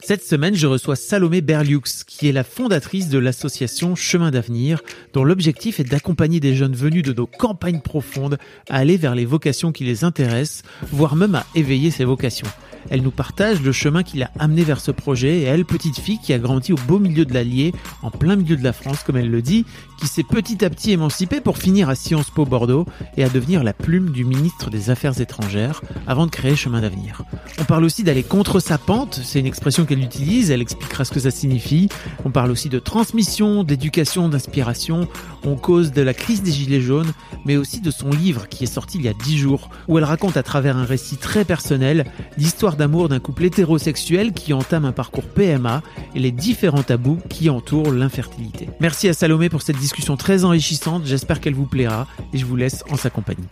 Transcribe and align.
Cette 0.00 0.24
semaine, 0.24 0.54
je 0.54 0.66
reçois 0.66 0.96
Salomé 0.96 1.40
Berliux, 1.40 2.04
qui 2.06 2.28
est 2.28 2.32
la 2.32 2.44
fondatrice 2.44 3.08
de 3.08 3.18
l'association 3.18 3.94
Chemin 3.94 4.30
d'avenir, 4.30 4.80
dont 5.12 5.24
l'objectif 5.24 5.80
est 5.80 5.84
d'accompagner 5.84 6.40
des 6.40 6.54
jeunes 6.54 6.74
venus 6.74 7.02
de 7.02 7.12
nos 7.12 7.26
campagnes 7.26 7.80
profondes 7.80 8.38
à 8.68 8.76
aller 8.76 8.96
vers 8.96 9.14
les 9.14 9.24
vocations 9.24 9.72
qui 9.72 9.84
les 9.84 10.04
intéressent, 10.04 10.62
voire 10.90 11.16
même 11.16 11.34
à 11.34 11.46
éveiller 11.54 11.90
ces 11.90 12.04
vocations. 12.04 12.48
Elle 12.90 13.02
nous 13.02 13.10
partage 13.10 13.62
le 13.62 13.72
chemin 13.72 14.02
qui 14.02 14.18
l'a 14.18 14.30
amené 14.38 14.62
vers 14.62 14.80
ce 14.80 14.90
projet 14.90 15.38
et 15.38 15.42
elle, 15.44 15.64
petite 15.64 15.98
fille 15.98 16.18
qui 16.18 16.32
a 16.32 16.38
grandi 16.38 16.72
au 16.72 16.78
beau 16.86 16.98
milieu 16.98 17.24
de 17.24 17.32
l'Allier, 17.32 17.72
en 18.02 18.10
plein 18.10 18.36
milieu 18.36 18.56
de 18.56 18.64
la 18.64 18.72
France 18.72 19.02
comme 19.04 19.16
elle 19.16 19.30
le 19.30 19.42
dit, 19.42 19.64
qui 19.98 20.06
s'est 20.06 20.22
petit 20.22 20.64
à 20.64 20.70
petit 20.70 20.92
émancipée 20.92 21.40
pour 21.40 21.58
finir 21.58 21.88
à 21.88 21.94
Sciences 21.94 22.30
Po 22.30 22.44
Bordeaux 22.44 22.86
et 23.16 23.24
à 23.24 23.28
devenir 23.28 23.64
la 23.64 23.72
plume 23.72 24.10
du 24.10 24.24
ministre 24.24 24.70
des 24.70 24.90
Affaires 24.90 25.20
étrangères 25.20 25.82
avant 26.06 26.26
de 26.26 26.30
créer 26.30 26.56
Chemin 26.56 26.80
d'avenir. 26.80 27.22
On 27.58 27.64
parle 27.64 27.84
aussi 27.84 28.02
d'aller 28.02 28.22
contre 28.22 28.60
sa 28.60 28.78
pente, 28.78 29.20
c'est 29.22 29.40
une 29.40 29.46
expression 29.46 29.84
qu'elle 29.84 30.02
utilise, 30.02 30.50
elle 30.50 30.62
expliquera 30.62 31.04
ce 31.04 31.12
que 31.12 31.20
ça 31.20 31.30
signifie. 31.30 31.88
On 32.24 32.30
parle 32.30 32.50
aussi 32.50 32.68
de 32.68 32.78
transmission, 32.78 33.64
d'éducation, 33.64 34.28
d'inspiration, 34.28 35.08
on 35.44 35.56
cause 35.56 35.92
de 35.92 36.02
la 36.02 36.14
crise 36.14 36.42
des 36.42 36.52
Gilets 36.52 36.80
jaunes, 36.80 37.12
mais 37.44 37.56
aussi 37.56 37.80
de 37.80 37.90
son 37.90 38.10
livre 38.10 38.48
qui 38.48 38.64
est 38.64 38.68
sorti 38.68 38.98
il 38.98 39.04
y 39.04 39.08
a 39.08 39.14
dix 39.14 39.38
jours, 39.38 39.70
où 39.88 39.98
elle 39.98 40.04
raconte 40.04 40.36
à 40.36 40.42
travers 40.42 40.76
un 40.76 40.84
récit 40.84 41.16
très 41.16 41.44
personnel 41.44 42.06
l'histoire 42.36 42.76
d'amour 42.76 43.08
d'un 43.08 43.20
couple 43.20 43.44
hétérosexuel 43.44 44.32
qui 44.32 44.52
entame 44.52 44.84
un 44.84 44.92
parcours 44.92 45.24
PMA 45.24 45.82
et 46.14 46.20
les 46.20 46.32
différents 46.32 46.82
tabous 46.82 47.18
qui 47.28 47.50
entourent 47.50 47.92
l'infertilité. 47.92 48.68
Merci 48.80 49.08
à 49.08 49.12
Salomé 49.12 49.48
pour 49.48 49.62
cette 49.62 49.76
discussion 49.84 50.16
très 50.16 50.44
enrichissante, 50.44 51.02
j'espère 51.04 51.42
qu'elle 51.42 51.54
vous 51.54 51.66
plaira 51.66 52.06
et 52.32 52.38
je 52.38 52.46
vous 52.46 52.56
laisse 52.56 52.82
en 52.90 52.96
sa 52.96 53.10
compagnie. 53.10 53.44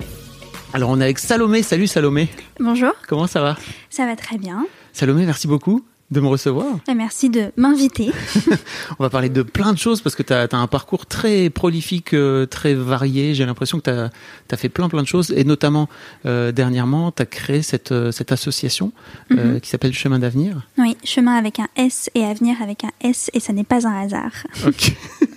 Alors 0.72 0.88
on 0.88 0.98
est 0.98 1.04
avec 1.04 1.18
Salomé, 1.18 1.62
salut 1.62 1.86
Salomé. 1.86 2.30
Bonjour. 2.58 2.92
Comment 3.06 3.26
ça 3.26 3.42
va? 3.42 3.58
Ça 3.90 4.06
va 4.06 4.16
très 4.16 4.38
bien. 4.38 4.66
Salomé, 4.94 5.26
merci 5.26 5.46
beaucoup 5.46 5.84
de 6.12 6.20
me 6.20 6.26
recevoir. 6.28 6.66
Et 6.88 6.94
merci 6.94 7.30
de 7.30 7.50
m'inviter. 7.56 8.12
On 8.98 9.02
va 9.02 9.10
parler 9.10 9.30
de 9.30 9.42
plein 9.42 9.72
de 9.72 9.78
choses 9.78 10.00
parce 10.02 10.14
que 10.14 10.22
tu 10.22 10.32
as, 10.32 10.46
un 10.52 10.66
parcours 10.66 11.06
très 11.06 11.48
prolifique, 11.50 12.12
euh, 12.14 12.44
très 12.46 12.74
varié. 12.74 13.34
J'ai 13.34 13.46
l'impression 13.46 13.80
que 13.80 13.84
tu 13.84 13.90
as, 14.54 14.56
fait 14.56 14.68
plein 14.68 14.88
plein 14.88 15.02
de 15.02 15.06
choses 15.08 15.32
et 15.34 15.44
notamment 15.44 15.88
euh, 16.26 16.52
dernièrement, 16.52 17.10
tu 17.12 17.22
as 17.22 17.26
créé 17.26 17.62
cette, 17.62 17.92
euh, 17.92 18.12
cette 18.12 18.30
association 18.32 18.92
Mhm. 19.30 19.60
qui 19.60 19.68
s'appelle 19.70 19.94
Chemin 19.94 20.18
d'avenir. 20.18 20.68
Oui, 20.78 20.96
chemin 21.04 21.34
avec 21.36 21.58
un 21.58 21.68
S 21.76 22.10
et 22.14 22.24
avenir 22.24 22.60
avec 22.62 22.84
un 22.84 22.90
S 23.00 23.30
et 23.32 23.40
ça 23.40 23.52
n'est 23.54 23.64
pas 23.64 23.86
un 23.88 24.02
hasard. 24.02 24.32
Ok. 24.66 24.94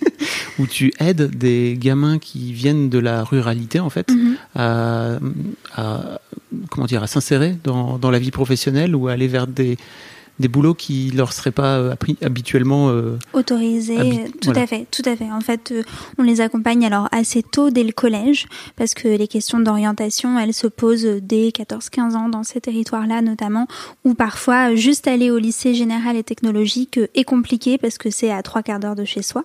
Où 0.60 0.68
tu 0.68 0.94
aides 1.00 1.36
des 1.38 1.78
gamins 1.80 2.20
qui 2.20 2.52
viennent 2.54 2.90
de 2.90 3.00
la 3.00 3.24
ruralité 3.24 3.80
en 3.80 3.90
fait 3.90 4.10
Mhm. 4.12 4.36
à, 4.56 5.20
à- 5.76 6.20
comment 6.70 6.88
dire 6.88 7.04
à 7.04 7.08
s'insérer 7.08 7.58
dans, 7.64 7.98
dans 7.98 8.12
la 8.12 8.20
vie 8.20 8.32
professionnelle 8.32 8.96
ou 8.96 9.08
à 9.08 9.12
aller 9.14 9.28
vers 9.28 9.48
des 9.48 9.78
des 10.40 10.48
boulots 10.48 10.74
qui 10.74 11.12
leur 11.12 11.32
seraient 11.34 11.52
pas 11.52 11.78
euh, 11.78 11.92
appris 11.94 12.18
habituellement 12.22 12.90
euh, 12.90 13.18
Autorisé, 13.34 13.98
Habi- 13.98 14.32
tout 14.32 14.38
voilà. 14.46 14.62
à 14.62 14.68
fait, 14.68 14.86
tout 14.92 15.02
à 15.06 15.16
fait. 15.16 15.32
En 15.32 15.40
fait, 15.42 15.72
euh, 15.72 15.84
on 16.18 16.24
les 16.24 16.42
accompagne 16.42 16.86
alors 16.86 17.08
assez 17.12 17.42
tôt 17.44 17.70
dès 17.70 17.84
le 17.84 17.92
collège, 17.94 18.48
parce 18.76 18.94
que 18.94 19.08
les 19.08 19.28
questions 19.28 19.60
d'orientation, 19.60 20.38
elles 20.40 20.54
se 20.54 20.68
posent 20.68 21.08
dès 21.22 21.50
14-15 21.50 22.16
ans 22.16 22.30
dans 22.30 22.44
ces 22.44 22.60
territoires-là 22.62 23.22
notamment, 23.22 23.68
ou 24.04 24.14
parfois 24.14 24.72
euh, 24.72 24.76
juste 24.76 25.08
aller 25.08 25.32
au 25.32 25.38
lycée 25.38 25.74
général 25.74 26.16
et 26.18 26.24
technologique 26.24 26.98
euh, 26.98 27.08
est 27.16 27.24
compliqué 27.24 27.78
parce 27.78 27.98
que 27.98 28.10
c'est 28.10 28.32
à 28.32 28.42
trois 28.42 28.62
quarts 28.64 28.80
d'heure 28.80 28.96
de 28.96 29.06
chez 29.06 29.22
soi. 29.22 29.44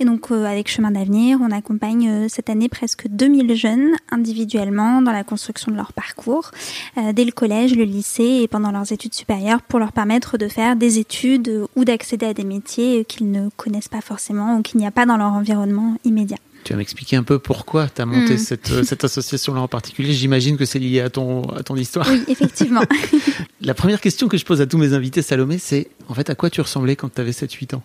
Et 0.00 0.04
donc 0.04 0.30
euh, 0.30 0.44
avec 0.44 0.68
Chemin 0.70 0.90
d'avenir, 0.92 1.38
on 1.42 1.50
accompagne 1.50 2.08
euh, 2.08 2.26
cette 2.28 2.50
année 2.50 2.68
presque 2.68 3.08
2000 3.08 3.54
jeunes 3.54 3.92
individuellement 4.10 5.02
dans 5.02 5.12
la 5.12 5.24
construction 5.24 5.72
de 5.72 5.76
leur 5.76 5.92
parcours, 5.92 6.50
euh, 6.98 7.12
dès 7.12 7.24
le 7.24 7.32
collège, 7.32 7.74
le 7.74 7.84
lycée 7.84 8.40
et 8.42 8.48
pendant 8.48 8.70
leurs 8.70 8.92
études 8.92 9.14
supérieures 9.14 9.62
pour 9.62 9.78
leur 9.78 9.92
permettre 9.92 10.27
de 10.36 10.48
faire 10.48 10.76
des 10.76 10.98
études 10.98 11.64
ou 11.76 11.84
d'accéder 11.84 12.26
à 12.26 12.34
des 12.34 12.44
métiers 12.44 13.04
qu'ils 13.06 13.30
ne 13.30 13.48
connaissent 13.56 13.88
pas 13.88 14.00
forcément 14.02 14.58
ou 14.58 14.62
qu'il 14.62 14.78
n'y 14.80 14.86
a 14.86 14.90
pas 14.90 15.06
dans 15.06 15.16
leur 15.16 15.32
environnement 15.32 15.96
immédiat. 16.04 16.36
Tu 16.64 16.72
vas 16.72 16.78
m'expliquer 16.78 17.16
un 17.16 17.22
peu 17.22 17.38
pourquoi 17.38 17.88
tu 17.88 18.02
as 18.02 18.04
monté 18.06 18.34
Mm. 18.34 18.38
cette, 18.38 18.70
euh, 18.72 18.82
cette 18.82 19.04
association-là 19.04 19.60
en 19.62 19.68
particulier. 19.68 20.12
J'imagine 20.12 20.56
que 20.58 20.64
c'est 20.66 20.80
lié 20.80 21.00
à 21.00 21.08
ton, 21.08 21.42
à 21.50 21.62
ton 21.62 21.76
histoire. 21.76 22.06
Oui, 22.10 22.24
effectivement. 22.28 22.82
La 23.62 23.72
première 23.74 24.00
question 24.00 24.28
que 24.28 24.36
je 24.36 24.44
pose 24.44 24.60
à 24.60 24.66
tous 24.66 24.76
mes 24.76 24.92
invités, 24.92 25.22
Salomé, 25.22 25.56
c'est 25.58 25.88
en 26.08 26.14
fait 26.14 26.28
à 26.28 26.34
quoi 26.34 26.50
tu 26.50 26.60
ressemblais 26.60 26.96
quand 26.96 27.14
tu 27.14 27.20
avais 27.20 27.30
7-8 27.30 27.76
ans? 27.76 27.82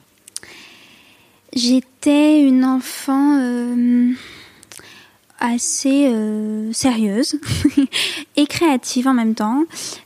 J'étais 1.56 2.42
une 2.42 2.66
enfant 2.66 3.38
euh, 3.40 4.12
assez 5.44 6.08
euh, 6.08 6.72
sérieuse 6.72 7.36
et 8.38 8.48
créative 8.48 9.08
en 9.08 9.14
même 9.14 9.36
temps. 9.36 9.66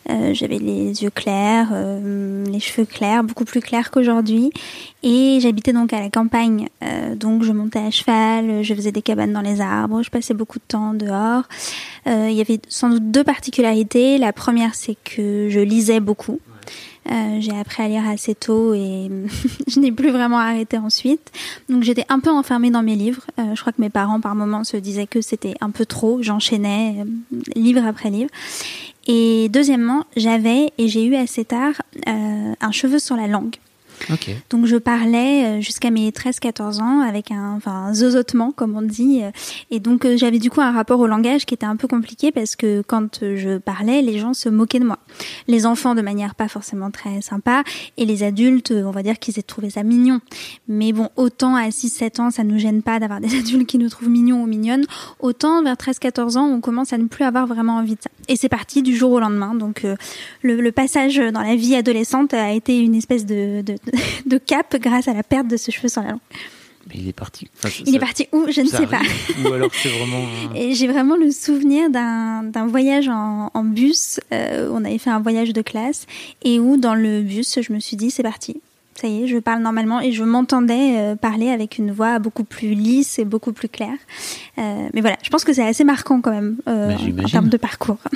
Euh, 0.09 0.34
J'avais 0.34 0.58
les 0.58 1.03
yeux 1.03 1.12
clairs, 1.12 1.70
euh, 1.72 2.44
les 2.46 2.59
cheveux 2.59 2.86
clairs, 2.86 3.24
beaucoup 3.24 3.46
plus 3.46 3.62
clairs 3.62 3.92
qu'aujourd'hui. 3.92 4.52
Et 5.03 5.38
j'habitais 5.40 5.74
donc 5.74 5.94
à 5.94 6.02
la 6.02 6.09
campagne, 6.09 6.68
donc 7.16 7.44
je 7.44 7.52
montais 7.52 7.80
à 7.80 7.92
cheval, 7.92 8.64
je 8.64 8.74
faisais 8.74 8.92
des 8.92 9.03
cabanes 9.03 9.31
dans 9.31 9.42
les 9.42 9.62
arbres, 9.62 10.02
je 10.02 10.09
passais 10.09 10.34
beaucoup 10.34 10.58
de 10.58 10.64
temps 10.68 10.94
dehors. 10.96 11.44
Il 12.08 12.34
y 12.34 12.42
avait 12.42 12.59
sans 12.68 12.90
doute 12.90 13.12
deux 13.12 13.24
particularités. 13.24 14.18
La 14.18 14.34
première, 14.34 14.74
c'est 14.75 14.98
que 15.04 15.48
je 15.50 15.59
lisais 15.59 16.00
beaucoup. 16.00 16.40
Euh, 17.12 17.38
j'ai 17.40 17.57
appris 17.57 17.84
à 17.84 17.88
lire 17.88 18.07
assez 18.07 18.35
tôt 18.35 18.73
et 18.73 19.09
je 19.68 19.79
n'ai 19.79 19.91
plus 19.91 20.09
vraiment 20.09 20.40
arrêté 20.40 20.78
ensuite. 20.78 21.31
Donc 21.69 21.84
j'étais 21.84 22.06
un 22.09 22.19
peu 22.19 22.29
enfermée 22.29 22.72
dans 22.72 22.84
mes 22.84 22.95
livres. 22.95 23.25
Euh, 23.40 23.56
je 23.56 23.62
crois 23.62 23.73
que 23.73 23.81
mes 23.81 23.90
parents 23.90 24.19
par 24.19 24.35
moments 24.35 24.63
se 24.63 24.78
disaient 24.78 25.07
que 25.07 25.22
c'était 25.22 25.56
un 25.62 25.69
peu 25.69 25.85
trop. 25.85 26.22
J'enchaînais 26.22 26.95
euh, 27.00 27.39
livre 27.56 27.86
après 27.86 28.09
livre. 28.09 28.30
Et 29.07 29.48
deuxièmement, 29.50 30.06
j'avais 30.18 30.74
et 30.77 30.89
j'ai 30.89 31.06
eu 31.06 31.15
assez 31.15 31.45
tard 31.45 31.81
un 32.06 32.71
cheveu 32.71 33.00
sur 33.00 33.15
la 33.15 33.27
langue. 33.27 33.56
Ok. 34.11 34.29
Donc 34.49 34.65
je 34.65 34.77
parlais 34.77 35.45
euh, 35.45 35.61
jusqu'à 35.61 35.89
mes 35.89 36.09
13-14 36.11 36.81
ans 36.81 37.01
avec 37.01 37.31
un, 37.31 37.53
enfin, 37.55 37.71
un 37.71 37.94
zozotement 37.94 38.51
comme 38.51 38.75
on 38.77 38.81
dit. 38.81 39.21
euh, 39.23 39.31
Et 39.71 39.79
donc 39.79 40.05
euh, 40.05 40.17
j'avais 40.17 40.39
du 40.39 40.49
coup 40.49 40.61
un 40.61 40.71
rapport 40.71 40.99
au 40.99 41.07
langage 41.07 41.45
qui 41.45 41.53
était 41.53 41.65
un 41.65 41.75
peu 41.75 41.88
compliqué 41.88 42.31
parce 42.31 42.55
que 42.55 42.81
quand 42.85 43.19
je 43.21 43.57
parlais, 43.57 44.01
les 44.01 44.19
gens 44.19 44.33
se 44.33 44.49
moquaient 44.49 44.79
de 44.79 44.85
moi. 44.85 44.99
Les 45.47 45.65
enfants 45.65 45.95
de 45.95 46.01
manière 46.01 46.35
pas 46.35 46.47
forcément 46.47 46.91
très 46.91 47.21
sympa 47.21 47.63
et 47.97 48.05
les 48.05 48.23
adultes, 48.23 48.71
on 48.71 48.91
va 48.91 49.03
dire 49.03 49.19
qu'ils 49.19 49.39
aient 49.39 49.44
trouvé 49.44 49.69
ça 49.69 49.83
mignon. 49.83 50.21
Mais 50.67 50.94
bon, 50.94 51.09
autant 51.15 51.55
à 51.55 51.69
6-7 51.69 52.21
ans, 52.21 52.31
ça 52.31 52.44
nous 52.44 52.59
gêne 52.59 52.81
pas 52.83 52.99
d'avoir 52.99 53.19
des 53.21 53.38
adultes 53.38 53.67
qui 53.67 53.77
nous 53.77 53.89
trouvent 53.89 54.09
mignons 54.09 54.44
ou 54.44 54.45
mignonnes. 54.45 54.85
Autant 55.19 55.63
vers 55.63 55.75
13-14 55.75 56.38
ans, 56.38 56.45
on 56.47 56.61
commence 56.61 56.94
à 56.94 56.97
ne 56.97 57.07
plus 57.07 57.23
avoir 57.25 57.47
vraiment 57.47 57.77
envie 57.77 57.95
de 57.95 58.01
ça. 58.01 58.09
Et 58.29 58.35
c'est 58.35 58.49
parti 58.49 58.81
du 58.83 58.95
jour 58.95 59.11
au 59.11 59.19
lendemain. 59.19 59.55
Donc 59.55 59.83
le, 60.41 60.61
le 60.61 60.71
passage 60.71 61.17
dans 61.17 61.41
la 61.41 61.55
vie 61.55 61.75
adolescente 61.75 62.33
a 62.33 62.51
été 62.51 62.79
une 62.79 62.95
espèce 62.95 63.25
de, 63.25 63.61
de, 63.61 63.75
de 64.25 64.38
cap 64.38 64.75
grâce 64.80 65.07
à 65.07 65.13
la 65.13 65.24
perte 65.24 65.48
de 65.48 65.57
ce 65.57 65.72
cheveu 65.72 65.88
sur 65.88 66.01
la 66.01 66.12
langue. 66.12 66.19
Mais 66.89 67.00
il 67.00 67.10
est 67.10 67.13
parti. 67.13 67.50
il 67.86 67.95
est 67.95 68.00
parti 68.00 68.28
où 68.31 68.45
Je 68.50 68.62
ne 68.62 68.68
sais 68.68 68.88
pas. 68.88 69.01
Ou 69.44 69.54
alors 69.54 69.69
c'est 69.74 69.89
vraiment. 69.89 70.24
Et 70.56 70.74
j'ai 70.74 70.88
vraiment 70.88 71.18
le 71.18 71.31
souvenir 71.31 71.89
d'un 71.89 72.68
voyage 72.68 73.10
en, 73.10 73.51
en 73.54 73.63
bus. 73.63 74.22
Euh, 74.31 74.69
on 74.72 74.86
avait 74.86 74.98
fait 74.98 75.10
un 75.10 75.19
voyage 75.19 75.51
de 75.51 75.62
classe 75.62 76.06
et 76.44 76.60
où 76.60 76.78
dans 76.78 76.95
le 76.95 77.22
bus, 77.22 77.60
je 77.62 77.74
me 77.74 77.80
suis 77.80 77.98
dit 77.98 78.10
c'est 78.10 78.24
parti 78.24 78.62
ça 79.00 79.07
y 79.07 79.24
est, 79.24 79.28
je 79.28 79.38
parle 79.38 79.62
normalement 79.62 80.01
et 80.01 80.12
je 80.12 80.24
m'entendais 80.24 80.98
euh, 80.98 81.16
parler 81.16 81.50
avec 81.50 81.78
une 81.78 81.92
voix 81.92 82.19
beaucoup 82.19 82.44
plus 82.44 82.74
lisse 82.74 83.19
et 83.19 83.25
beaucoup 83.25 83.54
plus 83.54 83.69
claire. 83.69 83.98
Euh, 84.57 84.90
mais 84.94 85.01
voilà, 85.01 85.18
je 85.22 85.30
pense 85.30 85.44
que 85.44 85.54
c'est 85.54 85.66
assez 85.66 85.83
marquant 85.83 86.19
quand 86.19 86.31
même 86.31 86.57
euh, 86.68 86.95
en, 86.95 87.30
termes 87.30 87.50
de 87.50 87.57
parcours. 87.57 88.00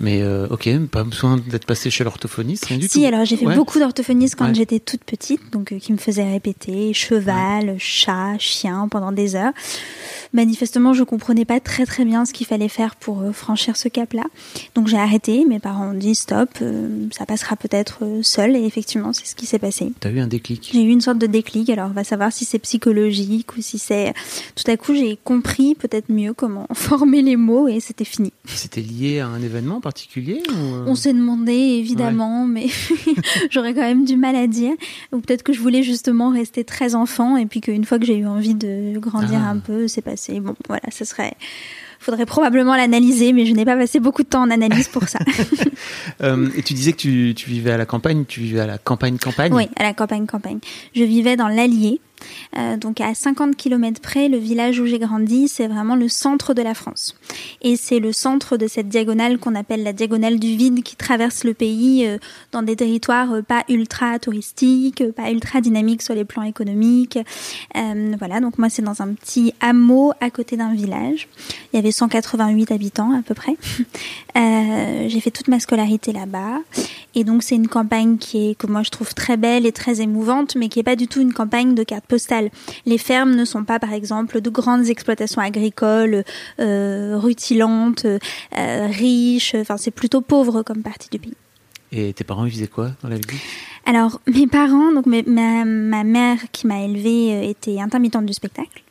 Mais 0.00 0.22
ok, 0.50 0.68
pas 0.90 1.04
besoin 1.04 1.36
d'être 1.36 1.66
passé 1.66 1.90
chez 1.90 2.04
l'orthophoniste, 2.04 2.66
rien 2.66 2.78
du 2.78 2.88
tout. 2.88 2.92
Si, 2.92 3.06
alors 3.06 3.24
j'ai 3.24 3.36
fait 3.36 3.54
beaucoup 3.54 3.78
d'orthophonistes 3.78 4.36
quand 4.36 4.54
j'étais 4.54 4.80
toute 4.80 5.04
petite, 5.04 5.52
donc 5.52 5.74
qui 5.78 5.92
me 5.92 5.98
faisaient 5.98 6.30
répéter 6.30 6.92
cheval, 6.92 7.76
chat, 7.78 8.38
chien 8.38 8.88
pendant 8.88 9.12
des 9.12 9.36
heures 9.36 9.52
manifestement, 10.32 10.92
je 10.92 11.02
comprenais 11.02 11.44
pas 11.44 11.58
très 11.60 11.86
très 11.86 12.04
bien 12.04 12.24
ce 12.24 12.32
qu'il 12.32 12.46
fallait 12.46 12.68
faire 12.68 12.96
pour 12.96 13.22
euh, 13.22 13.32
franchir 13.32 13.76
ce 13.76 13.88
cap-là. 13.88 14.24
Donc 14.74 14.86
j'ai 14.86 14.98
arrêté. 14.98 15.44
Mes 15.44 15.58
parents 15.58 15.90
ont 15.90 15.94
dit 15.94 16.14
stop, 16.14 16.50
euh, 16.62 17.08
ça 17.10 17.26
passera 17.26 17.56
peut-être 17.56 18.00
euh, 18.02 18.22
seul. 18.22 18.56
Et 18.56 18.64
effectivement, 18.64 19.12
c'est 19.12 19.26
ce 19.26 19.34
qui 19.34 19.46
s'est 19.46 19.58
passé. 19.58 19.92
T'as 20.00 20.10
eu 20.10 20.20
un 20.20 20.26
déclic? 20.26 20.70
J'ai 20.72 20.82
eu 20.82 20.90
une 20.90 21.00
sorte 21.00 21.18
de 21.18 21.26
déclic. 21.26 21.70
Alors 21.70 21.88
on 21.88 21.94
va 21.94 22.04
savoir 22.04 22.32
si 22.32 22.44
c'est 22.44 22.58
psychologique 22.58 23.56
ou 23.56 23.62
si 23.62 23.78
c'est. 23.78 24.14
Tout 24.54 24.70
à 24.70 24.76
coup, 24.76 24.94
j'ai 24.94 25.18
compris 25.24 25.74
peut-être 25.74 26.10
mieux 26.10 26.34
comment 26.34 26.66
former 26.74 27.22
les 27.22 27.36
mots 27.36 27.66
et 27.68 27.80
c'était 27.80 28.04
fini. 28.04 28.32
C'était 28.44 28.82
lié 28.82 29.20
à 29.20 29.28
un 29.28 29.42
événement 29.42 29.80
particulier 29.86 30.42
On 30.86 30.96
s'est 30.96 31.12
demandé 31.12 31.52
évidemment, 31.52 32.44
mais 32.44 32.66
j'aurais 33.50 33.72
quand 33.72 33.82
même 33.82 34.04
du 34.04 34.16
mal 34.16 34.34
à 34.34 34.48
dire. 34.48 34.72
Ou 35.12 35.20
peut-être 35.20 35.44
que 35.44 35.52
je 35.52 35.60
voulais 35.60 35.84
justement 35.84 36.30
rester 36.30 36.64
très 36.64 36.96
enfant 36.96 37.36
et 37.36 37.46
puis 37.46 37.60
qu'une 37.60 37.84
fois 37.84 38.00
que 38.00 38.04
j'ai 38.04 38.16
eu 38.16 38.26
envie 38.26 38.56
de 38.56 38.98
grandir 38.98 39.38
ah. 39.44 39.50
un 39.50 39.58
peu, 39.58 39.86
c'est 39.86 40.02
passé 40.02 40.40
bon, 40.40 40.56
voilà, 40.66 40.90
ce 40.90 41.04
serait. 41.04 41.34
Faudrait 41.98 42.26
probablement 42.26 42.76
l'analyser, 42.76 43.32
mais 43.32 43.46
je 43.46 43.52
n'ai 43.52 43.64
pas 43.64 43.76
passé 43.76 44.00
beaucoup 44.00 44.22
de 44.22 44.28
temps 44.28 44.42
en 44.42 44.50
analyse 44.50 44.88
pour 44.88 45.08
ça. 45.08 45.18
Euh, 46.22 46.48
et 46.56 46.62
tu 46.62 46.72
disais 46.72 46.92
que 46.92 46.96
tu, 46.96 47.34
tu, 47.36 47.50
vivais 47.50 47.72
à 47.72 47.76
la 47.76 47.84
campagne, 47.84 48.24
tu 48.26 48.40
vivais 48.40 48.60
à 48.60 48.66
la 48.66 48.78
campagne 48.78 49.18
campagne. 49.18 49.52
Oui, 49.52 49.68
à 49.76 49.82
la 49.82 49.92
campagne 49.92 50.24
campagne. 50.24 50.58
Je 50.94 51.04
vivais 51.04 51.36
dans 51.36 51.48
l'Allier, 51.48 52.00
euh, 52.56 52.76
donc 52.76 53.00
à 53.00 53.14
50 53.14 53.56
km 53.56 54.00
près, 54.00 54.28
le 54.28 54.38
village 54.38 54.80
où 54.80 54.86
j'ai 54.86 54.98
grandi, 54.98 55.48
c'est 55.48 55.66
vraiment 55.66 55.96
le 55.96 56.08
centre 56.08 56.54
de 56.54 56.62
la 56.62 56.74
France. 56.74 57.16
Et 57.62 57.76
c'est 57.76 57.98
le 57.98 58.12
centre 58.12 58.56
de 58.56 58.66
cette 58.66 58.88
diagonale 58.88 59.38
qu'on 59.38 59.54
appelle 59.54 59.82
la 59.82 59.92
diagonale 59.92 60.38
du 60.38 60.56
vide 60.56 60.82
qui 60.82 60.96
traverse 60.96 61.44
le 61.44 61.54
pays 61.54 62.06
euh, 62.06 62.18
dans 62.52 62.62
des 62.62 62.76
territoires 62.76 63.32
euh, 63.32 63.42
pas 63.42 63.64
ultra 63.68 64.18
touristiques, 64.18 65.04
pas 65.12 65.30
ultra 65.30 65.60
dynamiques 65.60 66.02
sur 66.02 66.14
les 66.14 66.24
plans 66.24 66.42
économiques. 66.42 67.18
voilà, 68.18 68.40
donc 68.40 68.58
moi 68.58 68.68
c'est 68.68 68.82
dans 68.82 69.02
un 69.02 69.12
petit 69.14 69.52
hameau 69.60 70.12
à 70.20 70.30
côté 70.30 70.56
d'un 70.56 70.74
village. 70.74 71.28
Il 71.72 71.76
y 71.76 71.78
avait 71.78 71.92
188 71.96 72.70
habitants 72.72 73.12
à 73.12 73.22
peu 73.22 73.34
près. 73.34 73.56
j'ai 75.08 75.20
fait 75.20 75.30
toute 75.30 75.48
ma 75.48 75.60
scolarité 75.60 76.12
là-bas. 76.12 76.58
Et 77.14 77.24
donc 77.24 77.42
c'est 77.42 77.54
une 77.54 77.68
campagne 77.68 78.18
qui 78.18 78.50
est, 78.50 78.54
que 78.54 78.66
moi 78.66 78.82
je 78.82 78.90
trouve 78.90 79.14
très 79.14 79.38
belle 79.38 79.64
et 79.64 79.72
très 79.72 80.02
émouvante, 80.02 80.54
mais 80.54 80.68
qui 80.68 80.78
est 80.78 80.82
pas 80.82 80.96
du 80.96 81.08
tout 81.08 81.20
une 81.20 81.32
campagne 81.32 81.74
de 81.74 81.82
carte 81.82 82.04
postale. 82.04 82.50
Les 82.84 82.98
fermes 82.98 83.34
ne 83.34 83.44
sont 83.44 83.64
pas, 83.64 83.78
par 83.78 83.94
exemple, 83.94 84.42
de 84.42 84.50
grandes 84.50 84.88
exploitations 84.88 85.40
agricoles 85.40 86.24
euh, 86.60 87.16
rutilantes, 87.16 88.04
euh, 88.04 88.18
riches. 88.90 89.54
Enfin, 89.54 89.78
c'est 89.78 89.90
plutôt 89.90 90.20
pauvre 90.20 90.62
comme 90.62 90.82
partie 90.82 91.08
du 91.08 91.18
pays. 91.18 91.34
Et 91.92 92.12
tes 92.12 92.24
parents, 92.24 92.44
ils 92.44 92.52
faisaient 92.52 92.66
quoi 92.66 92.90
dans 93.02 93.08
la 93.08 93.16
vie 93.16 93.40
Alors, 93.86 94.20
mes 94.26 94.46
parents, 94.46 94.92
donc 94.92 95.06
ma, 95.06 95.64
ma 95.64 96.04
mère 96.04 96.38
qui 96.52 96.66
m'a 96.66 96.82
élevée 96.82 97.32
euh, 97.32 97.48
était 97.48 97.80
intermittente 97.80 98.26
du 98.26 98.34
spectacle. 98.34 98.82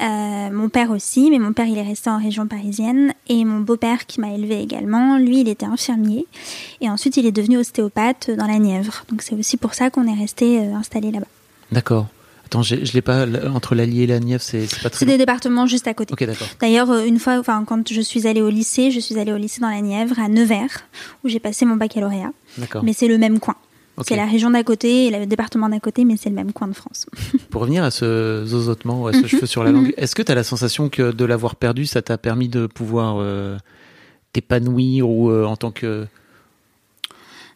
Euh, 0.00 0.50
mon 0.50 0.68
père 0.68 0.90
aussi, 0.90 1.30
mais 1.30 1.38
mon 1.38 1.52
père 1.52 1.66
il 1.66 1.76
est 1.76 1.82
resté 1.82 2.08
en 2.10 2.18
région 2.18 2.46
parisienne. 2.46 3.12
Et 3.28 3.44
mon 3.44 3.60
beau-père 3.60 4.06
qui 4.06 4.20
m'a 4.20 4.32
élevé 4.32 4.60
également, 4.60 5.18
lui 5.18 5.40
il 5.40 5.48
était 5.48 5.66
infirmier. 5.66 6.26
Et 6.80 6.88
ensuite 6.88 7.16
il 7.16 7.26
est 7.26 7.32
devenu 7.32 7.58
ostéopathe 7.58 8.30
dans 8.30 8.46
la 8.46 8.58
Nièvre. 8.58 9.04
Donc 9.10 9.22
c'est 9.22 9.34
aussi 9.34 9.56
pour 9.56 9.74
ça 9.74 9.90
qu'on 9.90 10.06
est 10.06 10.18
resté 10.18 10.60
euh, 10.60 10.74
installé 10.74 11.10
là-bas. 11.10 11.26
D'accord. 11.72 12.06
Attends, 12.46 12.62
je 12.62 12.76
l'ai 12.94 13.02
pas 13.02 13.26
entre 13.52 13.74
l'Allier 13.74 14.04
et 14.04 14.06
la 14.06 14.20
Nièvre, 14.20 14.42
c'est 14.42 14.66
pas 14.82 14.88
très. 14.88 15.00
C'est 15.00 15.04
des 15.04 15.18
départements 15.18 15.66
juste 15.66 15.86
à 15.86 15.92
côté. 15.92 16.14
D'ailleurs, 16.60 16.90
euh, 16.90 17.04
une 17.04 17.18
fois, 17.18 17.38
enfin, 17.38 17.62
quand 17.66 17.92
je 17.92 18.00
suis 18.00 18.26
allée 18.26 18.40
au 18.40 18.48
lycée, 18.48 18.90
je 18.90 19.00
suis 19.00 19.18
allée 19.18 19.32
au 19.32 19.36
lycée 19.36 19.60
dans 19.60 19.68
la 19.68 19.82
Nièvre 19.82 20.18
à 20.18 20.28
Nevers, 20.28 20.86
où 21.24 21.28
j'ai 21.28 21.40
passé 21.40 21.66
mon 21.66 21.76
baccalauréat. 21.76 22.30
D'accord. 22.56 22.82
Mais 22.84 22.94
c'est 22.94 23.08
le 23.08 23.18
même 23.18 23.38
coin. 23.38 23.54
C'est 24.06 24.16
la 24.16 24.26
région 24.26 24.50
d'à 24.50 24.62
côté 24.62 25.06
et 25.06 25.10
le 25.10 25.26
département 25.26 25.68
d'à 25.68 25.80
côté, 25.80 26.04
mais 26.04 26.16
c'est 26.16 26.28
le 26.28 26.34
même 26.34 26.52
coin 26.52 26.68
de 26.68 26.74
France. 26.74 27.06
Pour 27.50 27.62
revenir 27.62 27.84
à 27.84 27.90
ce 27.90 28.44
zozotement 28.46 29.02
ou 29.02 29.06
à 29.08 29.12
ce 29.12 29.26
cheveu 29.26 29.46
sur 29.46 29.64
la 29.64 29.72
langue, 29.72 29.92
est-ce 29.96 30.14
que 30.14 30.22
tu 30.22 30.32
as 30.32 30.34
la 30.34 30.44
sensation 30.44 30.88
que 30.88 31.12
de 31.12 31.24
l'avoir 31.24 31.56
perdu, 31.56 31.86
ça 31.86 32.02
t'a 32.02 32.18
permis 32.18 32.48
de 32.48 32.66
pouvoir 32.66 33.16
euh, 33.18 33.56
t'épanouir 34.32 35.08
ou 35.08 35.30
euh, 35.30 35.44
en 35.44 35.56
tant 35.56 35.70
que 35.70 36.06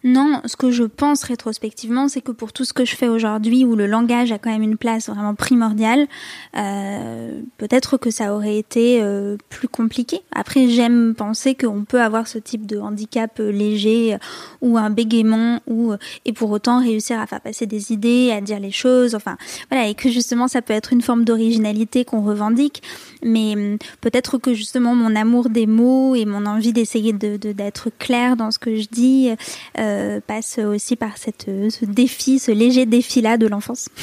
non, 0.05 0.41
ce 0.47 0.57
que 0.57 0.71
je 0.71 0.83
pense 0.83 1.23
rétrospectivement, 1.23 2.09
c'est 2.09 2.21
que 2.21 2.33
pour 2.33 2.53
tout 2.53 2.65
ce 2.65 2.73
que 2.73 2.85
je 2.85 2.97
fais 2.97 3.09
aujourd'hui, 3.09 3.65
où 3.65 3.77
le 3.77 3.87
langage 3.87 4.33
a 4.33 4.39
quand 4.39 4.51
même 4.51 4.63
une 4.63 4.77
place 4.77 5.09
vraiment 5.09 5.35
primordiale, 5.35 6.09
euh, 6.57 7.41
peut-être 7.59 7.99
que 7.99 8.11
ça 8.11 8.35
aurait 8.35 8.59
été 8.59 9.01
euh, 9.03 9.37
plus 9.49 9.69
compliqué. 9.69 10.21
Après, 10.35 10.69
j'aime 10.69 11.15
penser 11.15 11.55
qu'on 11.55 11.85
peut 11.85 12.01
avoir 12.01 12.27
ce 12.27 12.39
type 12.39 12.67
de 12.67 12.79
handicap 12.79 13.39
euh, 13.39 13.53
léger 13.53 14.17
ou 14.61 14.77
un 14.77 14.91
bégaiement, 14.91 15.61
ou 15.69 15.93
et 16.25 16.33
pour 16.33 16.51
autant 16.51 16.81
réussir 16.81 17.21
à 17.21 17.27
faire 17.27 17.41
passer 17.41 17.67
des 17.67 17.93
idées, 17.93 18.33
à 18.33 18.41
dire 18.41 18.59
les 18.59 18.73
choses. 18.73 19.15
Enfin, 19.15 19.37
voilà, 19.71 19.87
et 19.87 19.95
que 19.95 20.11
justement, 20.11 20.49
ça 20.49 20.63
peut 20.63 20.75
être 20.75 20.93
une 20.93 21.03
forme 21.03 21.25
d'originalité 21.25 22.05
qu'on 22.05 22.23
revendique. 22.23 22.83
Mais 23.23 23.55
hum, 23.55 23.79
peut-être 24.01 24.39
que 24.39 24.53
justement, 24.53 24.95
mon 24.97 25.15
amour 25.15 25.49
des 25.49 25.67
mots 25.67 26.17
et 26.17 26.25
mon 26.25 26.47
envie 26.47 26.73
d'essayer 26.73 27.13
de 27.13 27.37
d'être 27.37 27.91
clair 27.99 28.37
dans 28.37 28.51
ce 28.51 28.59
que 28.59 28.77
je 28.77 28.89
dis. 28.91 29.31
Euh, 29.79 29.92
passe 30.27 30.59
aussi 30.59 30.97
par 30.97 31.17
cette, 31.17 31.47
ce 31.47 31.85
défi, 31.85 32.39
ce 32.39 32.51
léger 32.53 32.87
défi-là 32.87 33.37
de 33.37 33.47
l'enfance. 33.47 33.89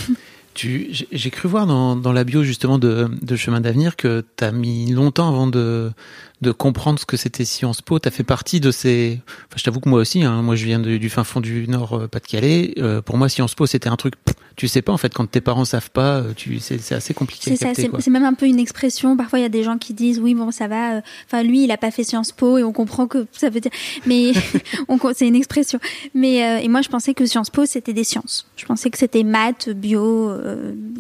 J'ai 0.56 1.30
cru 1.30 1.48
voir 1.48 1.68
dans, 1.68 1.96
dans, 1.96 2.12
la 2.12 2.26
bio 2.26 2.44
justement 2.44 2.80
de, 2.80 3.10
de 3.22 3.36
Chemin 3.38 3.62
d'avenir 3.62 3.96
que 3.96 4.26
tu 4.36 4.44
as 4.44 4.52
mis 4.52 4.92
longtemps 4.92 5.30
avant 5.30 5.48
de, 5.48 5.92
de 6.42 6.52
comprendre 6.52 7.00
ce 7.00 7.06
que 7.06 7.18
c'était 7.18 7.44
Sciences 7.44 7.82
Po. 7.82 8.00
Tu 8.00 8.08
as 8.08 8.12
fait 8.12 8.24
partie 8.24 8.60
de 8.60 8.72
ces... 8.72 9.20
Enfin, 9.28 9.58
je 9.58 9.64
t'avoue 9.64 9.82
que 9.82 9.90
moi 9.90 10.00
aussi, 10.00 10.24
hein, 10.24 10.42
moi 10.42 10.56
je 10.56 10.66
viens 10.66 10.80
du 10.80 11.10
fin 11.10 11.24
fond 11.24 11.42
du 11.42 11.68
Nord, 11.68 11.94
euh, 11.94 12.08
Pas-de-Calais. 12.08 12.76
Euh, 12.78 13.02
pour 13.02 13.18
moi, 13.18 13.28
Sciences 13.28 13.56
Po, 13.56 13.66
c'était 13.66 13.90
un 13.90 13.98
truc... 13.98 14.14
tu 14.56 14.70
sais 14.70 14.82
pas, 14.82 14.94
en 14.94 14.98
fait, 14.98 15.14
quand 15.14 15.30
tes 15.30 15.42
parents 15.42 15.66
savent 15.66 15.92
pas, 15.92 16.20
euh, 16.20 16.34
tu 16.34 16.60
c'est 16.60 16.94
assez 16.94 17.14
compliqué. 17.14 17.56
C'est 17.58 18.08
même 18.10 18.24
un 18.24 18.34
peu 18.34 18.46
une 18.46 18.60
expression. 18.60 19.18
Parfois, 19.18 19.40
il 19.40 19.42
y 19.42 19.46
a 19.46 19.50
des 19.50 19.64
gens 19.64 19.78
qui 19.78 19.94
disent, 19.94 20.20
oui, 20.20 20.34
bon, 20.34 20.52
ça 20.52 20.68
va. 20.68 21.02
Enfin, 21.26 21.44
lui, 21.44 21.66
il 21.66 21.72
a 21.72 21.78
pas 21.78 21.92
fait 21.92 22.04
Sciences 22.04 22.32
Po 22.32 22.58
et 22.58 22.64
on 22.64 22.72
comprend 22.72 23.08
que 23.08 23.28
ça 23.34 23.50
veut 23.50 23.60
dire... 23.60 23.72
Mais 24.06 24.32
c'est 25.14 25.28
une 25.28 25.36
expression. 25.36 25.80
Mais 26.14 26.64
et 26.64 26.68
moi, 26.70 26.82
je 26.82 26.90
pensais 26.90 27.14
que 27.14 27.26
Sciences 27.26 27.50
Po, 27.50 27.66
c'était 27.66 27.94
des 27.94 28.06
sciences. 28.06 28.48
Je 28.56 28.66
pensais 28.66 28.90
que 28.90 28.98
c'était 28.98 29.24
maths, 29.24 29.70
bio, 29.70 30.32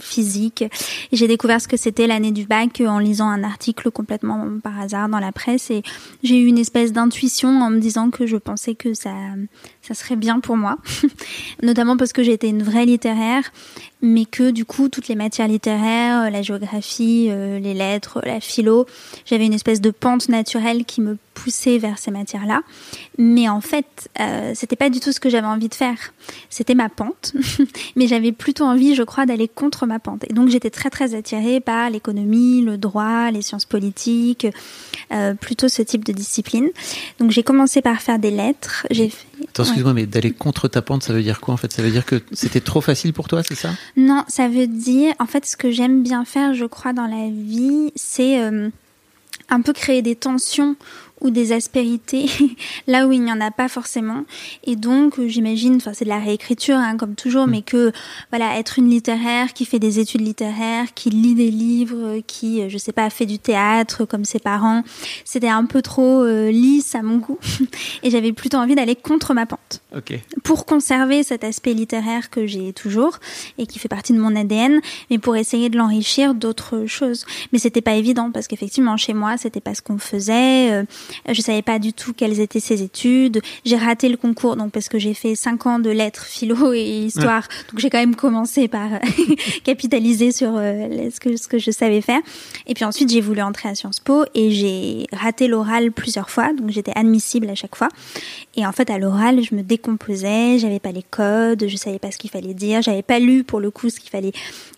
physique. 0.01 0.63
Et 1.11 1.15
j'ai 1.15 1.27
découvert 1.27 1.61
ce 1.61 1.67
que 1.67 1.77
c'était 1.77 2.07
l'année 2.07 2.31
du 2.31 2.45
bac 2.45 2.81
en 2.85 2.99
lisant 2.99 3.29
un 3.29 3.43
article 3.43 3.89
complètement 3.91 4.45
par 4.61 4.79
hasard 4.79 5.07
dans 5.07 5.19
la 5.19 5.28
presse 5.31 5.69
et 5.71 5.83
j'ai 6.23 6.39
eu 6.39 6.45
une 6.45 6.57
espèce 6.57 6.91
d'intuition 6.91 7.49
en 7.61 7.69
me 7.69 7.79
disant 7.79 8.09
que 8.09 8.25
je 8.25 8.37
pensais 8.37 8.75
que 8.75 8.93
ça, 8.93 9.13
ça 9.89 9.95
serait 9.95 10.15
bien 10.15 10.39
pour 10.39 10.55
moi, 10.55 10.77
notamment 11.63 11.97
parce 11.97 12.13
que 12.13 12.21
j'étais 12.21 12.49
une 12.49 12.61
vraie 12.61 12.85
littéraire 12.85 13.51
mais 14.01 14.25
que 14.25 14.51
du 14.51 14.65
coup 14.65 14.89
toutes 14.89 15.07
les 15.07 15.15
matières 15.15 15.47
littéraires, 15.47 16.23
euh, 16.23 16.29
la 16.29 16.41
géographie, 16.41 17.27
euh, 17.29 17.59
les 17.59 17.73
lettres, 17.73 18.21
la 18.23 18.39
philo, 18.39 18.85
j'avais 19.25 19.45
une 19.45 19.53
espèce 19.53 19.81
de 19.81 19.91
pente 19.91 20.29
naturelle 20.29 20.85
qui 20.85 21.01
me 21.01 21.17
poussait 21.33 21.77
vers 21.77 21.97
ces 21.99 22.11
matières-là. 22.11 22.61
Mais 23.17 23.47
en 23.47 23.61
fait, 23.61 24.09
euh, 24.19 24.51
c'était 24.55 24.75
pas 24.75 24.89
du 24.89 24.99
tout 24.99 25.11
ce 25.11 25.19
que 25.19 25.29
j'avais 25.29 25.47
envie 25.47 25.69
de 25.69 25.73
faire. 25.73 26.13
C'était 26.49 26.75
ma 26.75 26.89
pente, 26.89 27.33
mais 27.95 28.07
j'avais 28.07 28.31
plutôt 28.31 28.65
envie, 28.65 28.95
je 28.95 29.03
crois, 29.03 29.25
d'aller 29.25 29.47
contre 29.47 29.85
ma 29.85 29.99
pente. 29.99 30.23
Et 30.29 30.33
donc 30.33 30.49
j'étais 30.49 30.69
très 30.69 30.89
très 30.89 31.15
attirée 31.15 31.59
par 31.59 31.89
l'économie, 31.89 32.61
le 32.61 32.77
droit, 32.77 33.31
les 33.31 33.41
sciences 33.41 33.65
politiques, 33.65 34.47
plutôt 35.39 35.67
ce 35.67 35.81
type 35.81 36.05
de 36.05 36.13
discipline. 36.13 36.69
Donc 37.19 37.31
j'ai 37.31 37.43
commencé 37.43 37.81
par 37.81 38.01
faire 38.01 38.19
des 38.19 38.31
lettres. 38.31 38.85
J'ai 38.91 39.11
Attends, 39.47 39.63
excuse-moi, 39.63 39.93
mais 39.93 40.05
d'aller 40.05 40.31
contre 40.31 40.67
ta 40.67 40.81
pente, 40.81 41.03
ça 41.03 41.13
veut 41.13 41.21
dire 41.21 41.39
quoi 41.39 41.53
en 41.53 41.57
fait? 41.57 41.71
Ça 41.71 41.81
veut 41.81 41.91
dire 41.91 42.05
que 42.05 42.21
c'était 42.31 42.61
trop 42.61 42.81
facile 42.81 43.13
pour 43.13 43.27
toi, 43.27 43.41
c'est 43.43 43.55
ça? 43.55 43.69
Non, 43.95 44.23
ça 44.27 44.47
veut 44.47 44.67
dire, 44.67 45.13
en 45.19 45.25
fait, 45.25 45.45
ce 45.45 45.55
que 45.55 45.71
j'aime 45.71 46.03
bien 46.03 46.25
faire, 46.25 46.53
je 46.53 46.65
crois, 46.65 46.93
dans 46.93 47.07
la 47.07 47.29
vie, 47.29 47.91
c'est 47.95 48.41
euh, 48.41 48.69
un 49.49 49.61
peu 49.61 49.73
créer 49.73 50.01
des 50.01 50.15
tensions 50.15 50.75
ou 51.21 51.29
des 51.29 51.51
aspérités 51.51 52.29
là 52.87 53.07
où 53.07 53.11
il 53.11 53.21
n'y 53.21 53.31
en 53.31 53.41
a 53.41 53.51
pas 53.51 53.67
forcément. 53.67 54.23
Et 54.63 54.75
donc, 54.75 55.19
j'imagine, 55.27 55.75
enfin, 55.77 55.91
c'est 55.93 56.05
de 56.05 56.09
la 56.09 56.19
réécriture, 56.19 56.77
hein, 56.77 56.97
comme 56.97 57.15
toujours, 57.15 57.47
mm. 57.47 57.51
mais 57.51 57.61
que, 57.61 57.91
voilà, 58.31 58.57
être 58.57 58.79
une 58.79 58.89
littéraire 58.89 59.53
qui 59.53 59.65
fait 59.65 59.79
des 59.79 59.99
études 59.99 60.21
littéraires, 60.21 60.93
qui 60.93 61.09
lit 61.09 61.35
des 61.35 61.51
livres, 61.51 62.19
qui, 62.27 62.69
je 62.69 62.77
sais 62.77 62.91
pas, 62.91 63.09
fait 63.09 63.25
du 63.25 63.39
théâtre 63.39 64.05
comme 64.05 64.25
ses 64.25 64.39
parents, 64.39 64.83
c'était 65.25 65.49
un 65.49 65.65
peu 65.65 65.81
trop 65.81 66.23
euh, 66.23 66.51
lisse 66.51 66.95
à 66.95 67.01
mon 67.01 67.17
goût. 67.17 67.39
et 68.03 68.09
j'avais 68.09 68.33
plutôt 68.33 68.57
envie 68.57 68.75
d'aller 68.75 68.95
contre 68.95 69.33
ma 69.33 69.45
pente. 69.45 69.81
Pour 70.43 70.65
conserver 70.65 71.23
cet 71.23 71.43
aspect 71.43 71.73
littéraire 71.73 72.29
que 72.29 72.45
j'ai 72.45 72.73
toujours 72.73 73.19
et 73.57 73.65
qui 73.65 73.79
fait 73.79 73.87
partie 73.87 74.13
de 74.13 74.19
mon 74.19 74.35
ADN, 74.35 74.81
mais 75.09 75.17
pour 75.17 75.35
essayer 75.35 75.69
de 75.69 75.77
l'enrichir 75.77 76.33
d'autres 76.33 76.85
choses. 76.85 77.25
Mais 77.51 77.59
c'était 77.59 77.81
pas 77.81 77.95
évident 77.95 78.31
parce 78.31 78.47
qu'effectivement, 78.47 78.97
chez 78.97 79.13
moi, 79.13 79.37
c'était 79.37 79.61
pas 79.61 79.73
ce 79.73 79.81
qu'on 79.81 79.97
faisait. 79.97 80.71
Euh, 80.71 80.83
je 81.31 81.41
savais 81.41 81.61
pas 81.61 81.79
du 81.79 81.93
tout 81.93 82.13
quelles 82.13 82.39
étaient 82.39 82.59
ses 82.59 82.81
études. 82.81 83.41
J'ai 83.65 83.77
raté 83.77 84.09
le 84.09 84.17
concours, 84.17 84.55
donc 84.55 84.71
parce 84.71 84.89
que 84.89 84.99
j'ai 84.99 85.13
fait 85.13 85.35
cinq 85.35 85.65
ans 85.65 85.79
de 85.79 85.89
lettres, 85.89 86.25
philo 86.25 86.73
et 86.73 87.05
histoire. 87.05 87.47
Donc 87.69 87.79
j'ai 87.79 87.89
quand 87.89 87.99
même 87.99 88.15
commencé 88.15 88.67
par 88.67 88.89
capitaliser 89.63 90.31
sur 90.31 90.55
euh, 90.55 91.09
ce 91.11 91.19
que 91.19 91.37
ce 91.37 91.47
que 91.47 91.57
je 91.57 91.71
savais 91.71 92.01
faire. 92.01 92.21
Et 92.67 92.73
puis 92.73 92.85
ensuite, 92.85 93.11
j'ai 93.11 93.21
voulu 93.21 93.41
entrer 93.41 93.69
à 93.69 93.75
Sciences 93.75 93.99
Po 93.99 94.25
et 94.33 94.51
j'ai 94.51 95.07
raté 95.11 95.47
l'oral 95.47 95.91
plusieurs 95.91 96.29
fois, 96.29 96.53
donc 96.53 96.69
j'étais 96.69 96.93
admissible 96.95 97.49
à 97.49 97.55
chaque 97.55 97.75
fois. 97.75 97.89
Et 98.55 98.65
en 98.65 98.71
fait, 98.71 98.89
à 98.89 98.97
l'oral, 98.97 99.43
je 99.43 99.55
me 99.55 99.61
décomposais, 99.61 100.59
j'avais 100.59 100.79
pas 100.79 100.91
les 100.91 101.03
codes, 101.03 101.65
je 101.67 101.77
savais 101.77 101.99
pas 101.99 102.11
ce 102.11 102.17
qu'il 102.17 102.29
fallait 102.29 102.53
dire, 102.53 102.81
j'avais 102.81 103.03
pas 103.03 103.19
lu 103.19 103.43
pour 103.43 103.59
le 103.59 103.71
coup 103.71 103.89
ce 103.89 103.99
qu'il 103.99 104.09
fallait 104.09 104.33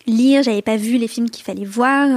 lire, 0.06 0.42
j'avais 0.42 0.62
pas 0.62 0.76
vu 0.76 0.96
les 0.96 1.08
films 1.08 1.30
qu'il 1.30 1.44
fallait 1.44 1.64
voir. 1.64 2.08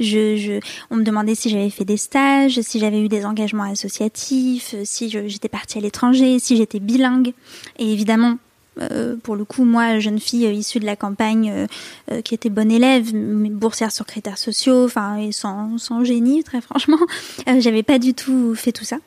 Je, 0.00 0.36
je, 0.36 0.60
on 0.90 0.96
me 0.96 1.04
demandait 1.04 1.34
si 1.34 1.48
j'avais 1.48 1.70
fait 1.70 1.84
des 1.84 1.96
stages, 1.96 2.60
si 2.60 2.78
j'avais 2.78 3.00
eu 3.00 3.08
des 3.08 3.24
engagements 3.24 3.70
associatifs, 3.70 4.74
si 4.84 5.10
j'étais 5.10 5.48
partie 5.48 5.78
à 5.78 5.80
l'étranger, 5.80 6.38
si 6.38 6.56
j'étais 6.56 6.80
bilingue. 6.80 7.32
Et 7.78 7.92
évidemment, 7.92 8.38
euh, 8.80 9.16
pour 9.22 9.36
le 9.36 9.44
coup, 9.44 9.64
moi, 9.64 9.98
jeune 9.98 10.18
fille 10.18 10.46
euh, 10.46 10.52
issue 10.52 10.80
de 10.80 10.86
la 10.86 10.96
campagne, 10.96 11.68
euh, 12.10 12.22
qui 12.22 12.34
était 12.34 12.50
bonne 12.50 12.70
élève, 12.70 13.10
boursière 13.14 13.92
sur 13.92 14.06
critères 14.06 14.38
sociaux, 14.38 14.84
enfin, 14.84 15.16
et 15.18 15.32
sans, 15.32 15.78
sans 15.78 16.04
génie, 16.04 16.42
très 16.42 16.60
franchement, 16.60 16.98
j'avais 17.58 17.82
pas 17.82 17.98
du 17.98 18.14
tout 18.14 18.54
fait 18.54 18.72
tout 18.72 18.84
ça. 18.84 18.98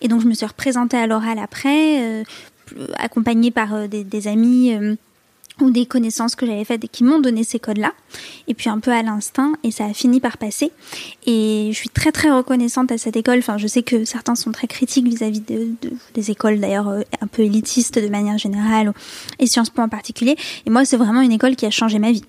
Et 0.00 0.08
donc, 0.08 0.22
je 0.22 0.26
me 0.26 0.34
suis 0.34 0.46
représentée 0.46 0.96
à 0.96 1.06
l'oral 1.06 1.38
après, 1.38 2.24
accompagnée 2.96 3.50
par 3.50 3.88
des, 3.88 4.04
des 4.04 4.28
amis 4.28 4.72
ou 5.62 5.70
des 5.70 5.86
connaissances 5.86 6.34
que 6.34 6.46
j'avais 6.46 6.64
faites 6.64 6.84
et 6.84 6.88
qui 6.88 7.04
m'ont 7.04 7.20
donné 7.20 7.44
ces 7.44 7.58
codes-là, 7.58 7.92
et 8.48 8.54
puis 8.54 8.68
un 8.68 8.78
peu 8.78 8.90
à 8.90 9.02
l'instinct, 9.02 9.52
et 9.64 9.70
ça 9.70 9.86
a 9.86 9.94
fini 9.94 10.20
par 10.20 10.36
passer. 10.36 10.70
Et 11.26 11.70
je 11.72 11.76
suis 11.76 11.88
très 11.88 12.12
très 12.12 12.30
reconnaissante 12.30 12.92
à 12.92 12.98
cette 12.98 13.16
école. 13.16 13.38
Enfin, 13.38 13.58
je 13.58 13.66
sais 13.66 13.82
que 13.82 14.04
certains 14.04 14.34
sont 14.34 14.52
très 14.52 14.66
critiques 14.66 15.06
vis-à-vis 15.06 15.40
de, 15.40 15.68
des 16.14 16.30
écoles 16.30 16.60
d'ailleurs 16.60 16.88
euh, 16.88 17.00
un 17.20 17.26
peu 17.26 17.42
élitistes 17.42 17.98
de 17.98 18.08
manière 18.08 18.38
générale, 18.38 18.92
et 19.38 19.46
Sciences 19.46 19.70
Po 19.70 19.82
en 19.82 19.88
particulier. 19.88 20.36
Et 20.66 20.70
moi, 20.70 20.84
c'est 20.84 20.96
vraiment 20.96 21.20
une 21.22 21.32
école 21.32 21.56
qui 21.56 21.66
a 21.66 21.70
changé 21.70 21.98
ma 21.98 22.12
vie. 22.12 22.24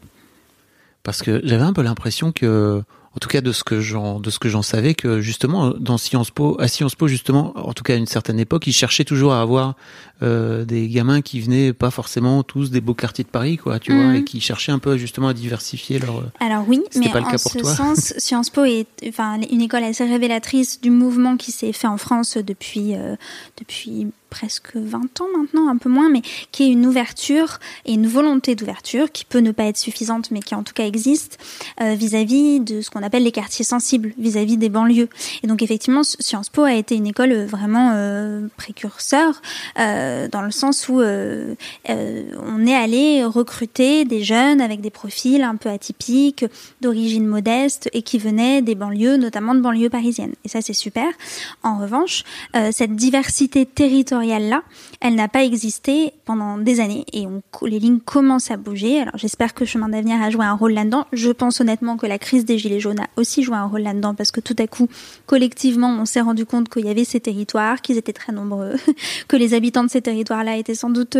Parce 1.03 1.21
que 1.21 1.41
j'avais 1.43 1.63
un 1.63 1.73
peu 1.73 1.81
l'impression 1.81 2.31
que 2.31 2.81
en 3.15 3.19
tout 3.19 3.29
cas 3.29 3.41
de 3.41 3.51
ce 3.51 3.63
que 3.63 3.79
j'en 3.79 4.19
de 4.19 4.29
ce 4.29 4.39
que 4.39 4.49
j'en 4.49 4.61
savais 4.61 4.95
que 4.95 5.21
justement 5.21 5.69
dans 5.79 5.97
Sciences 5.97 6.31
Po 6.31 6.59
à 6.59 6.67
Sciences 6.67 6.95
Po 6.95 7.07
justement 7.07 7.53
en 7.55 7.73
tout 7.73 7.83
cas 7.83 7.93
à 7.93 7.97
une 7.97 8.07
certaine 8.07 8.39
époque 8.39 8.65
ils 8.67 8.73
cherchaient 8.73 9.03
toujours 9.03 9.33
à 9.33 9.41
avoir 9.41 9.75
euh, 10.21 10.65
des 10.65 10.87
gamins 10.87 11.21
qui 11.21 11.39
venaient 11.39 11.73
pas 11.73 11.91
forcément 11.91 12.43
tous 12.43 12.71
des 12.71 12.81
beaux 12.81 12.93
quartiers 12.93 13.23
de 13.23 13.29
Paris 13.29 13.57
quoi 13.57 13.79
tu 13.79 13.93
vois 13.93 14.05
mhm. 14.05 14.15
et 14.15 14.23
qui 14.23 14.41
cherchaient 14.41 14.71
un 14.71 14.79
peu 14.79 14.97
justement 14.97 15.27
à 15.27 15.33
diversifier 15.33 15.99
leur 15.99 16.23
alors 16.39 16.65
oui 16.67 16.81
mais 16.95 17.09
pas 17.09 17.19
le 17.19 17.25
cas 17.25 17.35
en 17.35 17.37
ce 17.37 17.63
sens 17.63 18.13
Sciences 18.17 18.49
Po 18.49 18.63
est 18.65 18.87
enfin 19.07 19.39
une 19.51 19.61
école 19.61 19.83
assez 19.83 20.05
révélatrice 20.05 20.81
du 20.81 20.89
mouvement 20.89 21.37
qui 21.37 21.51
s'est 21.51 21.73
fait 21.73 21.87
en 21.87 21.97
France 21.97 22.37
depuis 22.37 22.95
euh, 22.95 23.15
depuis 23.59 24.07
presque 24.33 24.75
20 24.75 25.21
ans 25.21 25.27
maintenant, 25.37 25.69
un 25.69 25.77
peu 25.77 25.89
moins, 25.89 26.09
mais 26.09 26.23
qui 26.51 26.63
est 26.63 26.69
une 26.69 26.87
ouverture 26.87 27.59
et 27.85 27.93
une 27.93 28.07
volonté 28.07 28.55
d'ouverture 28.55 29.11
qui 29.11 29.25
peut 29.25 29.41
ne 29.41 29.51
pas 29.51 29.65
être 29.65 29.77
suffisante, 29.77 30.31
mais 30.31 30.39
qui 30.39 30.55
en 30.55 30.63
tout 30.63 30.73
cas 30.73 30.87
existe 30.87 31.37
euh, 31.81 31.93
vis-à-vis 31.93 32.59
de 32.59 32.81
ce 32.81 32.89
qu'on 32.89 33.03
appelle 33.03 33.23
les 33.23 33.31
quartiers 33.31 33.63
sensibles, 33.63 34.11
vis-à-vis 34.17 34.57
des 34.57 34.69
banlieues. 34.69 35.07
Et 35.43 35.47
donc 35.47 35.61
effectivement, 35.61 36.01
Sciences 36.03 36.49
Po 36.49 36.63
a 36.63 36.73
été 36.73 36.95
une 36.95 37.05
école 37.05 37.45
vraiment 37.45 37.91
euh, 37.93 38.47
précurseur 38.57 39.39
euh, 39.77 40.27
dans 40.27 40.41
le 40.41 40.49
sens 40.49 40.89
où 40.89 40.99
euh, 40.99 41.53
euh, 41.91 42.23
on 42.43 42.65
est 42.65 42.73
allé 42.73 43.23
recruter 43.23 44.03
des 44.03 44.23
jeunes 44.23 44.61
avec 44.61 44.81
des 44.81 44.89
profils 44.89 45.43
un 45.43 45.57
peu 45.57 45.69
atypiques, 45.69 46.45
d'origine 46.81 47.27
modeste 47.27 47.87
et 47.93 48.01
qui 48.01 48.17
venaient 48.17 48.63
des 48.63 48.73
banlieues, 48.73 49.17
notamment 49.17 49.53
de 49.53 49.59
banlieues 49.59 49.91
parisiennes. 49.91 50.33
Et 50.43 50.49
ça, 50.49 50.61
c'est 50.61 50.73
super. 50.73 51.05
En 51.61 51.77
revanche, 51.77 52.23
cette 52.71 52.95
diversité 52.95 53.65
territoriale 53.65 54.22
là, 54.23 54.63
elle 55.01 55.15
n'a 55.15 55.27
pas 55.27 55.43
existé 55.43 56.13
pendant 56.25 56.57
des 56.57 56.79
années 56.79 57.05
et 57.13 57.27
on, 57.27 57.41
les 57.65 57.79
lignes 57.79 57.99
commencent 57.99 58.51
à 58.51 58.57
bouger. 58.57 59.01
Alors 59.01 59.17
j'espère 59.17 59.53
que 59.53 59.65
Chemin 59.65 59.89
d'avenir 59.89 60.21
a 60.21 60.29
joué 60.29 60.45
un 60.45 60.53
rôle 60.53 60.73
là-dedans. 60.73 61.05
Je 61.13 61.31
pense 61.31 61.61
honnêtement 61.61 61.97
que 61.97 62.05
la 62.05 62.17
crise 62.17 62.45
des 62.45 62.57
Gilets 62.57 62.79
jaunes 62.79 62.99
a 62.99 63.07
aussi 63.17 63.43
joué 63.43 63.55
un 63.55 63.65
rôle 63.65 63.81
là-dedans 63.81 64.15
parce 64.15 64.31
que 64.31 64.39
tout 64.39 64.55
à 64.59 64.67
coup, 64.67 64.87
collectivement, 65.25 65.89
on 65.89 66.05
s'est 66.05 66.21
rendu 66.21 66.45
compte 66.45 66.69
qu'il 66.69 66.85
y 66.85 66.89
avait 66.89 67.03
ces 67.03 67.19
territoires, 67.19 67.81
qu'ils 67.81 67.97
étaient 67.97 68.13
très 68.13 68.33
nombreux, 68.33 68.73
que 69.27 69.35
les 69.35 69.53
habitants 69.53 69.83
de 69.83 69.89
ces 69.89 70.01
territoires-là 70.01 70.57
étaient 70.57 70.75
sans 70.75 70.89
doute 70.89 71.17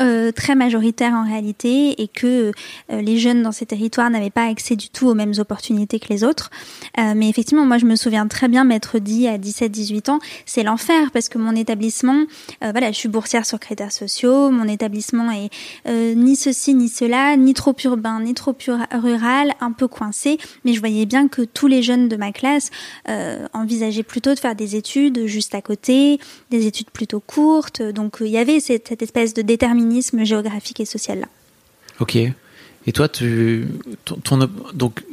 euh, 0.00 0.32
très 0.32 0.54
majoritaires 0.54 1.14
en 1.14 1.24
réalité 1.24 2.02
et 2.02 2.08
que 2.08 2.52
euh, 2.90 3.00
les 3.00 3.18
jeunes 3.18 3.42
dans 3.42 3.52
ces 3.52 3.66
territoires 3.66 4.10
n'avaient 4.10 4.30
pas 4.30 4.46
accès 4.46 4.76
du 4.76 4.88
tout 4.88 5.08
aux 5.08 5.14
mêmes 5.14 5.34
opportunités 5.38 5.98
que 5.98 6.08
les 6.08 6.24
autres. 6.24 6.50
Euh, 6.98 7.14
mais 7.16 7.28
effectivement, 7.28 7.64
moi 7.64 7.78
je 7.78 7.86
me 7.86 7.96
souviens 7.96 8.26
très 8.26 8.48
bien 8.48 8.64
m'être 8.64 8.98
dit 8.98 9.28
à 9.28 9.38
17-18 9.38 10.10
ans, 10.10 10.18
c'est 10.46 10.62
l'enfer 10.62 11.10
parce 11.12 11.28
que 11.28 11.38
mon 11.38 11.54
établissement 11.54 12.24
euh, 12.62 12.70
voilà, 12.70 12.92
je 12.92 12.96
suis 12.96 13.08
boursière 13.08 13.46
sur 13.46 13.58
critères 13.58 13.92
sociaux, 13.92 14.50
mon 14.50 14.68
établissement 14.68 15.30
est 15.30 15.50
euh, 15.86 16.14
ni 16.14 16.36
ceci 16.36 16.74
ni 16.74 16.88
cela, 16.88 17.36
ni 17.36 17.54
trop 17.54 17.74
urbain, 17.84 18.20
ni 18.20 18.34
trop 18.34 18.54
rural, 18.92 19.54
un 19.60 19.72
peu 19.72 19.88
coincé, 19.88 20.38
mais 20.64 20.72
je 20.72 20.80
voyais 20.80 21.06
bien 21.06 21.28
que 21.28 21.42
tous 21.42 21.66
les 21.66 21.82
jeunes 21.82 22.08
de 22.08 22.16
ma 22.16 22.32
classe 22.32 22.70
euh, 23.08 23.46
envisageaient 23.52 24.02
plutôt 24.02 24.34
de 24.34 24.38
faire 24.38 24.54
des 24.54 24.76
études 24.76 25.26
juste 25.26 25.54
à 25.54 25.62
côté, 25.62 26.18
des 26.50 26.66
études 26.66 26.90
plutôt 26.90 27.20
courtes, 27.20 27.82
donc 27.82 28.18
il 28.20 28.28
y 28.28 28.38
avait 28.38 28.60
cette, 28.60 29.02
espèce 29.02 29.34
de 29.34 29.42
déterminisme 29.42 30.24
géographique 30.24 30.80
et 30.80 30.84
social 30.84 31.20
là. 31.20 31.26
Ok. 32.00 32.16
Et 32.84 32.92
toi, 32.92 33.08
tu, 33.08 33.68
ton 34.04 34.38
donc 34.74 35.04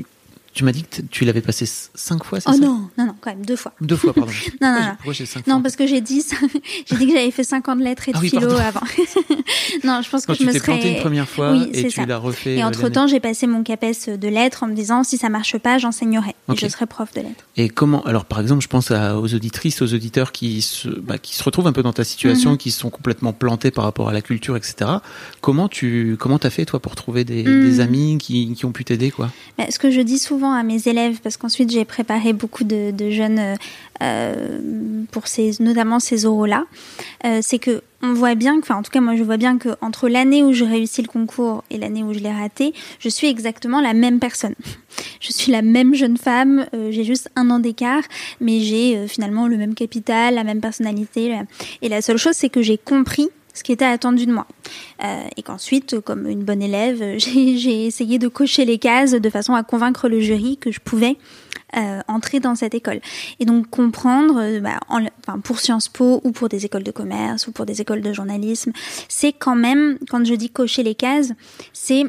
tu 0.60 0.66
m'as 0.66 0.74
dit 0.74 0.84
que 0.84 1.02
tu 1.04 1.24
l'avais 1.24 1.40
passé 1.40 1.66
cinq 1.66 2.26
fois, 2.26 2.42
c'est 2.42 2.50
oh 2.50 2.52
ça 2.52 2.60
non, 2.60 2.90
non, 2.98 3.06
non, 3.06 3.16
quand 3.22 3.30
même 3.30 3.46
deux 3.46 3.56
fois. 3.56 3.72
Deux 3.80 3.96
fois, 3.96 4.14
pardon. 4.14 4.30
non, 4.62 4.74
non, 4.74 4.80
non. 4.82 4.96
Pourquoi 4.96 5.14
j'ai 5.14 5.26
cinq 5.26 5.48
Non, 5.48 5.62
parce 5.62 5.78
que 5.78 5.88
j'ai 5.88 6.02
dit, 6.02 6.22
j'ai 6.86 6.98
dit 6.98 7.08
que 7.08 7.14
j'avais 7.14 7.32
fait 7.32 7.46
50 7.46 7.80
lettres 7.80 8.10
et 8.10 8.12
de 8.12 8.18
ah 8.18 8.20
philo 8.20 8.52
avant. 8.52 8.82
non, 9.86 10.02
je 10.02 10.10
pense 10.10 10.26
que 10.26 10.34
je 10.34 10.44
me 10.44 10.52
serais. 10.52 10.60
planté 10.60 10.96
une 10.96 11.00
première 11.00 11.30
fois 11.30 11.54
oui, 11.54 11.70
et 11.72 11.88
tu 11.88 12.06
l'as 12.06 12.18
refait. 12.18 12.58
Et 12.58 12.62
euh, 12.62 12.68
entre 12.68 12.90
temps, 12.90 13.08
j'ai 13.08 13.22
passé 13.22 13.48
mon 13.48 13.64
CAPES 13.64 14.18
de 14.20 14.28
lettres 14.28 14.64
en 14.64 14.68
me 14.68 14.74
disant 14.74 15.06
si 15.06 15.18
ça 15.18 15.30
marche 15.30 15.58
pas, 15.58 15.78
j'enseignerai. 15.78 16.36
Et 16.52 16.58
je 16.58 16.68
serai 16.68 16.88
prof 16.88 17.14
de 17.14 17.22
lettres. 17.22 17.46
Et 17.56 17.70
comment 17.70 18.04
Alors, 18.04 18.26
par 18.26 18.42
exemple, 18.42 18.62
je 18.62 18.68
pense 18.68 18.92
aux 18.92 19.34
auditrices, 19.34 19.82
aux 19.82 19.94
auditeurs 19.94 20.34
qui 20.34 20.62
se, 20.62 20.90
bah, 20.90 21.18
qui 21.20 21.36
se 21.36 21.44
retrouvent 21.44 21.68
un 21.68 21.74
peu 21.74 21.84
dans 21.84 21.94
ta 21.94 22.04
situation, 22.04 22.52
mhm. 22.52 22.58
qui 22.58 22.72
sont 22.72 22.90
complètement 22.90 23.32
plantés 23.32 23.72
par 23.72 23.86
rapport 23.86 24.10
à 24.10 24.14
la 24.14 24.22
culture, 24.22 24.58
etc. 24.58 24.92
Comment 25.40 25.70
tu, 25.70 26.18
comment 26.20 26.38
t'as 26.38 26.50
fait 26.50 26.66
toi 26.66 26.82
pour 26.82 26.98
trouver 26.98 27.24
des, 27.24 27.44
des 27.44 27.76
mhm. 27.76 27.80
amis 27.80 28.18
qui, 28.18 28.54
qui 28.54 28.66
ont 28.66 28.74
pu 28.74 28.84
t'aider, 28.84 29.10
quoi? 29.10 29.32
Bah, 29.58 29.64
Ce 29.70 29.80
que 29.80 29.90
je 29.90 30.02
dis 30.02 30.20
souvent 30.20 30.49
à 30.54 30.64
mes 30.64 30.88
élèves 30.88 31.20
parce 31.22 31.38
qu'ensuite 31.38 31.72
j'ai 31.72 31.86
préparé 31.86 32.34
beaucoup 32.34 32.64
de, 32.64 32.94
jeunes 33.10 33.40
euh, 33.40 33.56
euh, 34.02 35.04
pour 35.12 35.28
ces, 35.28 35.52
notamment 35.60 36.00
ces 36.00 36.26
oraux-là, 36.26 36.66
euh, 37.26 37.40
c'est 37.42 37.60
que 37.60 37.82
on 38.02 38.14
voit 38.14 38.36
bien, 38.36 38.58
enfin 38.58 38.76
en 38.76 38.82
tout 38.82 38.92
cas 38.92 39.02
moi 39.02 39.18
je 39.18 39.24
vois 39.24 39.36
bien 39.36 39.58
que 39.58 39.70
entre 39.82 40.08
l'année 40.08 40.42
où 40.42 40.54
je 40.54 40.64
réussis 40.64 41.02
le 41.02 41.10
concours 41.10 41.66
et 41.70 41.78
l'année 41.78 42.02
où 42.04 42.14
je 42.14 42.20
l'ai 42.20 42.32
raté, 42.32 42.74
je 43.00 43.10
suis 43.10 43.28
exactement 43.28 43.82
la 43.82 43.94
même 43.94 44.20
personne. 44.20 44.56
Je 45.22 45.32
suis 45.32 45.52
la 45.52 45.62
même 45.62 45.94
jeune 45.94 46.18
femme, 46.18 46.66
j'ai 46.90 47.04
juste 47.04 47.30
un 47.36 47.50
an 47.52 47.60
d'écart, 47.60 48.02
mais 48.42 48.62
j'ai 48.62 49.08
finalement 49.08 49.48
le 49.48 49.58
même 49.58 49.76
capital, 49.76 50.34
la 50.34 50.44
même 50.44 50.62
personnalité. 50.62 51.38
Et 51.82 51.90
la 51.90 52.02
seule 52.02 52.18
chose 52.18 52.34
c'est 52.34 52.50
que 52.50 52.62
j'ai 52.62 52.78
compris 52.78 53.30
ce 53.60 53.64
qui 53.64 53.74
était 53.74 53.86
attendu 53.86 54.26
de 54.26 54.32
moi. 54.32 54.48
Euh, 55.04 55.24
et 55.36 55.44
qu'ensuite, 55.44 56.00
comme 56.00 56.28
une 56.28 56.44
bonne 56.44 56.62
élève, 56.62 57.18
j'ai 57.20 57.86
essayé 57.86 58.18
de 58.18 58.28
cocher 58.30 58.64
les 58.64 58.80
cases 58.80 59.12
de 59.12 59.30
façon 59.30 59.54
à 59.54 59.64
convaincre 59.64 60.08
le 60.08 60.22
jury 60.22 60.58
que 60.58 60.72
je 60.72 60.80
pouvais 60.80 61.18
euh, 61.76 62.00
entrer 62.08 62.40
dans 62.40 62.56
cette 62.56 62.74
école. 62.74 63.02
Et 63.40 63.46
donc 63.46 63.70
comprendre, 63.70 64.40
euh, 64.40 64.62
bah, 64.62 64.80
pour 65.44 65.60
Sciences 65.60 65.90
Po 65.90 66.22
ou 66.24 66.32
pour 66.32 66.48
des 66.48 66.66
écoles 66.66 66.84
de 66.84 66.92
commerce 66.92 67.48
ou 67.48 67.52
pour 67.52 67.66
des 67.66 67.82
écoles 67.82 68.02
de 68.02 68.14
journalisme, 68.14 68.72
c'est 69.10 69.34
quand 69.34 69.56
même, 69.56 70.00
quand 70.10 70.26
je 70.26 70.34
dis 70.36 70.50
cocher 70.50 70.82
les 70.84 70.96
cases, 70.96 71.34
c'est 71.74 72.06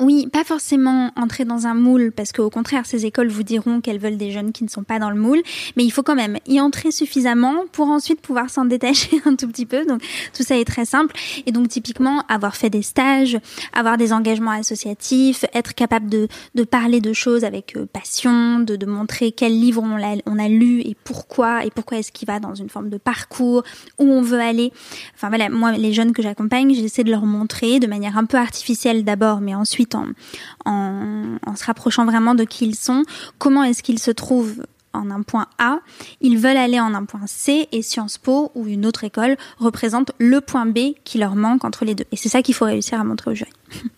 Oui, 0.00 0.28
pas 0.32 0.44
forcément 0.44 1.10
entrer 1.16 1.44
dans 1.44 1.66
un 1.66 1.74
moule, 1.74 2.12
parce 2.12 2.30
qu'au 2.30 2.50
contraire, 2.50 2.86
ces 2.86 3.04
écoles 3.04 3.28
vous 3.28 3.42
diront 3.42 3.80
qu'elles 3.80 3.98
veulent 3.98 4.16
des 4.16 4.30
jeunes 4.30 4.52
qui 4.52 4.62
ne 4.62 4.68
sont 4.68 4.84
pas 4.84 5.00
dans 5.00 5.10
le 5.10 5.20
moule, 5.20 5.42
mais 5.76 5.84
il 5.84 5.90
faut 5.90 6.04
quand 6.04 6.14
même 6.14 6.38
y 6.46 6.60
entrer 6.60 6.92
suffisamment 6.92 7.64
pour 7.72 7.88
ensuite 7.88 8.20
pouvoir 8.20 8.48
s'en 8.48 8.64
détacher 8.64 9.20
un 9.26 9.34
tout 9.34 9.48
petit 9.48 9.66
peu. 9.66 9.84
Donc 9.86 10.02
tout 10.32 10.44
ça 10.44 10.56
est 10.56 10.64
très 10.64 10.84
simple. 10.84 11.16
Et 11.46 11.52
donc 11.52 11.68
typiquement, 11.68 12.22
avoir 12.28 12.54
fait 12.54 12.70
des 12.70 12.82
stages, 12.82 13.38
avoir 13.72 13.96
des 13.96 14.12
engagements 14.12 14.52
associatifs, 14.52 15.44
être 15.52 15.74
capable 15.74 16.08
de, 16.08 16.28
de 16.54 16.62
parler 16.62 17.00
de 17.00 17.12
choses 17.12 17.42
avec 17.42 17.76
euh, 17.76 17.84
passion, 17.92 18.60
de, 18.60 18.76
de 18.76 18.86
montrer 18.86 19.32
quel 19.32 19.58
livre 19.58 19.82
on 19.82 20.00
a, 20.00 20.16
on 20.26 20.38
a 20.38 20.48
lu 20.48 20.80
et 20.82 20.96
pourquoi, 21.02 21.64
et 21.64 21.70
pourquoi 21.70 21.98
est-ce 21.98 22.12
qu'il 22.12 22.28
va 22.28 22.38
dans 22.38 22.54
une 22.54 22.68
forme 22.68 22.88
de 22.88 22.98
parcours, 22.98 23.64
où 23.98 24.04
on 24.04 24.22
veut 24.22 24.40
aller. 24.40 24.72
Enfin 25.16 25.28
voilà, 25.28 25.48
moi, 25.48 25.72
les 25.72 25.92
jeunes 25.92 26.12
que 26.12 26.22
j'accompagne, 26.22 26.72
j'essaie 26.72 27.02
de 27.02 27.10
leur 27.10 27.26
montrer 27.26 27.80
de 27.80 27.88
manière 27.88 28.16
un 28.16 28.26
peu 28.26 28.36
artificielle 28.36 29.02
d'abord, 29.02 29.40
mais 29.40 29.56
ensuite 29.56 29.87
en, 29.94 31.36
se 31.56 31.64
rapprochant 31.64 32.04
vraiment 32.04 32.34
de 32.34 32.44
qui 32.44 32.66
ils 32.66 32.76
sont, 32.76 33.04
comment 33.38 33.62
est-ce 33.62 33.82
qu'ils 33.82 33.98
se 33.98 34.10
trouvent 34.10 34.64
en 34.94 35.10
un 35.10 35.22
point 35.22 35.46
A, 35.58 35.80
ils 36.20 36.38
veulent 36.38 36.56
aller 36.56 36.80
en 36.80 36.94
un 36.94 37.04
point 37.04 37.26
C 37.26 37.68
et 37.72 37.82
Sciences 37.82 38.18
Po 38.18 38.50
ou 38.54 38.66
une 38.66 38.86
autre 38.86 39.04
école 39.04 39.36
représente 39.58 40.12
le 40.18 40.40
point 40.40 40.66
B 40.66 40.94
qui 41.04 41.18
leur 41.18 41.36
manque 41.36 41.64
entre 41.64 41.84
les 41.84 41.94
deux. 41.94 42.06
Et 42.10 42.16
c'est 42.16 42.28
ça 42.28 42.42
qu'il 42.42 42.54
faut 42.54 42.64
réussir 42.64 42.98
à 43.00 43.04
montrer 43.04 43.30
au 43.30 43.34
jury. 43.34 43.52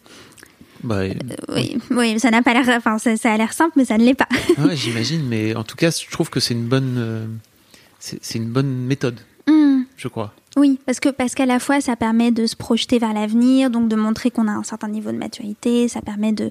Bah, 0.82 1.00
euh, 1.00 1.12
oui, 1.48 1.76
oui, 1.90 2.18
ça 2.18 2.30
n'a 2.30 2.42
pas 2.42 2.54
l'air, 2.54 2.66
enfin, 2.70 2.96
ça, 2.98 3.32
a 3.32 3.36
l'air 3.36 3.52
simple, 3.52 3.72
mais 3.76 3.84
ça 3.84 3.98
ne 3.98 4.04
l'est 4.04 4.14
pas. 4.14 4.28
ouais, 4.58 4.76
j'imagine, 4.76 5.26
mais 5.26 5.54
en 5.54 5.62
tout 5.62 5.76
cas, 5.76 5.90
je 5.90 6.10
trouve 6.10 6.30
que 6.30 6.40
c'est 6.40 6.54
une 6.54 6.66
bonne, 6.66 6.96
euh, 6.96 7.26
c'est 7.98 8.36
une 8.36 8.48
bonne 8.48 8.86
méthode, 8.86 9.20
hmm. 9.46 9.82
je 9.96 10.08
crois. 10.08 10.32
Oui, 10.60 10.78
parce 10.84 11.00
que 11.00 11.08
parce 11.08 11.34
qu'à 11.34 11.46
la 11.46 11.58
fois 11.58 11.80
ça 11.80 11.96
permet 11.96 12.32
de 12.32 12.44
se 12.44 12.54
projeter 12.54 12.98
vers 12.98 13.14
l'avenir, 13.14 13.70
donc 13.70 13.88
de 13.88 13.96
montrer 13.96 14.30
qu'on 14.30 14.46
a 14.46 14.52
un 14.52 14.62
certain 14.62 14.88
niveau 14.88 15.10
de 15.10 15.16
maturité, 15.16 15.88
ça 15.88 16.02
permet 16.02 16.32
de 16.32 16.50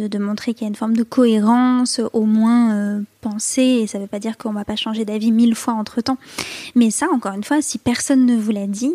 de, 0.00 0.18
montrer 0.18 0.54
qu'il 0.54 0.62
y 0.62 0.64
a 0.66 0.68
une 0.68 0.74
forme 0.74 0.96
de 0.96 1.02
cohérence, 1.02 2.00
au 2.12 2.24
moins 2.24 2.74
euh, 2.74 3.00
pensée, 3.20 3.80
et 3.82 3.86
ça 3.86 3.98
ne 3.98 4.02
veut 4.02 4.08
pas 4.08 4.18
dire 4.18 4.36
qu'on 4.36 4.52
va 4.52 4.64
pas 4.64 4.76
changer 4.76 5.04
d'avis 5.04 5.30
mille 5.30 5.54
fois 5.54 5.74
entre 5.74 6.00
temps. 6.00 6.18
Mais 6.74 6.90
ça, 6.90 7.06
encore 7.12 7.32
une 7.32 7.44
fois, 7.44 7.62
si 7.62 7.78
personne 7.78 8.26
ne 8.26 8.36
vous 8.36 8.50
l'a 8.50 8.66
dit, 8.66 8.92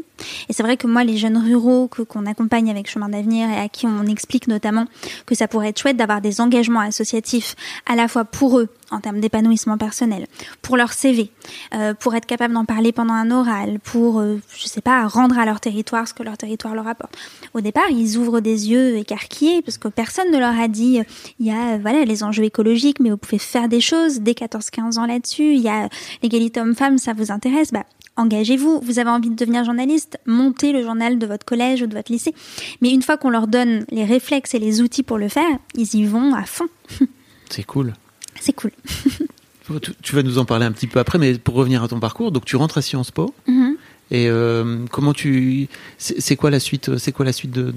et 0.49 0.53
c'est 0.53 0.63
vrai 0.63 0.77
que 0.77 0.87
moi, 0.87 1.03
les 1.03 1.17
jeunes 1.17 1.37
ruraux 1.37 1.87
que 1.87 2.01
qu'on 2.01 2.25
accompagne 2.25 2.69
avec 2.69 2.89
Chemin 2.89 3.09
d'avenir 3.09 3.49
et 3.49 3.57
à 3.57 3.69
qui 3.69 3.87
on 3.87 4.05
explique 4.05 4.47
notamment 4.47 4.85
que 5.25 5.35
ça 5.35 5.47
pourrait 5.47 5.69
être 5.69 5.79
chouette 5.79 5.97
d'avoir 5.97 6.21
des 6.21 6.41
engagements 6.41 6.81
associatifs 6.81 7.55
à 7.85 7.95
la 7.95 8.07
fois 8.07 8.25
pour 8.25 8.59
eux 8.59 8.69
en 8.91 8.99
termes 8.99 9.19
d'épanouissement 9.19 9.77
personnel, 9.77 10.25
pour 10.61 10.75
leur 10.75 10.93
CV, 10.93 11.31
euh, 11.75 11.93
pour 11.93 12.15
être 12.15 12.25
capable 12.25 12.55
d'en 12.55 12.65
parler 12.65 12.91
pendant 12.91 13.13
un 13.13 13.29
oral, 13.29 13.79
pour 13.79 14.19
euh, 14.19 14.41
je 14.55 14.67
sais 14.67 14.81
pas, 14.81 15.05
rendre 15.07 15.37
à 15.37 15.45
leur 15.45 15.59
territoire 15.59 16.07
ce 16.07 16.13
que 16.13 16.23
leur 16.23 16.37
territoire 16.37 16.75
leur 16.75 16.87
apporte. 16.87 17.15
Au 17.53 17.61
départ, 17.61 17.89
ils 17.89 18.17
ouvrent 18.17 18.39
des 18.39 18.69
yeux 18.69 18.97
écarquillés 18.97 19.61
parce 19.61 19.77
que 19.77 19.87
personne 19.87 20.31
ne 20.31 20.39
leur 20.39 20.59
a 20.59 20.67
dit 20.67 21.01
il 21.39 21.45
y 21.45 21.51
a 21.51 21.77
voilà 21.77 22.05
les 22.05 22.23
enjeux 22.23 22.43
écologiques, 22.43 22.99
mais 22.99 23.09
vous 23.09 23.17
pouvez 23.17 23.39
faire 23.39 23.69
des 23.69 23.81
choses 23.81 24.21
dès 24.21 24.33
14-15 24.33 24.97
ans 24.97 25.05
là-dessus. 25.05 25.53
Il 25.53 25.61
y 25.61 25.69
a 25.69 25.89
l'égalité 26.23 26.59
homme-femme, 26.61 26.97
ça 26.97 27.13
vous 27.13 27.31
intéresse, 27.31 27.71
bah 27.71 27.85
engagez-vous. 28.15 28.81
Vous 28.81 28.99
avez 28.99 29.09
envie 29.09 29.29
de 29.29 29.35
devenir 29.35 29.63
journaliste, 29.63 30.19
montez 30.25 30.71
le 30.73 30.83
journal 30.83 31.19
de 31.19 31.25
votre 31.25 31.45
collège 31.45 31.81
ou 31.81 31.87
de 31.87 31.95
votre 31.95 32.11
lycée. 32.11 32.33
Mais 32.81 32.91
une 32.91 33.01
fois 33.01 33.17
qu'on 33.17 33.29
leur 33.29 33.47
donne 33.47 33.85
les 33.89 34.05
réflexes 34.05 34.53
et 34.53 34.59
les 34.59 34.81
outils 34.81 35.03
pour 35.03 35.17
le 35.17 35.29
faire, 35.29 35.49
ils 35.75 35.95
y 35.95 36.05
vont 36.05 36.33
à 36.33 36.43
fond. 36.43 36.67
C'est 37.49 37.63
cool. 37.63 37.93
C'est 38.39 38.53
cool. 38.53 38.71
tu 40.01 40.15
vas 40.15 40.23
nous 40.23 40.37
en 40.37 40.45
parler 40.45 40.65
un 40.65 40.71
petit 40.71 40.87
peu 40.87 40.99
après, 40.99 41.17
mais 41.17 41.37
pour 41.37 41.55
revenir 41.55 41.83
à 41.83 41.87
ton 41.87 41.99
parcours, 41.99 42.31
donc 42.31 42.45
tu 42.45 42.55
rentres 42.55 42.77
à 42.77 42.81
Sciences 42.81 43.11
Po. 43.11 43.33
Mm-hmm. 43.47 43.68
Et 44.11 44.27
euh, 44.27 44.85
comment 44.91 45.13
tu, 45.13 45.67
c'est 45.97 46.35
quoi 46.35 46.49
la 46.49 46.59
suite, 46.59 46.97
c'est 46.97 47.11
quoi 47.11 47.25
la 47.25 47.33
suite 47.33 47.51
de, 47.51 47.71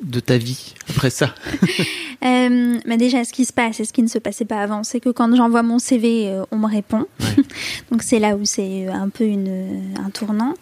de, 0.00 0.20
ta 0.20 0.36
vie 0.38 0.74
après 0.88 1.10
ça? 1.10 1.34
Euh, 2.24 2.78
mais 2.86 2.96
déjà, 2.96 3.24
ce 3.24 3.32
qui 3.32 3.44
se 3.44 3.52
passe 3.52 3.78
et 3.78 3.84
ce 3.84 3.92
qui 3.92 4.02
ne 4.02 4.08
se 4.08 4.18
passait 4.18 4.46
pas 4.46 4.60
avant, 4.60 4.82
c'est 4.82 5.00
que 5.00 5.10
quand 5.10 5.32
j'envoie 5.36 5.62
mon 5.62 5.78
CV, 5.78 6.28
euh, 6.28 6.44
on 6.50 6.56
me 6.56 6.66
répond. 6.66 7.04
Donc 7.92 8.02
c'est 8.02 8.18
là 8.18 8.36
où 8.36 8.44
c'est 8.46 8.88
un 8.88 9.10
peu 9.10 9.24
une, 9.24 9.94
un 10.02 10.08
tournant. 10.08 10.54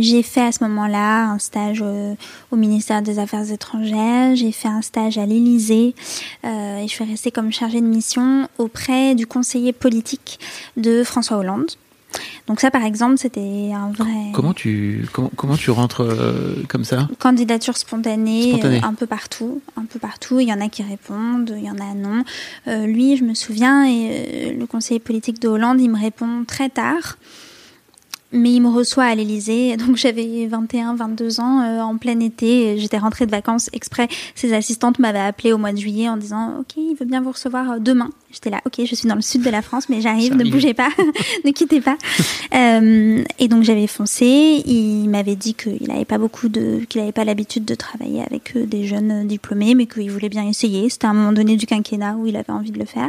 j'ai 0.00 0.22
fait 0.22 0.42
à 0.42 0.52
ce 0.52 0.62
moment-là 0.62 1.26
un 1.30 1.40
stage 1.40 1.82
au 1.82 2.56
ministère 2.56 3.02
des 3.02 3.18
Affaires 3.18 3.50
étrangères, 3.50 4.36
j'ai 4.36 4.52
fait 4.52 4.68
un 4.68 4.80
stage 4.80 5.18
à 5.18 5.26
l'Élysée 5.26 5.94
et 6.44 6.84
je 6.86 6.88
suis 6.88 7.04
restée 7.04 7.32
comme 7.32 7.52
chargée 7.52 7.80
de 7.80 7.86
mission 7.86 8.48
auprès 8.56 9.16
du 9.16 9.26
conseiller 9.26 9.72
politique 9.72 10.38
de 10.76 11.02
François 11.02 11.38
Hollande. 11.38 11.72
Donc 12.46 12.60
ça, 12.60 12.70
par 12.70 12.84
exemple, 12.84 13.18
c'était 13.18 13.72
un 13.72 13.90
vrai. 13.90 14.32
Comment 14.32 14.52
tu 14.52 15.06
comment, 15.12 15.30
comment 15.34 15.56
tu 15.56 15.70
rentres 15.70 16.02
euh, 16.02 16.62
comme 16.68 16.84
ça? 16.84 17.08
Candidature 17.18 17.76
spontanée, 17.76 18.60
euh, 18.64 18.80
un 18.82 18.94
peu 18.94 19.06
partout, 19.06 19.62
un 19.76 19.84
peu 19.84 19.98
partout. 19.98 20.40
Il 20.40 20.48
y 20.48 20.52
en 20.52 20.60
a 20.60 20.68
qui 20.68 20.82
répondent, 20.82 21.54
il 21.56 21.64
y 21.64 21.70
en 21.70 21.78
a 21.78 21.94
non. 21.94 22.24
Euh, 22.68 22.86
lui, 22.86 23.16
je 23.16 23.24
me 23.24 23.34
souviens, 23.34 23.86
et 23.86 24.54
le 24.58 24.66
conseiller 24.66 25.00
politique 25.00 25.40
de 25.40 25.48
Hollande, 25.48 25.80
il 25.80 25.90
me 25.90 25.98
répond 25.98 26.44
très 26.46 26.68
tard 26.68 27.16
mais 28.36 28.52
il 28.52 28.60
me 28.60 28.68
reçoit 28.68 29.04
à 29.04 29.14
l'Elysée. 29.14 29.76
Donc 29.86 29.96
j'avais 29.96 30.48
21, 30.48 30.96
22 30.96 31.38
ans 31.38 31.80
en 31.80 31.96
plein 31.98 32.18
été. 32.18 32.76
J'étais 32.78 32.98
rentrée 32.98 33.26
de 33.26 33.30
vacances 33.30 33.70
exprès. 33.72 34.08
Ses 34.34 34.52
assistantes 34.52 34.98
m'avaient 34.98 35.20
appelé 35.20 35.52
au 35.52 35.58
mois 35.58 35.70
de 35.70 35.78
juillet 35.78 36.08
en 36.08 36.16
disant 36.16 36.58
OK, 36.58 36.76
il 36.76 36.96
veut 36.98 37.06
bien 37.06 37.20
vous 37.20 37.30
recevoir 37.30 37.78
demain. 37.78 38.10
J'étais 38.34 38.50
là, 38.50 38.60
OK, 38.66 38.84
je 38.84 38.94
suis 38.96 39.08
dans 39.08 39.14
le 39.14 39.22
sud 39.22 39.42
de 39.42 39.50
la 39.50 39.62
France, 39.62 39.88
mais 39.88 40.00
j'arrive, 40.00 40.34
ne 40.34 40.50
bougez 40.50 40.74
pas, 40.74 40.88
ne 41.44 41.50
quittez 41.52 41.80
pas. 41.80 41.96
Euh, 42.54 43.24
et 43.40 43.48
donc 43.48 43.64
j'avais 43.64 43.88
foncé. 43.88 44.62
Il 44.64 45.08
m'avait 45.08 45.34
dit 45.34 45.54
qu'il 45.54 45.88
n'avait 45.88 46.04
pas 46.04 46.18
beaucoup 46.18 46.48
de, 46.48 46.84
qu'il 46.88 47.00
n'avait 47.00 47.12
pas 47.12 47.24
l'habitude 47.24 47.64
de 47.64 47.74
travailler 47.74 48.22
avec 48.22 48.56
des 48.56 48.86
jeunes 48.86 49.26
diplômés, 49.26 49.74
mais 49.74 49.86
qu'il 49.86 50.08
voulait 50.10 50.28
bien 50.28 50.46
essayer. 50.46 50.88
C'était 50.88 51.08
à 51.08 51.10
un 51.10 51.14
moment 51.14 51.32
donné 51.32 51.56
du 51.56 51.66
quinquennat 51.66 52.14
où 52.14 52.28
il 52.28 52.36
avait 52.36 52.52
envie 52.52 52.70
de 52.70 52.78
le 52.78 52.84
faire. 52.84 53.08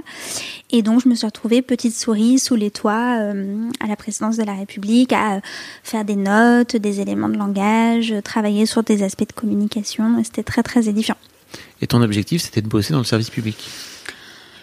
Et 0.71 0.81
donc 0.81 1.01
je 1.03 1.09
me 1.09 1.13
suis 1.13 1.27
retrouvée 1.27 1.61
petite 1.61 1.95
souris 1.95 2.39
sous 2.39 2.55
les 2.55 2.71
toits 2.71 2.93
à 3.79 3.87
la 3.87 3.95
présidence 3.95 4.37
de 4.37 4.43
la 4.43 4.53
République 4.53 5.13
à 5.13 5.41
faire 5.83 6.05
des 6.05 6.15
notes, 6.15 6.75
des 6.75 7.01
éléments 7.01 7.29
de 7.29 7.37
langage, 7.37 8.15
travailler 8.23 8.65
sur 8.65 8.81
des 8.81 9.03
aspects 9.03 9.27
de 9.27 9.33
communication. 9.33 10.23
C'était 10.23 10.43
très 10.43 10.63
très 10.63 10.89
édifiant. 10.89 11.17
Et 11.81 11.87
ton 11.87 12.01
objectif, 12.01 12.41
c'était 12.41 12.61
de 12.61 12.67
bosser 12.67 12.93
dans 12.93 12.99
le 12.99 13.05
service 13.05 13.29
public? 13.29 13.57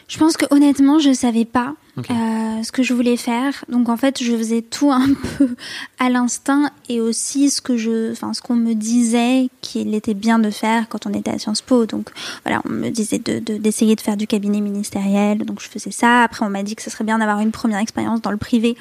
Je 0.09 0.19
pense 0.19 0.37
que 0.37 0.45
honnêtement, 0.51 0.99
je 0.99 1.12
savais 1.12 1.45
pas 1.45 1.75
euh, 1.99 2.62
ce 2.62 2.73
que 2.73 2.83
je 2.83 2.95
voulais 2.95 3.17
faire. 3.17 3.65
Donc 3.69 3.88
en 3.88 3.97
fait, 3.97 4.23
je 4.23 4.37
faisais 4.37 4.62
tout 4.62 4.91
un 4.91 5.09
peu 5.38 5.55
à 5.99 6.09
l'instinct 6.11 6.71
et 6.88 7.01
aussi 7.01 7.51
ce 7.51 7.61
que 7.61 7.77
je, 7.77 8.12
enfin 8.12 8.33
ce 8.33 8.41
qu'on 8.41 8.57
me 8.57 8.75
disait 8.75 9.49
qu'il 9.61 9.95
était 9.95 10.15
bien 10.15 10.38
de 10.38 10.51
faire 10.51 10.88
quand 10.88 11.07
on 11.07 11.12
était 11.12 11.31
à 11.31 11.38
Sciences 11.38 11.62
Po. 11.62 11.87
Donc 11.87 12.11
voilà, 12.45 12.62
on 12.65 12.71
me 12.71 12.91
disait 12.91 13.19
de 13.19 13.38
d'essayer 13.38 13.97
de, 13.97 14.01
faire 14.01 14.17
du 14.17 14.27
cabinet 14.27 14.61
ministériel. 14.61 15.38
Donc 15.45 15.61
je 15.61 15.69
faisais 15.69 15.91
ça. 15.91 16.23
Après, 16.23 16.45
on 16.45 16.51
m'a 16.51 16.62
dit 16.62 16.77
que 16.77 16.83
ce 16.83 16.91
serait 16.91 17.05
bien 17.05 17.19
d'avoir 17.19 17.41
une 17.41 17.53
première 17.53 17.79
expérience 17.79 18.23
dans 18.23 18.31
le 18.31 18.38
privé. 18.38 18.77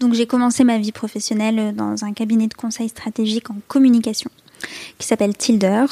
Donc 0.00 0.14
j'ai 0.14 0.26
commencé 0.26 0.64
ma 0.64 0.78
vie 0.78 0.92
professionnelle 0.92 1.74
dans 1.74 2.04
un 2.04 2.12
cabinet 2.12 2.46
de 2.46 2.54
conseil 2.54 2.88
stratégique 2.88 3.50
en 3.50 3.56
communication 3.68 4.30
qui 4.98 5.06
s'appelle 5.06 5.36
Tilder, 5.36 5.86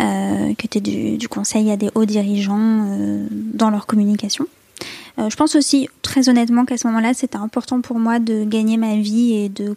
euh, 0.00 0.54
qui 0.54 0.66
était 0.66 0.80
du, 0.80 1.28
conseil 1.28 1.70
à 1.70 1.76
des 1.76 1.90
hauts 1.94 2.04
dirigeants 2.04 2.86
euh, 2.88 3.26
dans 3.30 3.70
leur 3.70 3.86
communication. 3.86 4.46
Euh, 5.18 5.28
je 5.28 5.36
pense 5.36 5.54
aussi, 5.56 5.88
très 6.00 6.28
honnêtement, 6.28 6.64
qu'à 6.64 6.78
ce 6.78 6.86
moment-là, 6.88 7.12
c'était 7.14 7.36
important 7.36 7.80
pour 7.80 7.98
moi 7.98 8.18
de 8.18 8.44
gagner 8.44 8.78
ma 8.78 8.96
vie 8.96 9.34
et 9.34 9.48
de, 9.48 9.76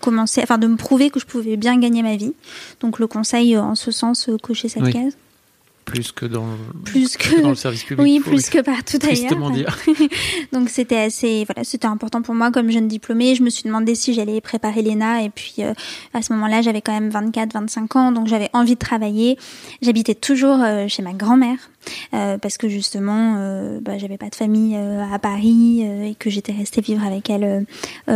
commencer, 0.00 0.40
enfin, 0.42 0.58
de 0.58 0.66
me 0.66 0.76
prouver 0.76 1.10
que 1.10 1.20
je 1.20 1.26
pouvais 1.26 1.56
bien 1.56 1.78
gagner 1.78 2.02
ma 2.02 2.16
vie. 2.16 2.32
Donc, 2.80 2.98
le 2.98 3.06
conseil, 3.06 3.56
en 3.58 3.74
ce 3.74 3.90
sens, 3.90 4.30
cocher 4.42 4.68
cette 4.68 4.90
case 4.90 5.16
plus 5.88 6.12
que 6.12 6.26
dans, 6.26 6.46
plus 6.84 7.16
que, 7.16 7.40
dans 7.40 7.48
le 7.48 7.54
service 7.54 7.82
public. 7.82 8.02
Oui, 8.02 8.20
plus 8.20 8.50
que 8.50 8.60
partout 8.60 8.98
ailleurs. 9.08 9.50
dire. 9.50 9.78
Donc 10.52 10.68
c'était 10.68 10.98
assez, 10.98 11.44
voilà, 11.46 11.64
c'était 11.64 11.86
important 11.86 12.20
pour 12.22 12.34
moi 12.34 12.50
comme 12.50 12.70
jeune 12.70 12.88
diplômée. 12.88 13.34
Je 13.34 13.42
me 13.42 13.50
suis 13.50 13.64
demandé 13.64 13.94
si 13.94 14.12
j'allais 14.12 14.40
préparer 14.40 14.82
l'ENA 14.82 15.22
et 15.22 15.30
puis 15.30 15.56
euh, 15.60 15.72
à 16.12 16.22
ce 16.22 16.32
moment-là, 16.34 16.62
j'avais 16.62 16.82
quand 16.82 16.92
même 16.92 17.08
24, 17.08 17.54
25 17.54 17.96
ans, 17.96 18.12
donc 18.12 18.26
j'avais 18.26 18.50
envie 18.52 18.74
de 18.74 18.78
travailler. 18.78 19.38
J'habitais 19.80 20.14
toujours 20.14 20.62
euh, 20.62 20.86
chez 20.88 21.02
ma 21.02 21.12
grand-mère 21.12 21.58
euh, 22.14 22.38
parce 22.38 22.58
que 22.58 22.68
justement, 22.68 23.36
euh, 23.38 23.80
bah, 23.80 23.98
j'avais 23.98 24.18
pas 24.18 24.28
de 24.28 24.34
famille 24.34 24.76
euh, 24.76 25.02
à 25.12 25.18
Paris 25.18 25.82
et 25.82 26.14
que 26.14 26.30
j'étais 26.30 26.52
restée 26.52 26.80
vivre 26.80 27.04
avec 27.04 27.30
elle 27.30 27.66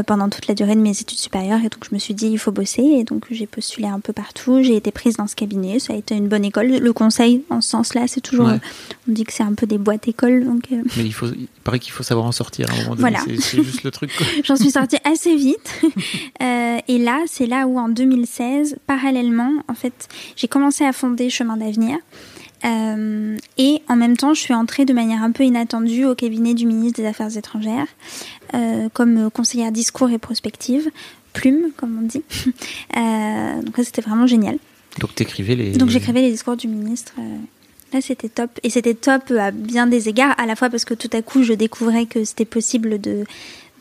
pendant 0.07 0.29
toute 0.29 0.47
la 0.47 0.55
durée 0.55 0.75
de 0.75 0.81
mes 0.81 0.91
études 0.91 1.19
supérieures. 1.19 1.61
Et 1.61 1.69
donc 1.69 1.85
je 1.89 1.95
me 1.95 1.99
suis 1.99 2.15
dit, 2.15 2.29
il 2.29 2.39
faut 2.39 2.53
bosser. 2.53 2.83
Et 2.83 3.05
donc 3.05 3.27
j'ai 3.31 3.47
postulé 3.47 3.87
un 3.87 4.01
peu 4.01 4.13
partout. 4.13 4.63
J'ai 4.63 4.77
été 4.77 4.91
prise 4.91 5.17
dans 5.17 5.27
ce 5.27 5.37
cabinet. 5.37 5.79
Ça 5.79 5.93
a 5.93 5.97
été 5.97 6.15
une 6.15 6.29
bonne 6.29 6.45
école. 6.45 6.69
Le 6.69 6.93
conseil, 6.93 7.43
en 7.51 7.61
ce 7.61 7.71
sens-là, 7.71 8.07
c'est 8.07 8.21
toujours. 8.21 8.49
on 8.49 9.13
dit 9.13 9.25
que 9.25 9.33
c'est 9.33 9.43
un 9.43 9.55
peu 9.55 9.67
des 9.67 9.79
boîtes 9.79 10.09
écoles. 10.09 10.45
Donc, 10.45 10.69
Mais 10.71 11.05
il, 11.05 11.13
faut, 11.13 11.27
il 11.27 11.49
paraît 11.65 11.79
qu'il 11.79 11.93
faut 11.93 12.03
savoir 12.03 12.27
en 12.27 12.33
sortir 12.33 12.71
à 12.71 12.75
un 12.75 12.77
moment 12.77 12.97
donné. 12.97 13.01
Voilà. 13.01 13.21
C'est 13.41 13.63
juste 13.63 13.83
le 13.83 13.91
truc. 13.91 14.11
J'en 14.45 14.57
suis 14.57 14.71
sortie 14.71 14.99
assez 15.05 15.37
vite. 15.37 15.83
et 16.41 16.99
là, 16.99 17.21
c'est 17.27 17.47
là 17.47 17.67
où 17.67 17.79
en 17.79 17.89
2016, 17.89 18.77
parallèlement, 18.87 19.53
en 19.69 19.75
fait, 19.75 20.09
j'ai 20.37 20.49
commencé 20.49 20.85
à 20.85 20.93
fonder 20.93 21.31
Chemin 21.31 21.57
d'avenir. 21.57 21.99
Euh, 22.65 23.37
et 23.59 23.83
en 23.89 23.97
même 23.97 24.17
temps, 24.17 24.35
je 24.35 24.41
suis 24.41 24.55
entrée 24.55 24.85
de 24.85 24.93
manière 24.93 25.23
un 25.23 25.33
peu 25.33 25.45
inattendue 25.45 26.05
au 26.05 26.15
cabinet 26.15 26.55
du 26.55 26.67
ministre 26.67 27.01
des 27.01 27.09
Affaires 27.09 27.37
étrangères 27.37 27.87
euh, 28.55 28.89
comme 28.93 29.31
conseillère 29.31 29.73
discours 29.73 30.11
et 30.11 30.19
prospective, 30.19 30.91
plume, 31.33 31.71
comme 31.77 31.99
on 31.99 32.07
dit. 32.07 32.23
Euh, 32.97 33.63
donc 33.63 33.77
ça, 33.77 33.85
c'était 33.85 34.03
vraiment 34.03 34.27
génial. 34.27 34.59
Donc 34.99 35.15
t'écrivais 35.15 35.55
les. 35.55 35.71
Donc 35.73 35.89
j'écrivais 35.89 36.21
les 36.21 36.31
discours 36.31 36.57
du 36.57 36.69
ministre. 36.69 37.15
Là, 37.93 38.03
c'était 38.03 38.29
top. 38.29 38.51
Et 38.63 38.69
c'était 38.69 38.93
top 38.93 39.31
à 39.31 39.51
bien 39.51 39.87
des 39.87 40.11
égards, 40.11 40.35
à 40.39 40.45
la 40.45 40.57
fois 40.57 40.69
parce 40.69 40.85
que 40.85 40.93
tout 40.93 41.09
à 41.15 41.23
coup, 41.23 41.43
je 41.43 41.55
découvrais 41.55 42.05
que 42.05 42.25
c'était 42.25 42.45
possible 42.45 43.01
de, 43.01 43.25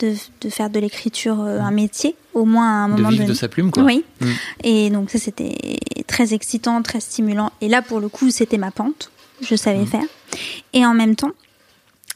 de, 0.04 0.14
de, 0.40 0.50
faire 0.50 0.70
de 0.70 0.78
l'écriture 0.78 1.40
un 1.40 1.70
métier, 1.70 2.14
au 2.34 2.44
moins 2.44 2.66
à 2.66 2.84
un 2.84 2.88
moment 2.88 3.08
de 3.08 3.14
vivre 3.14 3.28
de 3.28 3.34
sa 3.34 3.48
plume, 3.48 3.70
quoi. 3.70 3.82
Oui. 3.82 4.04
Mm. 4.20 4.26
Et 4.64 4.90
donc, 4.90 5.10
ça, 5.10 5.18
c'était 5.18 5.78
très 6.06 6.34
excitant, 6.34 6.82
très 6.82 7.00
stimulant. 7.00 7.52
Et 7.60 7.68
là, 7.68 7.82
pour 7.82 8.00
le 8.00 8.08
coup, 8.08 8.30
c'était 8.30 8.58
ma 8.58 8.70
pente. 8.70 9.10
Je 9.40 9.54
savais 9.56 9.82
mm. 9.82 9.86
faire. 9.86 10.04
Et 10.72 10.84
en 10.84 10.94
même 10.94 11.16
temps, 11.16 11.32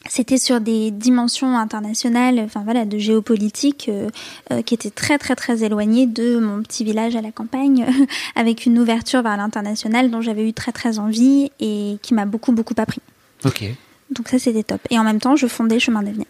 c'était 0.09 0.39
sur 0.39 0.61
des 0.61 0.91
dimensions 0.91 1.57
internationales, 1.57 2.41
enfin 2.45 2.63
voilà, 2.65 2.85
de 2.85 2.99
géopolitique 2.99 3.89
euh, 3.89 4.09
euh, 4.53 4.63
qui 4.63 4.75
étaient 4.75 4.91
très 4.91 5.19
très 5.19 5.35
très 5.35 5.65
éloignées 5.65 6.07
de 6.07 6.39
mon 6.39 6.63
petit 6.63 6.85
village 6.85 7.17
à 7.17 7.23
la 7.23 7.33
campagne, 7.33 7.87
avec 8.37 8.67
une 8.67 8.79
ouverture 8.79 9.23
vers 9.23 9.37
l'international 9.37 10.11
dont 10.11 10.21
j'avais 10.21 10.49
eu 10.49 10.53
très 10.53 10.73
très 10.73 10.99
envie 10.99 11.51
et 11.61 11.99
qui 12.03 12.15
m'a 12.15 12.25
beaucoup 12.27 12.53
beaucoup 12.53 12.75
appris. 12.77 13.01
Ok. 13.45 13.65
Donc 14.11 14.29
ça 14.29 14.39
c'était 14.39 14.63
top. 14.63 14.81
Et 14.91 14.99
en 14.99 15.05
même 15.05 15.21
temps, 15.21 15.37
je 15.37 15.47
fondais 15.47 15.81
Chemin 15.81 16.03
d'avenir. 16.03 16.27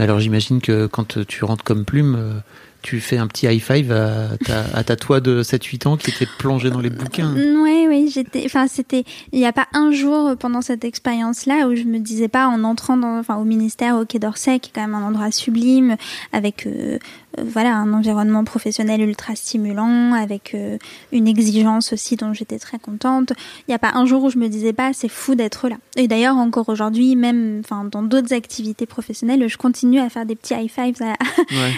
Alors 0.00 0.18
j'imagine 0.18 0.60
que 0.60 0.86
quand 0.86 1.24
tu 1.26 1.44
rentres 1.44 1.62
comme 1.62 1.84
plume, 1.84 2.16
euh, 2.18 2.40
tu 2.82 3.00
fais 3.00 3.18
un 3.18 3.26
petit 3.26 3.46
high 3.46 3.60
five 3.60 3.92
à 3.92 4.38
ta, 4.38 4.92
à 4.92 4.96
toi 4.96 5.20
de 5.20 5.42
7-8 5.42 5.88
ans 5.88 5.96
qui 5.98 6.10
était 6.10 6.28
plongée 6.38 6.70
dans 6.70 6.80
les 6.80 6.88
bouquins. 6.88 7.34
Oui, 7.34 7.86
oui, 7.86 8.10
j'étais, 8.12 8.42
enfin, 8.46 8.66
c'était, 8.66 9.04
il 9.32 9.38
n'y 9.38 9.46
a 9.46 9.52
pas 9.52 9.66
un 9.74 9.90
jour 9.92 10.34
pendant 10.38 10.62
cette 10.62 10.84
expérience-là 10.84 11.68
où 11.68 11.74
je 11.74 11.82
me 11.82 11.98
disais 11.98 12.28
pas 12.28 12.48
en 12.48 12.64
entrant 12.64 12.96
dans, 12.96 13.18
enfin, 13.18 13.36
au 13.36 13.44
ministère, 13.44 13.96
au 13.96 14.06
Quai 14.06 14.18
d'Orsay, 14.18 14.58
qui 14.60 14.70
est 14.70 14.72
quand 14.74 14.80
même 14.80 14.94
un 14.94 15.06
endroit 15.06 15.30
sublime, 15.30 15.96
avec 16.32 16.66
euh, 16.66 16.70
euh, 16.70 16.98
voilà 17.38 17.74
un 17.74 17.92
environnement 17.92 18.44
professionnel 18.44 19.00
ultra 19.02 19.34
stimulant 19.36 20.12
avec 20.12 20.54
euh, 20.54 20.78
une 21.12 21.28
exigence 21.28 21.92
aussi 21.92 22.16
dont 22.16 22.32
j'étais 22.32 22.58
très 22.58 22.78
contente. 22.78 23.32
Il 23.60 23.70
n'y 23.70 23.74
a 23.74 23.78
pas 23.78 23.92
un 23.94 24.06
jour 24.06 24.24
où 24.24 24.30
je 24.30 24.38
me 24.38 24.48
disais 24.48 24.72
pas 24.72 24.92
c'est 24.92 25.08
fou 25.08 25.34
d'être 25.34 25.68
là. 25.68 25.76
Et 25.96 26.08
d'ailleurs 26.08 26.36
encore 26.36 26.68
aujourd'hui, 26.68 27.16
même 27.16 27.60
enfin 27.64 27.84
dans 27.84 28.02
d'autres 28.02 28.32
activités 28.32 28.86
professionnelles, 28.86 29.48
je 29.48 29.56
continue 29.56 30.00
à 30.00 30.08
faire 30.08 30.26
des 30.26 30.36
petits 30.36 30.54
high 30.54 30.70
fives 30.70 31.02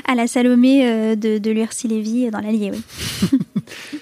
à, 0.07 0.15
la 0.15 0.27
Salomé 0.27 0.87
euh, 0.87 1.17
de, 1.17 1.39
de 1.39 1.51
l'Ursi 1.51 1.89
Lévy 1.89 2.31
dans 2.31 2.41
l'Allier. 2.41 2.73
Oui. 2.73 3.39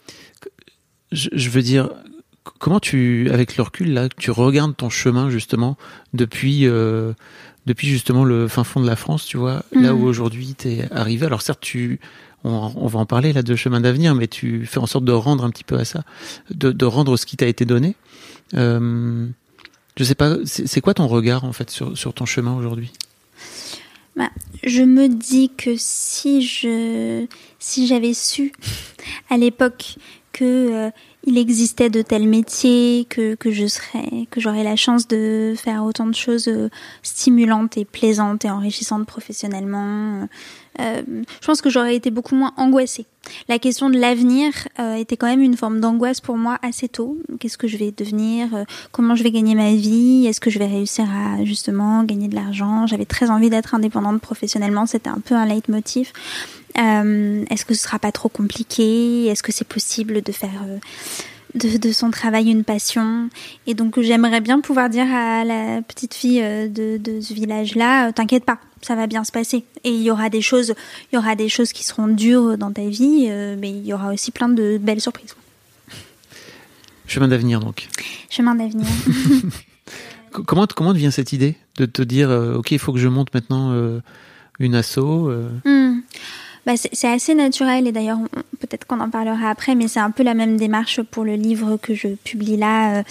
je, 1.11 1.49
veux 1.49 1.61
dire, 1.61 1.89
comment 2.59 2.79
tu, 2.79 3.29
avec 3.31 3.57
le 3.57 3.63
recul 3.63 3.93
là, 3.93 4.09
tu 4.09 4.31
regardes 4.31 4.75
ton 4.75 4.89
chemin 4.89 5.29
justement 5.29 5.77
depuis, 6.13 6.67
euh, 6.67 7.13
depuis 7.65 7.87
justement 7.87 8.23
le 8.23 8.47
fin 8.47 8.63
fond 8.63 8.79
de 8.79 8.87
la 8.87 8.95
France, 8.95 9.25
tu 9.25 9.37
vois, 9.37 9.63
là 9.71 9.93
où 9.93 9.99
mhm. 9.99 10.05
aujourd'hui 10.05 10.55
tu 10.57 10.69
es 10.69 10.91
arrivé. 10.91 11.25
Alors 11.25 11.41
certes, 11.41 11.61
tu, 11.61 11.99
on, 12.43 12.87
va 12.87 12.99
en 12.99 13.05
parler 13.05 13.33
là 13.33 13.43
de 13.43 13.55
chemin 13.55 13.81
d'avenir, 13.81 14.15
mais 14.15 14.27
tu 14.27 14.65
fais 14.65 14.79
en 14.79 14.87
sorte 14.87 15.05
de 15.05 15.11
rendre 15.11 15.43
un 15.43 15.49
petit 15.49 15.63
peu 15.63 15.77
à 15.77 15.85
ça, 15.85 16.03
de, 16.49 16.85
rendre 16.85 17.17
ce 17.17 17.25
qui 17.25 17.37
t'a 17.37 17.47
été 17.47 17.65
donné. 17.65 17.95
Euh, 18.55 19.27
je 19.97 20.03
sais 20.03 20.15
pas, 20.15 20.37
c'est 20.45 20.81
quoi 20.81 20.93
ton 20.93 21.07
regard 21.07 21.43
en 21.43 21.53
fait 21.53 21.69
sur, 21.69 21.97
sur 21.97 22.13
ton 22.13 22.25
chemin 22.25 22.55
aujourd'hui? 22.55 22.91
Bah, 24.15 24.29
je 24.63 24.81
me 24.81 25.07
dis 25.07 25.51
que 25.55 25.75
si 25.77 26.41
je 26.41 27.25
si 27.59 27.87
j'avais 27.87 28.13
su 28.13 28.51
à 29.29 29.37
l'époque 29.37 29.95
que 30.33 30.87
euh, 30.87 30.91
il 31.23 31.37
existait 31.37 31.89
de 31.89 32.01
tels 32.01 32.27
métiers, 32.27 33.05
que, 33.09 33.35
que 33.35 33.51
je 33.51 33.67
serais, 33.67 34.27
que 34.31 34.39
j'aurais 34.39 34.63
la 34.63 34.75
chance 34.75 35.07
de 35.07 35.53
faire 35.55 35.83
autant 35.83 36.07
de 36.07 36.15
choses 36.15 36.47
euh, 36.47 36.69
stimulantes 37.03 37.77
et 37.77 37.85
plaisantes 37.85 38.45
et 38.45 38.49
enrichissantes 38.49 39.05
professionnellement. 39.05 40.27
Euh, 40.79 41.01
je 41.41 41.45
pense 41.45 41.61
que 41.61 41.69
j'aurais 41.69 41.95
été 41.95 42.11
beaucoup 42.11 42.35
moins 42.35 42.53
angoissée. 42.57 43.05
La 43.49 43.59
question 43.59 43.89
de 43.89 43.99
l'avenir 43.99 44.51
était 44.97 45.15
quand 45.15 45.27
même 45.27 45.41
une 45.41 45.55
forme 45.55 45.79
d'angoisse 45.79 46.21
pour 46.21 46.37
moi 46.37 46.57
assez 46.63 46.87
tôt. 46.87 47.17
Qu'est-ce 47.39 47.57
que 47.57 47.67
je 47.67 47.77
vais 47.77 47.91
devenir 47.91 48.47
Comment 48.91 49.15
je 49.15 49.21
vais 49.21 49.29
gagner 49.29 49.53
ma 49.53 49.73
vie 49.73 50.25
Est-ce 50.25 50.41
que 50.41 50.49
je 50.49 50.57
vais 50.57 50.65
réussir 50.65 51.05
à 51.05 51.45
justement 51.45 52.03
gagner 52.03 52.29
de 52.29 52.35
l'argent? 52.35 52.87
J'avais 52.87 53.05
très 53.05 53.29
envie 53.29 53.51
d'être 53.51 53.75
indépendante 53.75 54.21
professionnellement. 54.21 54.87
C'était 54.87 55.09
un 55.09 55.19
peu 55.19 55.35
un 55.35 55.45
leitmotiv. 55.45 56.11
Euh, 56.77 57.45
est-ce 57.49 57.65
que 57.65 57.73
ce 57.73 57.83
sera 57.83 57.99
pas 57.99 58.11
trop 58.11 58.29
compliqué? 58.29 59.27
Est-ce 59.27 59.43
que 59.43 59.51
c'est 59.51 59.67
possible 59.67 60.21
de 60.21 60.31
faire 60.31 60.63
euh, 61.55 61.77
de, 61.77 61.91
son 61.91 62.11
travail 62.11 62.49
une 62.49 62.63
passion 62.63 63.29
Et 63.67 63.73
donc 63.73 63.99
j'aimerais 63.99 64.41
bien 64.41 64.59
pouvoir 64.61 64.89
dire 64.89 65.07
à 65.11 65.43
la 65.43 65.81
petite 65.81 66.13
fille 66.13 66.41
euh, 66.41 66.67
de, 66.67 67.21
ce 67.21 67.33
village-là, 67.33 68.11
t'inquiète 68.11 68.45
pas, 68.45 68.59
ça 68.81 68.95
va 68.95 69.07
bien 69.07 69.23
se 69.23 69.31
passer. 69.31 69.63
Et 69.83 69.91
il 69.91 70.01
y 70.01 70.11
aura 70.11 70.29
des 70.29 70.41
choses, 70.41 70.73
il 71.11 71.15
y 71.15 71.17
aura 71.17 71.35
des 71.35 71.49
choses 71.49 71.73
qui 71.73 71.83
seront 71.83 72.07
dures 72.07 72.57
dans 72.57 72.71
ta 72.71 72.87
vie, 72.87 73.29
mais 73.59 73.69
il 73.69 73.85
y 73.85 73.93
aura 73.93 74.13
aussi 74.13 74.31
plein 74.31 74.49
de 74.49 74.77
belles 74.81 75.01
surprises. 75.01 75.35
Chemin 77.07 77.27
d'avenir 77.27 77.59
donc. 77.59 77.89
Chemin 78.29 78.55
d'avenir. 78.55 78.87
comment 80.31 80.65
comment 80.67 80.93
devient 80.93 81.11
cette 81.11 81.33
idée 81.33 81.57
de 81.77 81.85
te 81.85 82.01
dire 82.01 82.29
ok 82.29 82.71
il 82.71 82.79
faut 82.79 82.93
que 82.93 82.99
je 82.99 83.09
monte 83.09 83.33
maintenant 83.33 83.73
une 84.59 84.75
asso 84.75 85.29
hmm 85.65 85.90
bah, 86.65 86.73
c'est 86.77 87.07
assez 87.07 87.33
naturel 87.33 87.87
et 87.87 87.91
d'ailleurs 87.91 88.19
peut-être 88.59 88.85
qu'on 88.85 88.99
en 88.99 89.09
parlera 89.09 89.49
après, 89.49 89.75
mais 89.75 89.87
c'est 89.87 89.99
un 89.99 90.11
peu 90.11 90.23
la 90.23 90.33
même 90.33 90.57
démarche 90.57 91.01
pour 91.01 91.23
le 91.23 91.33
livre 91.33 91.77
que 91.77 91.95
je 91.95 92.09
publie 92.09 92.55
là, 92.55 92.99
euh, 92.99 93.03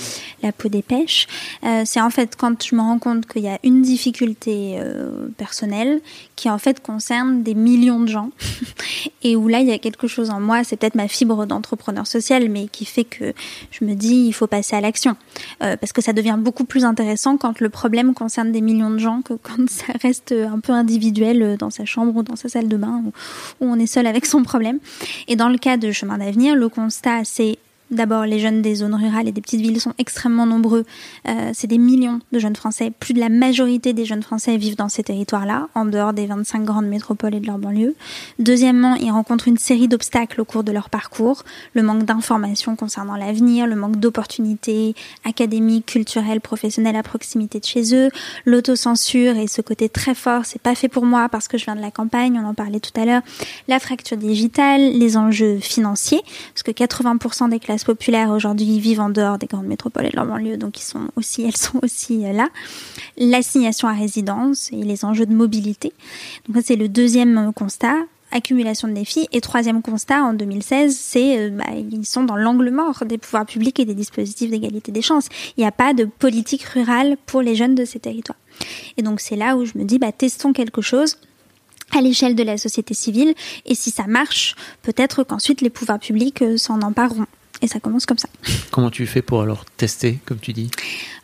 La 0.43 0.53
peau 0.53 0.69
des 0.69 0.83
pêches. 0.83 1.27
Euh, 1.65 1.83
c'est 1.85 2.01
en 2.01 2.11
fait 2.11 2.37
quand 2.37 2.65
je 2.65 2.75
me 2.75 2.81
rends 2.81 2.99
compte 2.99 3.27
qu'il 3.27 3.43
y 3.43 3.49
a 3.49 3.59
une 3.65 3.83
difficulté 3.83 4.77
euh, 4.79 5.29
personnelle 5.37 6.01
qui 6.37 6.49
en 6.49 6.59
fait 6.59 6.81
concerne 6.81 7.43
des 7.43 7.55
millions 7.55 8.01
de 8.01 8.07
gens 8.07 8.31
et 9.23 9.37
où 9.37 9.49
là 9.49 9.61
il 9.61 9.67
y 9.67 9.73
a 9.73 9.79
quelque 9.79 10.07
chose 10.07 10.31
en 10.31 10.41
moi, 10.41 10.63
c'est 10.63 10.77
peut-être 10.77 10.95
ma 10.95 11.09
fibre 11.09 11.45
d'entrepreneur 11.45 12.07
social, 12.07 12.49
mais 12.49 12.69
qui 12.69 12.85
fait 12.85 13.05
que 13.05 13.35
je 13.73 13.85
me 13.85 13.95
dis 13.95 14.27
il 14.29 14.33
faut 14.33 14.47
passer 14.47 14.77
à 14.77 14.81
l'action 14.81 15.17
parce 15.59 15.93
que 15.93 16.01
ça 16.01 16.13
devient 16.13 16.37
beaucoup 16.39 16.65
plus 16.65 16.85
intéressant 16.85 17.37
quand 17.37 17.61
le 17.61 17.69
problème 17.69 18.15
concerne 18.15 18.53
des 18.53 18.61
millions 18.61 18.91
de 18.91 18.99
gens 18.99 19.23
que 19.23 19.35
quand 19.35 19.69
ça 19.69 19.93
reste 20.01 20.33
un 20.33 20.61
peu 20.61 20.73
individuel 20.73 21.57
dans 21.59 21.71
sa 21.71 21.85
chambre 21.85 22.17
ou 22.17 22.23
dans 22.23 22.37
sa 22.37 22.49
salle 22.49 22.69
de 22.69 22.77
bain 22.77 23.03
où 23.61 23.67
on 23.67 23.79
est 23.79 23.87
seul 23.87 24.07
avec 24.07 24.27
son 24.27 24.43
problème. 24.43 24.79
Et 25.29 25.37
dans 25.37 25.49
le 25.49 25.59
cas 25.59 25.77
de 25.77 25.93
Chemin 25.93 26.19
d'avenir, 26.19 26.55
le 26.55 26.69
constat, 26.69 27.25
c'est 27.25 27.59
D'abord, 27.91 28.25
les 28.25 28.39
jeunes 28.39 28.63
des 28.63 28.77
zones 28.77 28.95
rurales 28.95 29.27
et 29.27 29.33
des 29.33 29.41
petites 29.41 29.61
villes 29.61 29.81
sont 29.81 29.95
extrêmement 29.99 30.47
nombreux. 30.47 30.85
Euh, 31.29 31.51
c'est 31.53 31.67
des 31.67 31.79
millions 31.79 32.21
de 32.31 32.39
jeunes 32.39 32.55
Français. 32.55 32.93
Plus 32.99 33.15
de 33.15 33.21
la 33.21 33.29
majorité 33.29 33.93
des 33.93 34.05
jeunes 34.05 34.23
Français 34.23 34.57
vivent 34.57 34.77
dans 34.77 34.89
ces 34.89 35.03
territoires-là, 35.03 35.69
en 35.75 35.87
dehors 35.87 36.13
des 36.13 36.27
25 36.27 36.65
grandes 36.65 36.87
métropoles 36.87 37.35
et 37.35 37.41
de 37.41 37.47
leurs 37.47 37.59
banlieues. 37.59 37.97
Deuxièmement, 38.39 38.95
ils 38.95 39.11
rencontrent 39.11 39.49
une 39.49 39.59
série 39.59 39.89
d'obstacles 39.89 40.41
au 40.41 40.45
cours 40.45 40.63
de 40.63 40.71
leur 40.71 40.89
parcours. 40.89 41.43
Le 41.75 41.83
manque 41.83 42.05
d'informations 42.05 42.77
concernant 42.77 43.17
l'avenir, 43.17 43.67
le 43.67 43.75
manque 43.75 43.97
d'opportunités 43.97 44.95
académiques, 45.25 45.87
culturelles, 45.87 46.41
professionnelles 46.41 46.97
à 46.97 47.03
proximité 47.03 47.59
de 47.59 47.65
chez 47.65 47.95
eux, 47.97 48.11
l'autocensure 48.45 49.37
et 49.37 49.49
ce 49.49 49.63
côté 49.63 49.89
très 49.89 50.15
fort, 50.15 50.45
c'est 50.45 50.63
pas 50.63 50.77
fait 50.77 50.89
pour 50.89 51.07
moi 51.07 51.29
parce 51.29 51.49
que 51.49 51.59
je 51.59 51.65
viens 51.65 51.77
de 51.77 51.81
la 51.81 51.91
campagne, 51.91 52.39
on 52.41 52.47
en 52.47 52.55
parlait 52.55 52.81
tout 52.81 52.99
à 53.01 53.05
l'heure, 53.05 53.23
la 53.67 53.81
fracture 53.81 54.17
digitale, 54.17 54.93
les 54.93 55.17
enjeux 55.17 55.59
financiers, 55.59 56.21
parce 56.55 56.63
que 56.63 56.71
80% 56.71 57.49
des 57.49 57.59
classes 57.59 57.80
populaires 57.85 58.31
aujourd'hui 58.31 58.79
vivent 58.79 59.01
en 59.01 59.11
dehors 59.11 59.39
des 59.39 59.47
grandes 59.47 59.67
métropoles 59.67 60.07
et 60.07 60.11
de 60.11 60.17
leur 60.17 60.27
banlieue, 60.27 60.57
donc 60.57 60.79
ils 60.79 60.85
sont 60.85 61.09
aussi, 61.17 61.43
elles 61.47 61.57
sont 61.57 61.81
aussi 61.83 62.25
euh, 62.25 62.33
là. 62.33 62.49
L'assignation 63.17 63.89
à 63.89 63.93
résidence 63.93 64.71
et 64.73 64.83
les 64.83 65.05
enjeux 65.05 65.27
de 65.27 65.35
mobilité. 65.35 65.93
Donc 66.49 66.63
c'est 66.65 66.77
le 66.77 66.89
deuxième 66.89 67.39
euh, 67.39 67.53
constat 67.53 67.97
accumulation 68.33 68.89
de 68.89 68.93
défis. 68.93 69.27
Et 69.33 69.41
troisième 69.41 69.83
constat, 69.83 70.23
en 70.23 70.35
2016, 70.35 70.97
c'est 70.97 71.39
euh, 71.39 71.51
bah, 71.51 71.65
ils 71.75 72.07
sont 72.07 72.23
dans 72.23 72.37
l'angle 72.37 72.71
mort 72.71 73.05
des 73.05 73.19
pouvoirs 73.19 73.47
publics 73.47 73.81
et 73.81 73.85
des 73.85 73.95
dispositifs 73.95 74.51
d'égalité 74.51 74.93
des 74.93 75.03
chances. 75.03 75.29
Il 75.57 75.61
n'y 75.61 75.67
a 75.67 75.73
pas 75.73 75.95
de 75.95 76.05
politique 76.05 76.63
rurale 76.63 77.17
pour 77.27 77.43
les 77.43 77.55
jeunes 77.55 77.75
de 77.75 77.85
ces 77.85 77.99
territoires. 77.99 78.39
Et 78.97 79.03
donc 79.03 79.21
c'est 79.21 79.37
là 79.37 79.57
où 79.57 79.65
je 79.65 79.73
me 79.77 79.85
dis, 79.85 79.99
bah, 79.99 80.13
testons 80.13 80.53
quelque 80.53 80.81
chose 80.81 81.17
à 81.93 82.01
l'échelle 82.01 82.37
de 82.37 82.43
la 82.43 82.57
société 82.57 82.95
civile. 82.95 83.35
Et 83.67 83.75
si 83.75 83.91
ça 83.91 84.07
marche, 84.07 84.55
peut-être 84.83 85.25
qu'ensuite 85.25 85.61
les 85.61 85.71
pouvoirs 85.71 85.99
publics 85.99 86.45
s'en 86.57 86.83
empareront. 86.83 87.27
Et 87.63 87.67
ça 87.67 87.79
commence 87.79 88.07
comme 88.07 88.19
ça. 88.19 88.29
Comment 88.71 88.91
tu 88.91 89.07
fais 89.07 89.21
pour 89.21 89.43
alors 89.43 89.65
tester, 89.77 90.19
comme 90.25 90.39
tu 90.39 90.53
dis 90.53 90.71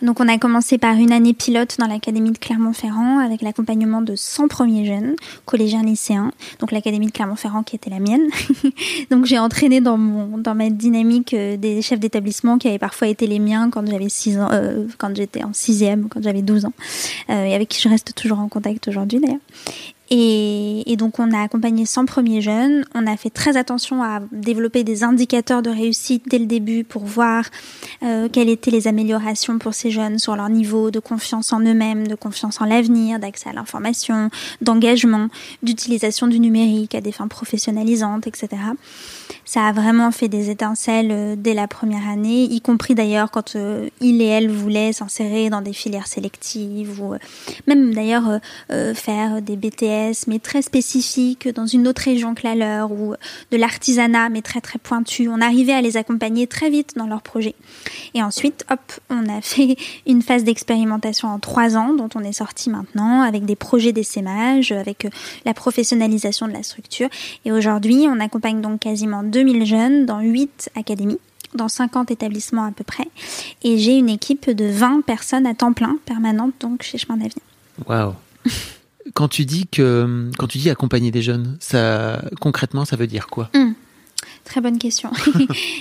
Donc 0.02 0.20
on 0.20 0.28
a 0.28 0.36
commencé 0.38 0.76
par 0.76 0.94
une 0.94 1.12
année 1.12 1.32
pilote 1.32 1.76
dans 1.78 1.86
l'académie 1.86 2.32
de 2.32 2.38
Clermont-Ferrand 2.38 3.18
avec 3.18 3.40
l'accompagnement 3.40 4.02
de 4.02 4.14
100 4.16 4.48
premiers 4.48 4.84
jeunes, 4.84 5.16
collégiens 5.46 5.82
lycéens. 5.82 6.32
Donc 6.60 6.72
l'académie 6.72 7.06
de 7.06 7.12
Clermont-Ferrand 7.12 7.62
qui 7.62 7.76
était 7.76 7.90
la 7.90 8.00
mienne. 8.00 8.26
Donc 9.10 9.24
j'ai 9.24 9.38
entraîné 9.38 9.80
dans 9.80 9.96
mon 9.96 10.38
dans 10.38 10.54
ma 10.54 10.68
dynamique 10.70 11.34
euh, 11.34 11.56
des 11.56 11.82
chefs 11.82 12.00
d'établissement 12.00 12.58
qui 12.58 12.68
avaient 12.68 12.78
parfois 12.78 13.08
été 13.08 13.26
les 13.26 13.38
miens 13.38 13.70
quand 13.70 13.86
j'avais 13.86 14.08
6 14.08 14.38
ans, 14.38 14.48
euh, 14.52 14.86
quand 14.98 15.14
j'étais 15.16 15.42
en 15.42 15.52
sixième 15.52 16.04
ou 16.04 16.08
quand 16.08 16.22
j'avais 16.22 16.42
12 16.42 16.66
ans, 16.66 16.72
euh, 17.30 17.44
et 17.44 17.54
avec 17.54 17.68
qui 17.68 17.80
je 17.80 17.88
reste 17.88 18.14
toujours 18.14 18.40
en 18.40 18.48
contact 18.48 18.88
aujourd'hui 18.88 19.20
d'ailleurs. 19.20 19.40
Et, 20.10 20.96
donc 20.96 21.18
on 21.18 21.32
a 21.32 21.42
accompagné 21.42 21.84
100 21.84 22.06
premiers 22.06 22.40
jeunes. 22.40 22.84
On 22.94 23.06
a 23.06 23.16
fait 23.16 23.30
très 23.30 23.56
attention 23.56 24.02
à 24.02 24.20
développer 24.32 24.82
des 24.82 25.04
indicateurs 25.04 25.62
de 25.62 25.70
réussite 25.70 26.24
dès 26.28 26.38
le 26.38 26.46
début 26.46 26.84
pour 26.84 27.04
voir 27.04 27.44
euh, 28.02 28.28
quelles 28.32 28.48
étaient 28.48 28.70
les 28.70 28.88
améliorations 28.88 29.58
pour 29.58 29.74
ces 29.74 29.90
jeunes 29.90 30.18
sur 30.18 30.34
leur 30.36 30.48
niveau 30.48 30.90
de 30.90 31.00
confiance 31.00 31.52
en 31.52 31.60
eux-mêmes, 31.60 32.06
de 32.06 32.14
confiance 32.14 32.60
en 32.60 32.64
l'avenir, 32.64 33.18
d'accès 33.18 33.50
à 33.50 33.52
l'information, 33.52 34.30
d'engagement, 34.62 35.28
d'utilisation 35.62 36.28
du 36.28 36.40
numérique 36.40 36.94
à 36.94 37.00
des 37.00 37.12
fins 37.12 37.28
professionnalisantes, 37.28 38.26
etc. 38.26 38.48
Ça 39.44 39.66
a 39.66 39.72
vraiment 39.72 40.10
fait 40.10 40.28
des 40.28 40.50
étincelles 40.50 41.10
euh, 41.10 41.34
dès 41.36 41.54
la 41.54 41.68
première 41.68 42.08
année, 42.08 42.44
y 42.44 42.60
compris 42.60 42.94
d'ailleurs 42.94 43.30
quand 43.30 43.56
euh, 43.56 43.88
il 44.00 44.22
et 44.22 44.26
elle 44.26 44.50
voulaient 44.50 44.92
s'insérer 44.92 45.50
dans 45.50 45.60
des 45.60 45.72
filières 45.72 46.06
sélectives 46.06 47.00
ou 47.00 47.14
même 47.66 47.94
d'ailleurs 47.94 48.40
faire 48.94 49.42
des 49.42 49.56
BTS 49.56 50.26
mais 50.26 50.38
très 50.38 50.62
spécifique 50.62 51.48
dans 51.48 51.66
une 51.66 51.88
autre 51.88 52.02
région 52.02 52.34
que 52.34 52.46
la 52.46 52.54
leur, 52.54 52.92
ou 52.92 53.14
de 53.50 53.56
l'artisanat, 53.56 54.28
mais 54.28 54.42
très 54.42 54.60
très 54.60 54.78
pointu. 54.78 55.28
On 55.28 55.40
arrivait 55.40 55.72
à 55.72 55.80
les 55.80 55.96
accompagner 55.96 56.46
très 56.46 56.70
vite 56.70 56.94
dans 56.96 57.06
leur 57.06 57.22
projet. 57.22 57.54
Et 58.14 58.22
ensuite, 58.22 58.64
hop, 58.70 58.80
on 59.10 59.28
a 59.28 59.40
fait 59.42 59.76
une 60.06 60.22
phase 60.22 60.44
d'expérimentation 60.44 61.28
en 61.28 61.38
trois 61.38 61.76
ans, 61.76 61.94
dont 61.94 62.08
on 62.14 62.20
est 62.22 62.32
sorti 62.32 62.70
maintenant, 62.70 63.22
avec 63.22 63.44
des 63.44 63.56
projets 63.56 63.92
d'essaimage, 63.92 64.72
avec 64.72 65.04
euh, 65.04 65.10
la 65.44 65.54
professionnalisation 65.54 66.48
de 66.48 66.52
la 66.52 66.62
structure. 66.62 67.08
Et 67.44 67.52
aujourd'hui, 67.52 68.06
on 68.08 68.20
accompagne 68.20 68.60
donc 68.60 68.80
quasiment 68.80 69.15
2000 69.22 69.66
jeunes 69.66 70.06
dans 70.06 70.20
8 70.20 70.70
académies 70.74 71.18
dans 71.54 71.68
50 71.68 72.10
établissements 72.10 72.64
à 72.64 72.70
peu 72.70 72.84
près. 72.84 73.08
Et 73.62 73.78
j'ai 73.78 73.96
une 73.96 74.08
équipe 74.08 74.50
de 74.50 74.66
20 74.66 75.02
personnes 75.04 75.46
à 75.46 75.54
temps 75.54 75.72
plein, 75.72 75.96
permanente, 76.04 76.52
donc 76.60 76.82
chez 76.82 76.98
Chemin 76.98 77.16
d'Avenir. 77.16 77.42
Waouh 77.86 78.14
quand 79.14 79.28
tu 79.28 79.44
dis 79.44 79.66
que 79.66 80.30
quand 80.38 80.46
tu 80.46 80.58
dis 80.58 80.70
accompagner 80.70 81.10
des 81.10 81.22
jeunes, 81.22 81.56
ça 81.60 82.22
concrètement 82.40 82.84
ça 82.84 82.96
veut 82.96 83.06
dire 83.06 83.28
quoi? 83.28 83.50
Hmm. 83.54 83.72
Très 84.46 84.60
bonne 84.60 84.78
question. 84.78 85.10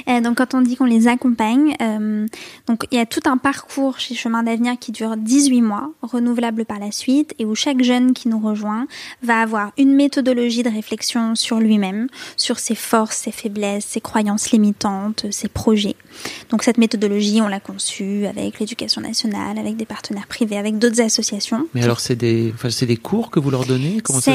Euh, 0.07 0.21
donc 0.21 0.37
quand 0.37 0.53
on 0.53 0.61
dit 0.61 0.75
qu'on 0.75 0.85
les 0.85 1.07
accompagne, 1.07 1.75
euh, 1.81 2.27
donc 2.67 2.85
il 2.91 2.97
y 2.97 3.01
a 3.01 3.07
tout 3.07 3.21
un 3.25 3.37
parcours 3.37 3.99
chez 3.99 4.13
Chemin 4.13 4.43
d'avenir 4.43 4.77
qui 4.79 4.91
dure 4.91 5.17
18 5.17 5.61
mois, 5.61 5.91
renouvelable 6.03 6.63
par 6.65 6.77
la 6.77 6.91
suite, 6.91 7.33
et 7.39 7.45
où 7.45 7.55
chaque 7.55 7.81
jeune 7.81 8.13
qui 8.13 8.27
nous 8.27 8.39
rejoint 8.39 8.87
va 9.23 9.41
avoir 9.41 9.71
une 9.77 9.93
méthodologie 9.95 10.61
de 10.61 10.69
réflexion 10.69 11.33
sur 11.35 11.59
lui-même, 11.59 12.07
sur 12.37 12.59
ses 12.59 12.75
forces, 12.75 13.17
ses 13.17 13.31
faiblesses, 13.31 13.85
ses 13.85 14.01
croyances 14.01 14.51
limitantes, 14.51 15.25
ses 15.31 15.47
projets. 15.47 15.95
Donc 16.49 16.61
cette 16.61 16.77
méthodologie, 16.77 17.41
on 17.41 17.47
l'a 17.47 17.59
conçue 17.59 18.27
avec 18.27 18.59
l'éducation 18.59 19.01
nationale, 19.01 19.57
avec 19.57 19.75
des 19.75 19.85
partenaires 19.85 20.27
privés, 20.27 20.57
avec 20.57 20.77
d'autres 20.77 21.01
associations. 21.01 21.67
Mais 21.73 21.83
alors 21.83 21.99
c'est 21.99 22.15
des, 22.15 22.51
enfin, 22.53 22.69
c'est 22.69 22.85
des 22.85 22.97
cours 22.97 23.31
que 23.31 23.39
vous 23.39 23.49
leur 23.49 23.65
donnez? 23.65 24.01
Comment 24.01 24.21
ça, 24.21 24.33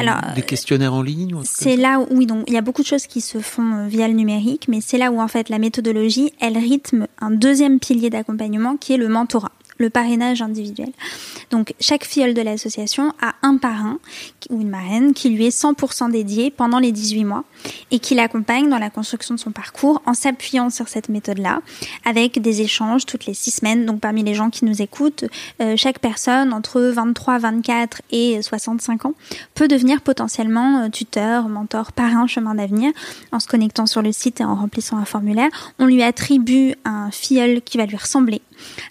alors, 0.00 0.20
Des 0.34 0.42
questionnaires 0.42 0.94
en 0.94 1.02
ligne 1.02 1.36
C'est 1.44 1.76
là 1.76 2.00
où, 2.00 2.06
oui, 2.10 2.26
donc 2.26 2.44
il 2.48 2.54
y 2.54 2.58
a 2.58 2.62
beaucoup 2.62 2.82
de 2.82 2.86
choses 2.86 3.06
qui 3.06 3.20
se 3.20 3.38
font 3.38 3.63
euh, 3.72 3.88
via 3.88 4.08
le 4.08 4.14
numérique, 4.14 4.66
mais 4.68 4.80
c'est 4.80 4.98
là 4.98 5.10
où 5.10 5.20
en 5.20 5.28
fait 5.28 5.48
la 5.48 5.58
méthodologie, 5.58 6.32
elle 6.40 6.58
rythme 6.58 7.06
un 7.20 7.30
deuxième 7.30 7.80
pilier 7.80 8.10
d'accompagnement 8.10 8.76
qui 8.76 8.92
est 8.92 8.98
le 8.98 9.08
mentorat 9.08 9.52
le 9.78 9.90
parrainage 9.90 10.42
individuel. 10.42 10.92
Donc 11.50 11.74
chaque 11.80 12.04
filleule 12.04 12.34
de 12.34 12.42
l'association 12.42 13.12
a 13.20 13.34
un 13.42 13.56
parrain 13.56 13.98
ou 14.50 14.60
une 14.60 14.68
marraine 14.68 15.14
qui 15.14 15.30
lui 15.30 15.46
est 15.46 15.56
100% 15.56 16.10
dédié 16.10 16.50
pendant 16.50 16.78
les 16.78 16.92
18 16.92 17.24
mois 17.24 17.44
et 17.90 17.98
qui 17.98 18.14
l'accompagne 18.14 18.68
dans 18.68 18.78
la 18.78 18.90
construction 18.90 19.34
de 19.34 19.40
son 19.40 19.52
parcours 19.52 20.02
en 20.06 20.14
s'appuyant 20.14 20.70
sur 20.70 20.88
cette 20.88 21.08
méthode-là 21.08 21.60
avec 22.04 22.40
des 22.40 22.60
échanges 22.60 23.06
toutes 23.06 23.26
les 23.26 23.34
six 23.34 23.50
semaines. 23.50 23.86
Donc 23.86 24.00
parmi 24.00 24.22
les 24.22 24.34
gens 24.34 24.50
qui 24.50 24.64
nous 24.64 24.82
écoutent, 24.82 25.24
euh, 25.60 25.76
chaque 25.76 25.98
personne 25.98 26.52
entre 26.52 26.80
23, 26.80 27.38
24 27.38 28.02
et 28.10 28.40
65 28.42 29.06
ans 29.06 29.14
peut 29.54 29.68
devenir 29.68 30.02
potentiellement 30.02 30.82
euh, 30.82 30.88
tuteur, 30.88 31.48
mentor, 31.48 31.92
parrain, 31.92 32.26
chemin 32.26 32.54
d'avenir 32.54 32.92
en 33.32 33.40
se 33.40 33.48
connectant 33.48 33.86
sur 33.86 34.02
le 34.02 34.12
site 34.12 34.40
et 34.40 34.44
en 34.44 34.54
remplissant 34.54 34.96
un 34.98 35.04
formulaire. 35.04 35.50
On 35.78 35.86
lui 35.86 36.02
attribue 36.02 36.74
un 36.84 37.10
filleul 37.10 37.62
qui 37.62 37.78
va 37.78 37.86
lui 37.86 37.96
ressembler 37.96 38.42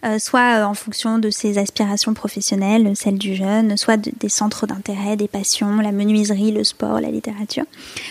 euh, 0.06 0.20
soit 0.20 0.60
euh, 0.60 0.64
en 0.64 0.74
fonction 0.74 1.20
de 1.20 1.30
ses 1.30 1.58
aspirations 1.58 2.14
professionnelles, 2.14 2.92
celles 2.96 3.18
du 3.18 3.36
jeune, 3.36 3.78
soit 3.78 3.98
des 3.98 4.30
centres 4.30 4.68
d'intérêt, 4.68 5.16
des 5.16 5.28
passions, 5.28 5.78
la 5.78 5.92
menuiserie, 5.92 6.52
le 6.52 6.64
sport, 6.64 7.00
la 7.00 7.10
littérature. 7.10 7.66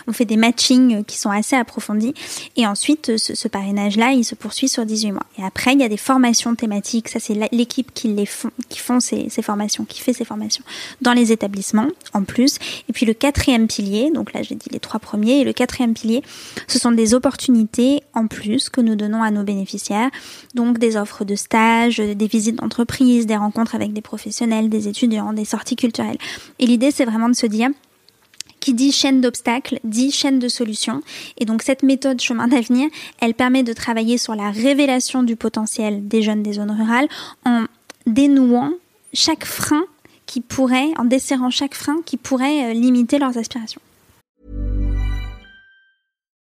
On 0.06 0.12
fait 0.12 0.24
des 0.24 0.36
matchings 0.36 1.04
qui 1.04 1.18
sont 1.18 1.30
assez 1.30 1.56
approfondis. 1.56 2.14
Et 2.56 2.66
ensuite, 2.66 3.16
ce, 3.16 3.48
parrainage-là, 3.48 4.12
il 4.12 4.24
se 4.24 4.34
poursuit 4.34 4.68
sur 4.68 4.86
18 4.86 5.12
mois. 5.12 5.26
Et 5.38 5.44
après, 5.44 5.72
il 5.72 5.80
y 5.80 5.84
a 5.84 5.88
des 5.88 5.96
formations 5.96 6.54
thématiques. 6.54 7.08
Ça, 7.08 7.20
c'est 7.20 7.34
l'équipe 7.52 7.92
qui 7.92 8.08
les 8.08 8.26
font, 8.26 8.50
qui 8.68 8.78
font 8.78 9.00
ces, 9.00 9.28
ces 9.28 9.42
formations, 9.42 9.84
qui 9.84 10.00
fait 10.00 10.12
ces 10.12 10.24
formations 10.24 10.64
dans 11.00 11.12
les 11.12 11.32
établissements, 11.32 11.88
en 12.14 12.24
plus. 12.24 12.58
Et 12.88 12.92
puis 12.92 13.06
le 13.06 13.14
quatrième 13.14 13.66
pilier, 13.66 14.10
donc 14.10 14.32
là, 14.32 14.42
j'ai 14.42 14.54
dit 14.54 14.68
les 14.70 14.80
trois 14.80 15.00
premiers, 15.00 15.40
et 15.40 15.44
le 15.44 15.52
quatrième 15.52 15.94
pilier, 15.94 16.22
ce 16.66 16.78
sont 16.78 16.92
des 16.92 17.14
opportunités 17.14 18.02
en 18.14 18.26
plus 18.26 18.68
que 18.68 18.80
nous 18.80 18.96
donnons 18.96 19.22
à 19.22 19.30
nos 19.30 19.42
bénéficiaires. 19.42 20.10
Donc 20.54 20.78
des 20.78 20.96
offres 20.96 21.24
de 21.24 21.34
des 21.52 22.26
visites 22.26 22.56
d'entreprise, 22.56 23.26
des 23.26 23.36
rencontres 23.36 23.74
avec 23.74 23.92
des 23.92 24.00
professionnels, 24.00 24.68
des 24.68 24.88
étudiants, 24.88 25.32
des 25.32 25.44
sorties 25.44 25.76
culturelles. 25.76 26.18
Et 26.58 26.66
l'idée, 26.66 26.90
c'est 26.90 27.04
vraiment 27.04 27.28
de 27.28 27.34
se 27.34 27.46
dire, 27.46 27.70
qui 28.60 28.74
dit 28.74 28.92
chaîne 28.92 29.20
d'obstacles 29.20 29.80
dit 29.82 30.12
chaîne 30.12 30.38
de 30.38 30.48
solutions. 30.48 31.02
Et 31.36 31.44
donc 31.44 31.62
cette 31.62 31.82
méthode 31.82 32.20
chemin 32.20 32.46
d'avenir, 32.46 32.88
elle 33.20 33.34
permet 33.34 33.64
de 33.64 33.72
travailler 33.72 34.18
sur 34.18 34.34
la 34.34 34.50
révélation 34.50 35.24
du 35.24 35.36
potentiel 35.36 36.06
des 36.06 36.22
jeunes 36.22 36.42
des 36.42 36.54
zones 36.54 36.70
rurales 36.70 37.08
en 37.44 37.64
dénouant 38.06 38.70
chaque 39.12 39.44
frein 39.44 39.82
qui 40.26 40.40
pourrait, 40.40 40.90
en 40.96 41.04
desserrant 41.04 41.50
chaque 41.50 41.74
frein 41.74 41.96
qui 42.06 42.16
pourrait 42.16 42.70
euh, 42.70 42.72
limiter 42.72 43.18
leurs 43.18 43.36
aspirations. 43.36 43.80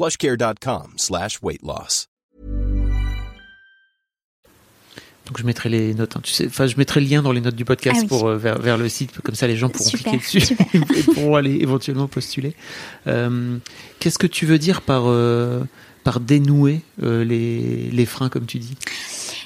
plushcare.com 0.00 0.94
slash 0.96 1.40
weight 1.42 1.60
loss. 1.62 2.06
Donc 5.26 5.38
je 5.38 5.44
mettrai 5.44 5.68
les 5.68 5.94
notes, 5.94 6.16
hein. 6.16 6.20
tu 6.24 6.32
sais, 6.32 6.46
enfin 6.46 6.66
je 6.66 6.76
mettrai 6.76 7.00
le 7.00 7.06
lien 7.06 7.22
dans 7.22 7.30
les 7.30 7.40
notes 7.40 7.54
du 7.54 7.64
podcast 7.64 8.00
ah 8.04 8.08
pour 8.08 8.26
euh, 8.26 8.36
vers, 8.36 8.58
vers, 8.58 8.76
le 8.76 8.88
site, 8.88 9.20
comme 9.20 9.36
ça 9.36 9.46
les 9.46 9.56
gens 9.56 9.68
pourront 9.68 9.90
cliquer 9.90 10.16
dessus 10.16 10.56
et 10.96 11.02
pourront 11.02 11.36
aller 11.36 11.58
éventuellement 11.60 12.08
postuler. 12.08 12.56
Euh, 13.06 13.58
Qu'est-ce 14.00 14.18
que 14.18 14.26
tu 14.26 14.44
veux 14.44 14.58
dire 14.58 14.80
par 14.82 15.04
euh, 15.06 15.62
par 16.02 16.18
dénouer 16.18 16.80
euh, 17.02 17.22
les, 17.22 17.90
les 17.92 18.06
freins 18.06 18.28
comme 18.28 18.46
tu 18.46 18.58
dis? 18.58 18.74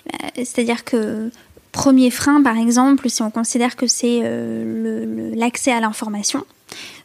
Euh, 0.06 0.28
C'est-à-dire 0.36 0.84
que 0.84 1.30
premier 1.72 2.10
frein, 2.10 2.42
par 2.42 2.56
exemple, 2.56 3.10
si 3.10 3.20
on 3.20 3.30
considère 3.30 3.76
que 3.76 3.86
c'est 3.86 4.22
l'accès 5.36 5.72
à 5.72 5.80
l'information, 5.80 6.46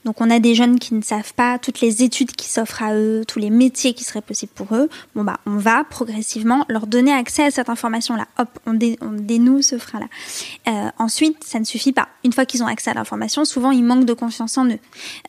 donc 0.05 0.21
on 0.21 0.29
a 0.29 0.39
des 0.39 0.55
jeunes 0.55 0.79
qui 0.79 0.93
ne 0.93 1.01
savent 1.01 1.33
pas 1.33 1.59
toutes 1.59 1.81
les 1.81 2.03
études 2.03 2.31
qui 2.31 2.47
s'offrent 2.47 2.83
à 2.83 2.95
eux, 2.95 3.23
tous 3.27 3.39
les 3.39 3.49
métiers 3.49 3.93
qui 3.93 4.03
seraient 4.03 4.21
possibles 4.21 4.51
pour 4.55 4.73
eux. 4.73 4.89
Bon 5.13 5.23
bah 5.23 5.39
on 5.45 5.57
va 5.57 5.83
progressivement 5.83 6.65
leur 6.69 6.87
donner 6.87 7.11
accès 7.11 7.43
à 7.43 7.51
cette 7.51 7.69
information-là. 7.69 8.27
Hop, 8.37 8.47
on, 8.65 8.73
dénoue 8.73 9.61
ce 9.61 9.77
frein-là. 9.77 10.07
Euh, 10.67 10.89
ensuite, 10.97 11.43
ça 11.43 11.59
ne 11.59 11.65
suffit 11.65 11.91
pas. 11.91 12.07
Une 12.23 12.31
fois 12.31 12.45
qu'ils 12.45 12.63
ont 12.63 12.67
accès 12.67 12.91
à 12.91 12.93
l'information, 12.93 13.43
souvent 13.43 13.71
ils 13.71 13.83
manquent 13.83 14.05
de 14.05 14.13
confiance 14.13 14.57
en 14.57 14.67
eux. 14.67 14.79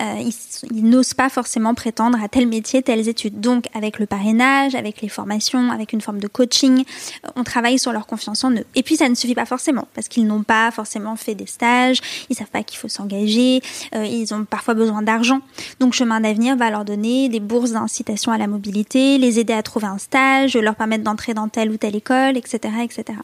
Euh, 0.02 0.30
ils, 0.70 0.84
n'osent 0.84 1.14
pas 1.14 1.28
forcément 1.28 1.74
prétendre 1.74 2.22
à 2.22 2.28
tel 2.28 2.46
métier, 2.46 2.82
telles 2.82 3.08
études. 3.08 3.40
Donc 3.40 3.66
avec 3.74 3.98
le 3.98 4.06
parrainage, 4.06 4.74
avec 4.74 5.00
les 5.02 5.08
formations, 5.08 5.70
avec 5.70 5.92
une 5.92 6.00
forme 6.00 6.20
de 6.20 6.28
coaching, 6.28 6.84
euh, 7.24 7.30
on 7.34 7.42
travaille 7.42 7.78
sur 7.78 7.92
leur 7.92 8.06
confiance 8.06 8.44
en 8.44 8.52
eux. 8.52 8.64
Et 8.76 8.82
puis 8.82 8.96
ça 8.96 9.08
ne 9.08 9.14
suffit 9.14 9.34
pas 9.34 9.46
forcément 9.46 9.88
parce 9.94 10.06
qu'ils 10.08 10.26
n'ont 10.26 10.44
pas 10.44 10.70
forcément 10.70 11.16
fait 11.16 11.34
des 11.34 11.46
stages, 11.46 12.00
ils 12.28 12.36
savent 12.36 12.46
pas 12.46 12.62
qu'il 12.62 12.78
faut 12.78 12.88
s'engager, 12.88 13.62
ils 13.92 14.32
ont 14.32 14.44
pas 14.44 14.59
parfois 14.60 14.74
besoin 14.74 15.00
d'argent. 15.00 15.40
Donc 15.80 15.94
Chemin 15.94 16.20
d'avenir 16.20 16.54
va 16.54 16.68
leur 16.68 16.84
donner 16.84 17.30
des 17.30 17.40
bourses 17.40 17.72
d'incitation 17.72 18.30
à 18.30 18.36
la 18.36 18.46
mobilité, 18.46 19.16
les 19.16 19.38
aider 19.38 19.54
à 19.54 19.62
trouver 19.62 19.86
un 19.86 19.96
stage, 19.96 20.54
leur 20.54 20.74
permettre 20.74 21.02
d'entrer 21.02 21.32
dans 21.32 21.48
telle 21.48 21.70
ou 21.70 21.78
telle 21.78 21.96
école, 21.96 22.36
etc., 22.36 22.58
etc. 22.84 23.18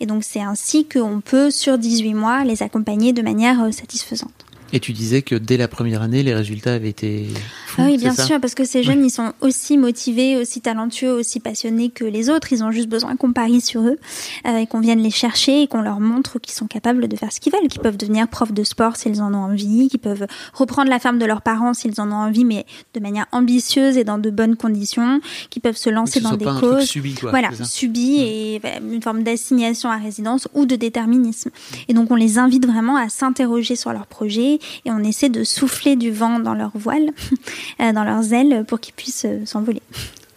Et 0.00 0.06
donc 0.06 0.24
c'est 0.24 0.40
ainsi 0.40 0.88
qu'on 0.88 1.20
peut 1.20 1.50
sur 1.50 1.76
18 1.76 2.14
mois 2.14 2.42
les 2.44 2.62
accompagner 2.62 3.12
de 3.12 3.20
manière 3.20 3.62
euh, 3.62 3.70
satisfaisante. 3.70 4.47
Et 4.72 4.80
tu 4.80 4.92
disais 4.92 5.22
que 5.22 5.34
dès 5.34 5.56
la 5.56 5.68
première 5.68 6.02
année, 6.02 6.22
les 6.22 6.34
résultats 6.34 6.74
avaient 6.74 6.90
été 6.90 7.26
fous, 7.66 7.82
Ah 7.82 7.86
oui, 7.86 7.96
bien 7.96 8.14
sûr, 8.14 8.40
parce 8.40 8.54
que 8.54 8.64
ces 8.64 8.82
jeunes, 8.82 9.04
ils 9.04 9.10
sont 9.10 9.32
aussi 9.40 9.78
motivés, 9.78 10.36
aussi 10.36 10.60
talentueux, 10.60 11.12
aussi 11.12 11.40
passionnés 11.40 11.88
que 11.88 12.04
les 12.04 12.28
autres. 12.28 12.52
Ils 12.52 12.62
ont 12.62 12.70
juste 12.70 12.88
besoin 12.88 13.16
qu'on 13.16 13.32
parie 13.32 13.60
sur 13.60 13.82
eux 13.82 13.98
euh, 14.46 14.58
et 14.58 14.66
qu'on 14.66 14.80
vienne 14.80 15.00
les 15.00 15.10
chercher 15.10 15.62
et 15.62 15.66
qu'on 15.68 15.80
leur 15.80 16.00
montre 16.00 16.38
qu'ils 16.38 16.54
sont 16.54 16.66
capables 16.66 17.08
de 17.08 17.16
faire 17.16 17.32
ce 17.32 17.40
qu'ils 17.40 17.52
veulent, 17.52 17.68
qu'ils 17.68 17.80
peuvent 17.80 17.96
devenir 17.96 18.28
profs 18.28 18.52
de 18.52 18.62
sport 18.62 18.96
s'ils 18.96 19.22
en 19.22 19.32
ont 19.32 19.44
envie, 19.44 19.88
qu'ils 19.88 20.00
peuvent 20.00 20.26
reprendre 20.52 20.90
la 20.90 20.98
ferme 20.98 21.18
de 21.18 21.24
leurs 21.24 21.42
parents 21.42 21.72
s'ils 21.72 22.00
en 22.00 22.10
ont 22.10 22.16
envie, 22.16 22.44
mais 22.44 22.66
de 22.94 23.00
manière 23.00 23.26
ambitieuse 23.32 23.96
et 23.96 24.04
dans 24.04 24.18
de 24.18 24.30
bonnes 24.30 24.56
conditions, 24.56 25.20
qu'ils 25.50 25.62
peuvent 25.62 25.76
se 25.76 25.90
lancer 25.90 26.20
ce 26.20 26.24
dans 26.24 26.36
des 26.36 26.44
pas 26.44 26.52
un 26.52 26.58
truc 26.58 26.70
causes. 26.72 26.84
subi, 26.84 27.14
quoi. 27.14 27.30
Voilà, 27.30 27.50
subi 27.64 28.20
et 28.20 28.60
bah, 28.62 28.68
une 28.82 29.02
forme 29.02 29.22
d'assignation 29.22 29.90
à 29.90 29.96
résidence 29.96 30.48
ou 30.54 30.66
de 30.66 30.76
déterminisme. 30.76 31.50
Et 31.88 31.94
donc 31.94 32.10
on 32.10 32.16
les 32.16 32.38
invite 32.38 32.66
vraiment 32.66 32.96
à 32.96 33.08
s'interroger 33.08 33.76
sur 33.76 33.92
leur 33.92 34.06
projet 34.06 34.57
et 34.84 34.90
on 34.90 34.98
essaie 35.00 35.28
de 35.28 35.44
souffler 35.44 35.96
du 35.96 36.10
vent 36.10 36.38
dans 36.38 36.54
leur 36.54 36.72
voile, 36.74 37.10
euh, 37.80 37.92
dans 37.92 38.04
leurs 38.04 38.32
ailes, 38.32 38.64
pour 38.66 38.80
qu'ils 38.80 38.94
puissent 38.94 39.26
euh, 39.26 39.44
s'envoler. 39.44 39.82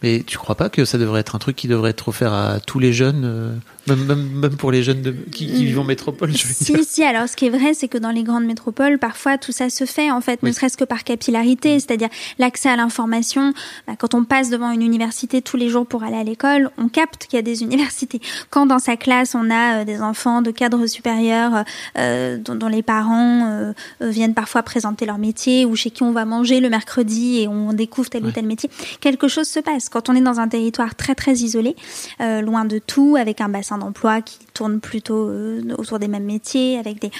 Mais 0.02 0.22
tu 0.26 0.38
crois 0.38 0.54
pas 0.54 0.68
que 0.68 0.84
ça 0.84 0.98
devrait 0.98 1.20
être 1.20 1.34
un 1.34 1.38
truc 1.38 1.56
qui 1.56 1.68
devrait 1.68 1.90
être 1.90 2.08
offert 2.08 2.32
à 2.32 2.58
tous 2.60 2.78
les 2.78 2.92
jeunes, 2.92 3.22
euh, 3.24 3.54
même, 3.86 4.04
même, 4.04 4.28
même 4.30 4.56
pour 4.56 4.70
les 4.72 4.82
jeunes 4.82 5.02
de- 5.02 5.12
qui, 5.12 5.46
qui 5.46 5.64
vivent 5.64 5.80
en 5.80 5.84
métropole, 5.84 6.30
je 6.36 6.46
veux 6.46 6.54
dire 6.54 6.78
Si, 6.78 6.84
si, 6.84 7.04
alors 7.04 7.28
ce 7.28 7.36
qui 7.36 7.46
est 7.46 7.50
vrai, 7.50 7.74
c'est 7.74 7.88
que 7.88 7.98
dans 7.98 8.10
les 8.10 8.22
grandes 8.22 8.44
métropoles, 8.44 8.98
parfois 8.98 9.38
tout 9.38 9.52
ça 9.52 9.70
se 9.70 9.84
fait, 9.84 10.10
en 10.10 10.20
fait, 10.20 10.38
Oui. 10.42 10.48
ne 10.50 10.54
serait-ce 10.54 10.76
que 10.76 10.84
par 10.84 11.04
capillarité, 11.04 11.78
c'est-à-dire 11.80 12.08
l'accès 12.38 12.68
à 12.68 12.76
l'information. 12.76 13.52
Bah, 13.86 13.94
quand 13.98 14.14
on 14.14 14.24
passe 14.24 14.50
devant 14.50 14.70
une 14.70 14.82
université 14.82 15.40
tous 15.42 15.56
les 15.56 15.68
jours 15.68 15.86
pour 15.86 16.02
aller 16.04 16.16
à 16.16 16.24
l'école, 16.24 16.70
on 16.78 16.88
capte 16.88 17.26
qu'il 17.26 17.36
y 17.36 17.40
a 17.40 17.42
des 17.42 17.62
universités. 17.62 18.20
Quand 18.50 18.66
dans 18.66 18.78
sa 18.78 18.96
classe, 18.96 19.34
on 19.34 19.50
a 19.50 19.80
euh, 19.80 19.84
des 19.84 20.00
enfants 20.00 20.42
de 20.42 20.50
cadres 20.50 20.86
supérieurs 20.86 21.64
euh, 21.98 22.38
dont, 22.38 22.54
dont 22.54 22.68
les 22.68 22.82
parents 22.82 23.72
viennent 24.00 24.34
parfois 24.34 24.62
présenter 24.62 25.06
leur 25.06 25.18
métier 25.18 25.64
ou 25.64 25.76
chez 25.76 25.90
qui 25.90 26.02
on 26.02 26.12
va 26.12 26.24
manger 26.24 26.60
le 26.60 26.68
mercredi 26.70 27.40
et 27.40 27.48
on 27.48 27.72
découvre 27.72 28.08
tel 28.10 28.24
ou 28.24 28.30
tel 28.30 28.46
métier, 28.46 28.70
quelque 29.00 29.28
chose 29.28 29.46
se 29.48 29.60
passe. 29.60 29.88
Quand 29.92 30.08
on 30.08 30.14
est 30.14 30.22
dans 30.22 30.40
un 30.40 30.48
territoire 30.48 30.94
très 30.94 31.14
très 31.14 31.32
isolé, 31.32 31.76
euh, 32.20 32.40
loin 32.40 32.64
de 32.64 32.78
tout, 32.78 33.16
avec 33.18 33.42
un 33.42 33.50
bassin 33.50 33.76
d'emploi 33.76 34.22
qui 34.22 34.38
tourne 34.54 34.80
plutôt 34.80 35.28
euh, 35.28 35.62
autour 35.76 35.98
des 35.98 36.08
mêmes 36.08 36.24
métiers, 36.24 36.78
avec 36.78 36.98
des, 37.00 37.10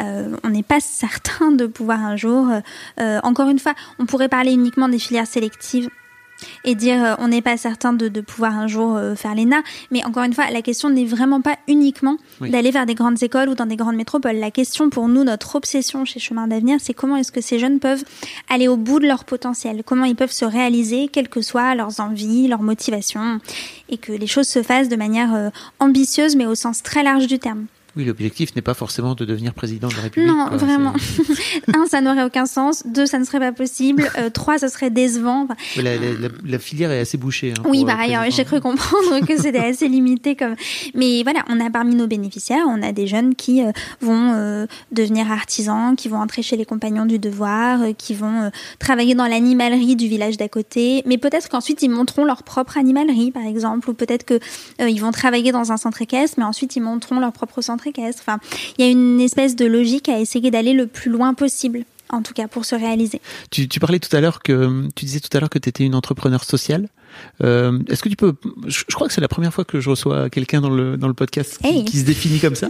euh, 0.00 0.34
on 0.42 0.48
n'est 0.48 0.62
pas 0.62 0.80
certain 0.80 1.52
de 1.52 1.66
pouvoir 1.66 2.00
un 2.00 2.16
jour. 2.16 2.48
encore 3.22 3.48
une 3.48 3.58
fois, 3.58 3.74
on 3.98 4.06
pourrait 4.06 4.28
parler 4.28 4.52
uniquement 4.52 4.88
des 4.88 4.98
filières 4.98 5.26
sélectives 5.26 5.90
et 6.64 6.74
dire 6.74 7.04
euh, 7.04 7.14
on 7.18 7.28
n'est 7.28 7.42
pas 7.42 7.56
certain 7.56 7.92
de, 7.92 8.08
de 8.08 8.20
pouvoir 8.20 8.56
un 8.56 8.66
jour 8.66 8.96
euh, 8.96 9.14
faire 9.14 9.34
l'ENA. 9.34 9.62
Mais 9.90 10.04
encore 10.04 10.24
une 10.24 10.32
fois, 10.34 10.50
la 10.50 10.62
question 10.62 10.90
n'est 10.90 11.04
vraiment 11.04 11.40
pas 11.40 11.56
uniquement 11.68 12.16
Oui. 12.40 12.50
d'aller 12.50 12.70
vers 12.70 12.86
des 12.86 12.94
grandes 12.94 13.22
écoles 13.22 13.48
ou 13.48 13.54
dans 13.54 13.66
des 13.66 13.76
grandes 13.76 13.96
métropoles. 13.96 14.36
La 14.36 14.50
question 14.50 14.90
pour 14.90 15.08
nous, 15.08 15.24
notre 15.24 15.56
obsession 15.56 16.04
chez 16.04 16.20
Chemin 16.20 16.46
d'avenir, 16.46 16.78
c'est 16.80 16.94
comment 16.94 17.16
est-ce 17.16 17.32
que 17.32 17.40
ces 17.40 17.58
jeunes 17.58 17.78
peuvent 17.80 18.04
aller 18.48 18.68
au 18.68 18.76
bout 18.76 19.00
de 19.00 19.06
leur 19.06 19.24
potentiel, 19.24 19.82
comment 19.84 20.04
ils 20.04 20.16
peuvent 20.16 20.32
se 20.32 20.44
réaliser, 20.44 21.08
quelles 21.08 21.28
que 21.28 21.42
soient 21.42 21.74
leurs 21.74 22.00
envies, 22.00 22.48
leurs 22.48 22.62
motivations, 22.62 23.40
et 23.88 23.98
que 23.98 24.12
les 24.12 24.26
choses 24.26 24.48
se 24.48 24.62
fassent 24.62 24.88
de 24.88 24.96
manière 24.96 25.34
euh, 25.34 25.50
ambitieuse, 25.78 26.36
mais 26.36 26.46
au 26.46 26.54
sens 26.54 26.82
très 26.82 27.02
large 27.02 27.26
du 27.26 27.38
terme. 27.38 27.66
Oui, 27.96 28.04
l'objectif 28.04 28.56
n'est 28.56 28.62
pas 28.62 28.74
forcément 28.74 29.14
de 29.14 29.24
devenir 29.24 29.52
président 29.52 29.88
de 29.88 29.94
la 29.96 30.02
République. 30.02 30.30
Non, 30.30 30.46
quoi. 30.48 30.56
vraiment. 30.56 30.92
Un, 31.76 31.86
ça 31.86 32.00
n'aurait 32.00 32.24
aucun 32.24 32.46
sens. 32.46 32.82
Deux, 32.86 33.06
ça 33.06 33.18
ne 33.18 33.24
serait 33.24 33.38
pas 33.38 33.52
possible. 33.52 34.10
Euh, 34.18 34.30
trois, 34.30 34.58
ça 34.58 34.68
serait 34.68 34.90
décevant. 34.90 35.42
Enfin, 35.44 35.56
La, 35.76 35.96
la- 35.96 36.12
la- 36.14 36.28
la 36.44 36.58
filière 36.58 36.90
est 36.90 37.00
assez 37.00 37.18
bouchée. 37.18 37.52
hein, 37.58 37.62
Oui, 37.68 37.84
par 37.84 37.98
euh, 37.98 38.02
ailleurs, 38.04 38.24
j'ai 38.30 38.44
cru 38.44 38.60
comprendre 38.60 39.26
que 39.26 39.36
c'était 39.40 39.58
assez 39.58 39.88
limité 39.88 40.36
comme. 40.36 40.54
Mais 40.94 41.22
voilà, 41.22 41.44
on 41.48 41.60
a 41.60 41.68
parmi 41.70 41.94
nos 41.94 42.06
bénéficiaires, 42.06 42.64
on 42.66 42.82
a 42.82 42.92
des 42.92 43.06
jeunes 43.06 43.34
qui 43.34 43.62
euh, 43.62 43.72
vont 44.00 44.32
euh, 44.34 44.66
devenir 44.90 45.30
artisans, 45.30 45.94
qui 45.96 46.08
vont 46.08 46.18
entrer 46.18 46.42
chez 46.42 46.56
les 46.56 46.64
compagnons 46.64 47.04
du 47.06 47.18
devoir, 47.18 47.80
qui 47.98 48.14
vont 48.14 48.50
travailler 48.78 49.14
dans 49.14 49.26
l'animalerie 49.26 49.96
du 49.96 50.08
village 50.08 50.36
d'à 50.38 50.48
côté. 50.48 51.02
Mais 51.06 51.18
peut-être 51.18 51.48
qu'ensuite 51.50 51.82
ils 51.82 51.90
monteront 51.90 52.24
leur 52.24 52.42
propre 52.42 52.78
animalerie, 52.78 53.30
par 53.32 53.44
exemple, 53.44 53.90
ou 53.90 53.94
peut-être 53.94 54.24
que 54.24 54.34
euh, 54.80 54.88
ils 54.88 55.00
vont 55.00 55.10
travailler 55.12 55.52
dans 55.52 55.72
un 55.72 55.76
centre 55.76 56.00
équestre, 56.00 56.36
mais 56.38 56.44
ensuite 56.44 56.74
ils 56.76 56.80
monteront 56.82 57.20
leur 57.20 57.32
propre 57.32 57.60
centre 57.60 57.81
Enfin, 58.20 58.38
il 58.78 58.84
y 58.84 58.88
a 58.88 58.90
une 58.90 59.20
espèce 59.20 59.56
de 59.56 59.64
logique 59.66 60.08
à 60.08 60.18
essayer 60.20 60.50
d'aller 60.50 60.72
le 60.72 60.86
plus 60.86 61.10
loin 61.10 61.34
possible. 61.34 61.84
En 62.10 62.20
tout 62.20 62.34
cas, 62.34 62.46
pour 62.46 62.66
se 62.66 62.74
réaliser. 62.74 63.22
Tu, 63.50 63.68
tu 63.68 63.80
parlais 63.80 63.98
tout 63.98 64.14
à 64.14 64.20
l'heure 64.20 64.42
que 64.42 64.86
tu 64.94 65.06
disais 65.06 65.20
tout 65.20 65.34
à 65.34 65.40
l'heure 65.40 65.48
que 65.48 65.58
tu 65.58 65.70
étais 65.70 65.84
une 65.84 65.94
entrepreneur 65.94 66.44
sociale. 66.44 66.88
Euh, 67.42 67.78
Est-ce 67.88 68.02
que 68.02 68.10
tu 68.10 68.16
peux 68.16 68.34
je, 68.66 68.82
je 68.86 68.94
crois 68.94 69.08
que 69.08 69.14
c'est 69.14 69.22
la 69.22 69.28
première 69.28 69.54
fois 69.54 69.64
que 69.64 69.80
je 69.80 69.88
reçois 69.88 70.28
quelqu'un 70.28 70.60
dans 70.60 70.68
le 70.68 70.98
dans 70.98 71.08
le 71.08 71.14
podcast 71.14 71.56
qui, 71.58 71.66
Hey. 71.66 71.84
qui 71.86 71.98
se 71.98 72.04
définit 72.04 72.38
comme 72.38 72.54
ça. 72.54 72.68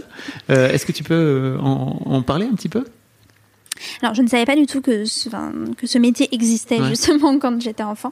Euh, 0.49 0.69
Est-ce 0.69 0.85
que 0.85 0.93
tu 0.93 1.03
peux 1.03 1.13
euh, 1.13 1.57
en, 1.59 2.01
en 2.05 2.21
parler 2.21 2.45
un 2.45 2.55
petit 2.55 2.69
peu? 2.69 2.85
Alors, 4.01 4.13
je 4.15 4.21
ne 4.21 4.27
savais 4.27 4.45
pas 4.45 4.55
du 4.55 4.65
tout 4.65 4.81
que 4.81 5.05
ce, 5.05 5.27
enfin, 5.29 5.51
que 5.77 5.87
ce 5.87 5.97
métier 5.97 6.27
existait 6.33 6.79
Ouais. 6.79 6.89
justement 6.89 7.37
quand 7.39 7.61
j'étais 7.61 7.83
enfant. 7.83 8.11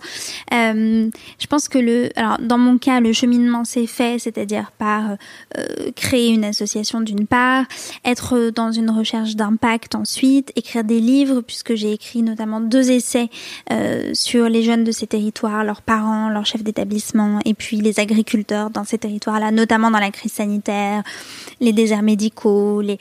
Euh, 0.53 1.09
je 1.39 1.47
pense 1.47 1.67
que 1.67 1.77
le, 1.77 2.09
alors 2.15 2.37
dans 2.39 2.57
mon 2.57 2.77
cas, 2.77 2.99
le 2.99 3.13
cheminement 3.13 3.63
s'est 3.63 3.87
fait, 3.87 4.19
c'est-à-dire 4.19 4.71
par 4.77 5.11
euh, 5.57 5.91
créer 5.95 6.29
une 6.29 6.43
association 6.45 7.01
d'une 7.01 7.27
part, 7.27 7.65
être 8.05 8.51
dans 8.53 8.71
une 8.71 8.89
recherche 8.89 9.35
d'impact 9.35 9.95
ensuite, 9.95 10.51
écrire 10.55 10.83
des 10.83 10.99
livres 10.99 11.41
puisque 11.41 11.75
j'ai 11.75 11.91
écrit 11.93 12.21
notamment 12.21 12.61
deux 12.61 12.91
essais 12.91 13.29
euh, 13.71 14.11
sur 14.13 14.49
les 14.49 14.63
jeunes 14.63 14.83
de 14.83 14.91
ces 14.91 15.07
territoires, 15.07 15.63
leurs 15.63 15.81
parents, 15.81 16.29
leurs 16.29 16.45
chefs 16.45 16.63
d'établissement 16.63 17.39
et 17.45 17.53
puis 17.53 17.77
les 17.77 17.99
agriculteurs 17.99 18.69
dans 18.69 18.83
ces 18.83 18.97
territoires-là, 18.97 19.51
notamment 19.51 19.91
dans 19.91 19.99
la 19.99 20.11
crise 20.11 20.33
sanitaire, 20.33 21.03
les 21.59 21.73
déserts 21.73 22.03
médicaux, 22.03 22.81
les 22.81 22.97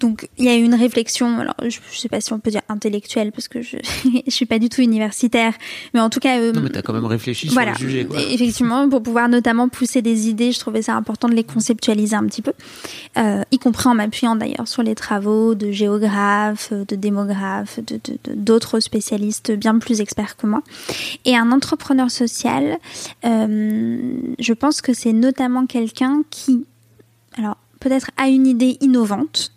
donc 0.00 0.28
il 0.38 0.44
y 0.44 0.48
a 0.48 0.56
eu 0.56 0.62
une 0.62 0.74
réflexion. 0.74 1.38
Alors 1.38 1.54
je, 1.62 1.78
je 1.92 2.07
sais 2.08 2.16
pas 2.16 2.20
si 2.20 2.32
on 2.32 2.38
peut 2.38 2.50
dire 2.50 2.62
intellectuelle 2.68 3.32
parce 3.32 3.48
que 3.48 3.62
je 3.62 3.76
je 4.26 4.30
suis 4.30 4.46
pas 4.46 4.58
du 4.58 4.68
tout 4.68 4.80
universitaire, 4.80 5.52
mais 5.94 6.00
en 6.00 6.10
tout 6.10 6.20
cas 6.20 6.38
euh, 6.38 6.52
Non, 6.52 6.60
mais 6.62 6.70
tu 6.70 6.78
as 6.78 6.82
quand 6.82 6.92
même 6.92 7.04
réfléchi 7.04 7.48
voilà, 7.48 7.74
sur 7.74 7.84
le 7.84 7.90
sujet. 7.90 8.04
Quoi. 8.06 8.20
Effectivement, 8.20 8.88
pour 8.88 9.02
pouvoir 9.02 9.28
notamment 9.28 9.68
pousser 9.68 10.02
des 10.02 10.28
idées, 10.28 10.52
je 10.52 10.58
trouvais 10.58 10.82
ça 10.82 10.94
important 10.94 11.28
de 11.28 11.34
les 11.34 11.44
conceptualiser 11.44 12.16
un 12.16 12.24
petit 12.26 12.42
peu, 12.42 12.52
euh, 13.16 13.42
y 13.52 13.58
compris 13.58 13.88
en 13.88 13.94
m'appuyant 13.94 14.36
d'ailleurs 14.36 14.66
sur 14.68 14.82
les 14.82 14.94
travaux 14.94 15.54
de 15.54 15.70
géographes, 15.70 16.72
de 16.72 16.96
démographes, 16.96 17.78
de 17.80 17.96
de- 18.04 18.18
de- 18.24 18.34
d'autres 18.34 18.80
spécialistes 18.80 19.52
bien 19.52 19.78
plus 19.78 20.00
experts 20.00 20.36
que 20.36 20.46
moi. 20.46 20.62
Et 21.24 21.36
un 21.36 21.52
entrepreneur 21.52 22.10
social, 22.10 22.78
euh, 23.24 24.12
je 24.38 24.52
pense 24.52 24.80
que 24.80 24.92
c'est 24.94 25.12
notamment 25.12 25.66
quelqu'un 25.66 26.22
qui, 26.30 26.64
alors 27.36 27.56
peut-être 27.80 28.10
a 28.16 28.28
une 28.28 28.46
idée 28.46 28.76
innovante, 28.80 29.52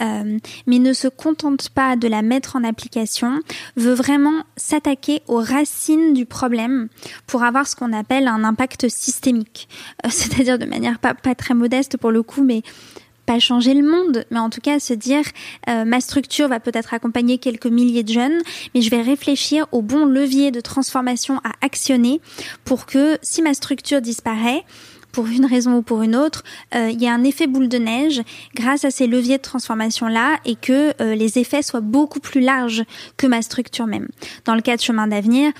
euh, 0.00 0.38
mais 0.66 0.78
ne 0.78 0.92
se 0.92 1.08
contente 1.08 1.68
pas 1.70 1.96
de 1.96 2.08
la 2.08 2.22
mettre 2.22 2.56
en 2.56 2.64
application, 2.64 3.40
veut 3.76 3.94
vraiment 3.94 4.44
s'attaquer 4.56 5.22
aux 5.28 5.40
racines 5.40 6.14
du 6.14 6.26
problème 6.26 6.88
pour 7.26 7.42
avoir 7.42 7.66
ce 7.66 7.76
qu'on 7.76 7.92
appelle 7.92 8.28
un 8.28 8.44
impact 8.44 8.88
systémique. 8.88 9.68
Euh, 10.04 10.08
C'est-à-dire 10.12 10.58
de 10.58 10.66
manière 10.66 10.98
pas, 10.98 11.14
pas 11.14 11.34
très 11.34 11.54
modeste 11.54 11.96
pour 11.96 12.10
le 12.10 12.22
coup, 12.22 12.42
mais 12.42 12.62
pas 13.28 13.38
changer 13.38 13.74
le 13.74 13.86
monde, 13.86 14.24
mais 14.30 14.38
en 14.38 14.48
tout 14.48 14.62
cas 14.62 14.78
se 14.78 14.94
dire 14.94 15.22
euh, 15.68 15.84
ma 15.84 16.00
structure 16.00 16.48
va 16.48 16.60
peut-être 16.60 16.94
accompagner 16.94 17.36
quelques 17.36 17.66
milliers 17.66 18.02
de 18.02 18.10
jeunes, 18.10 18.38
mais 18.74 18.80
je 18.80 18.88
vais 18.88 19.02
réfléchir 19.02 19.66
au 19.70 19.82
bon 19.82 20.06
levier 20.06 20.50
de 20.50 20.62
transformation 20.62 21.38
à 21.44 21.52
actionner 21.60 22.22
pour 22.64 22.86
que 22.86 23.18
si 23.20 23.42
ma 23.42 23.52
structure 23.52 24.00
disparaît, 24.00 24.64
pour 25.12 25.26
une 25.26 25.46
raison 25.46 25.76
ou 25.76 25.82
pour 25.82 26.02
une 26.02 26.16
autre, 26.16 26.44
euh, 26.74 26.90
il 26.90 27.02
y 27.02 27.08
a 27.08 27.12
un 27.12 27.24
effet 27.24 27.46
boule 27.46 27.68
de 27.68 27.78
neige 27.78 28.22
grâce 28.54 28.84
à 28.84 28.90
ces 28.90 29.06
leviers 29.06 29.38
de 29.38 29.42
transformation-là 29.42 30.38
et 30.44 30.54
que 30.54 30.92
euh, 31.00 31.14
les 31.14 31.38
effets 31.38 31.62
soient 31.62 31.80
beaucoup 31.80 32.20
plus 32.20 32.40
larges 32.40 32.84
que 33.16 33.26
ma 33.26 33.42
structure 33.42 33.86
même. 33.86 34.08
Dans 34.44 34.54
le 34.54 34.60
cas 34.60 34.76
de 34.76 34.82
chemin 34.82 35.06
d'avenir, 35.06 35.52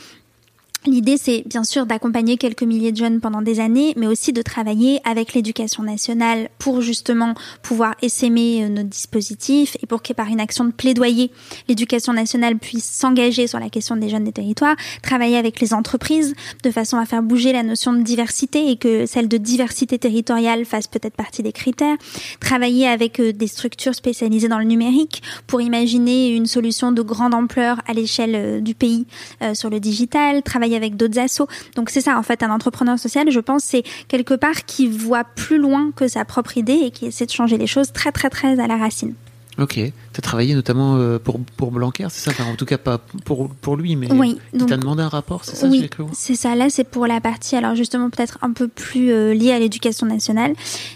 L'idée, 0.86 1.16
c'est 1.16 1.42
bien 1.44 1.64
sûr 1.64 1.86
d'accompagner 1.86 2.36
quelques 2.36 2.62
milliers 2.62 2.92
de 2.92 2.96
jeunes 2.96 3.20
pendant 3.20 3.42
des 3.42 3.58
années, 3.58 3.94
mais 3.96 4.06
aussi 4.06 4.32
de 4.32 4.42
travailler 4.42 5.00
avec 5.04 5.34
l'éducation 5.34 5.82
nationale 5.82 6.50
pour 6.60 6.82
justement 6.82 7.34
pouvoir 7.62 7.96
essaimer 8.00 8.62
euh, 8.62 8.68
notre 8.68 8.88
dispositif 8.88 9.76
et 9.82 9.86
pour 9.86 10.02
que 10.02 10.12
par 10.12 10.28
une 10.28 10.38
action 10.38 10.64
de 10.64 10.70
plaidoyer, 10.70 11.32
l'éducation 11.68 12.12
nationale 12.12 12.58
puisse 12.58 12.84
s'engager 12.84 13.48
sur 13.48 13.58
la 13.58 13.70
question 13.70 13.96
des 13.96 14.08
jeunes 14.08 14.22
des 14.22 14.32
territoires, 14.32 14.76
travailler 15.02 15.36
avec 15.36 15.60
les 15.60 15.74
entreprises 15.74 16.34
de 16.62 16.70
façon 16.70 16.96
à 16.96 17.06
faire 17.06 17.24
bouger 17.24 17.52
la 17.52 17.64
notion 17.64 17.92
de 17.92 18.02
diversité 18.02 18.70
et 18.70 18.76
que 18.76 19.04
celle 19.04 19.26
de 19.26 19.36
diversité 19.36 19.98
territoriale 19.98 20.64
fasse 20.64 20.86
peut-être 20.86 21.16
partie 21.16 21.42
des 21.42 21.52
critères, 21.52 21.96
travailler 22.38 22.86
avec 22.86 23.18
euh, 23.18 23.32
des 23.32 23.48
structures 23.48 23.96
spécialisées 23.96 24.48
dans 24.48 24.60
le 24.60 24.64
numérique 24.64 25.22
pour 25.48 25.60
imaginer 25.60 26.30
une 26.30 26.46
solution 26.46 26.92
de 26.92 27.02
grande 27.02 27.34
ampleur 27.34 27.80
à 27.88 27.94
l'échelle 27.94 28.34
euh, 28.36 28.60
du 28.60 28.76
pays 28.76 29.06
sur 29.54 29.70
le 29.70 29.80
digital, 29.80 30.42
avec 30.76 30.96
d'autres 30.96 31.18
assos. 31.18 31.48
Donc 31.76 31.90
c'est 31.90 32.00
ça 32.00 32.18
en 32.18 32.22
fait 32.22 32.42
un 32.42 32.50
entrepreneur 32.50 32.98
social, 32.98 33.30
je 33.30 33.40
pense 33.40 33.64
c'est 33.64 33.82
quelque 34.08 34.34
part 34.34 34.64
qui 34.66 34.86
voit 34.86 35.24
plus 35.24 35.58
loin 35.58 35.92
que 35.94 36.08
sa 36.08 36.24
propre 36.24 36.56
idée 36.56 36.80
et 36.84 36.90
qui 36.90 37.06
essaie 37.06 37.26
de 37.26 37.30
changer 37.30 37.58
les 37.58 37.66
choses 37.66 37.92
très 37.92 38.12
très 38.12 38.30
très 38.30 38.58
à 38.60 38.66
la 38.66 38.76
racine. 38.76 39.14
Ok, 39.58 39.80
as 40.18 40.22
travaillé 40.22 40.54
notamment 40.54 40.96
euh, 40.96 41.18
pour, 41.18 41.38
pour 41.56 41.70
Blanquer, 41.70 42.06
c'est 42.10 42.30
ça 42.30 42.44
En 42.44 42.56
tout 42.56 42.64
cas, 42.64 42.78
pas 42.78 42.98
pour, 43.24 43.48
pour 43.50 43.76
lui, 43.76 43.96
mais 43.96 44.10
oui, 44.12 44.38
tu 44.52 44.72
as 44.72 44.76
demandé 44.76 45.02
un 45.02 45.08
rapport, 45.08 45.44
c'est 45.44 45.56
ça 45.56 45.68
Oui, 45.68 45.88
c'est 46.12 46.34
ça. 46.34 46.54
Là, 46.54 46.70
c'est 46.70 46.84
pour 46.84 47.06
la 47.06 47.20
partie, 47.20 47.56
alors 47.56 47.74
justement, 47.74 48.10
peut-être 48.10 48.38
un 48.42 48.52
peu 48.52 48.68
plus 48.68 49.10
euh, 49.10 49.32
liée 49.32 49.52
à 49.52 49.58
l'éducation 49.58 50.06
nationale. 50.06 50.54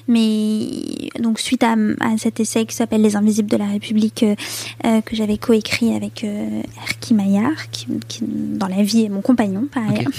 Mais 0.09 1.11
donc, 1.21 1.39
suite 1.39 1.63
à, 1.63 1.75
à 2.01 2.19
cet 2.19 2.41
essai 2.41 2.67
qui 2.67 2.75
s'appelle 2.75 3.03
Les 3.03 3.17
Invisibles 3.17 3.51
de 3.51 3.57
la 3.57 3.67
République, 3.67 4.25
euh, 4.25 5.01
que 5.03 5.15
j'avais 5.15 5.39
coécrit 5.39 5.95
avec 5.95 6.25
Erki 6.25 7.15
Maillard, 7.15 7.71
qui, 7.71 7.87
qui, 8.09 8.25
dans 8.27 8.69
la 8.69 8.83
vie 8.83 9.05
est 9.05 9.09
mon 9.09 9.21
compagnon, 9.21 9.69
par 9.73 9.85
ailleurs, 9.89 10.11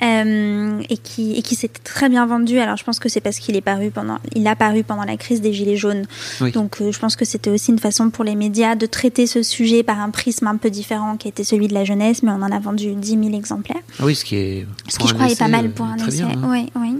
et 0.88 0.96
qui, 0.96 1.34
et 1.34 1.42
qui 1.42 1.54
s'est 1.54 1.70
très 1.84 2.08
bien 2.08 2.24
vendu. 2.26 2.58
Alors, 2.58 2.76
je 2.76 2.84
pense 2.84 2.98
que 2.98 3.08
c'est 3.08 3.20
parce 3.20 3.38
qu'il 3.38 3.56
est 3.56 3.60
paru 3.60 3.90
pendant, 3.90 4.18
il 4.34 4.46
a 4.46 4.56
paru 4.56 4.84
pendant 4.84 5.04
la 5.04 5.16
crise 5.16 5.40
des 5.40 5.52
Gilets 5.52 5.76
jaunes. 5.76 6.06
Donc, 6.54 6.78
je 6.80 6.98
pense 6.98 7.16
que 7.16 7.24
c'était 7.24 7.50
aussi 7.50 7.70
une 7.70 7.78
façon 7.78 8.10
pour 8.10 8.21
les 8.24 8.34
médias 8.34 8.74
de 8.74 8.86
traiter 8.86 9.26
ce 9.26 9.42
sujet 9.42 9.82
par 9.82 10.00
un 10.00 10.10
prisme 10.10 10.46
un 10.46 10.56
peu 10.56 10.70
différent 10.70 11.16
qui 11.16 11.28
était 11.28 11.44
celui 11.44 11.68
de 11.68 11.74
la 11.74 11.84
jeunesse, 11.84 12.22
mais 12.22 12.30
on 12.30 12.42
en 12.42 12.50
a 12.50 12.58
vendu 12.58 12.94
10 12.94 13.10
000 13.10 13.34
exemplaires. 13.34 13.82
Ah 13.98 14.04
oui, 14.04 14.14
ce 14.14 14.24
qui 14.24 14.36
est. 14.36 14.66
Ce 14.88 14.98
qui, 14.98 15.08
je 15.08 15.14
crois, 15.14 15.28
est 15.28 15.38
pas 15.38 15.48
mal 15.48 15.70
pour 15.70 15.86
un 15.86 15.96
essai. 15.96 16.22
Hein. 16.22 16.42
Oui, 16.44 16.70
oui. 16.76 16.98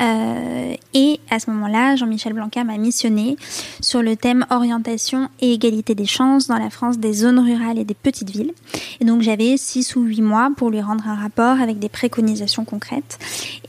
Euh, 0.00 0.74
et 0.94 1.20
à 1.30 1.38
ce 1.38 1.50
moment-là, 1.50 1.96
Jean-Michel 1.96 2.32
Blanquer 2.32 2.64
m'a 2.64 2.76
missionné 2.78 3.36
sur 3.80 4.02
le 4.02 4.16
thème 4.16 4.46
orientation 4.50 5.28
et 5.40 5.52
égalité 5.52 5.94
des 5.94 6.06
chances 6.06 6.46
dans 6.46 6.58
la 6.58 6.70
France 6.70 6.98
des 6.98 7.12
zones 7.12 7.38
rurales 7.38 7.78
et 7.78 7.84
des 7.84 7.94
petites 7.94 8.30
villes. 8.30 8.52
Et 9.00 9.04
donc 9.04 9.22
j'avais 9.22 9.56
six 9.56 9.96
ou 9.96 10.02
huit 10.02 10.22
mois 10.22 10.50
pour 10.56 10.70
lui 10.70 10.80
rendre 10.80 11.06
un 11.08 11.14
rapport 11.14 11.60
avec 11.60 11.78
des 11.78 11.88
préconisations 11.88 12.64
concrètes. 12.64 13.18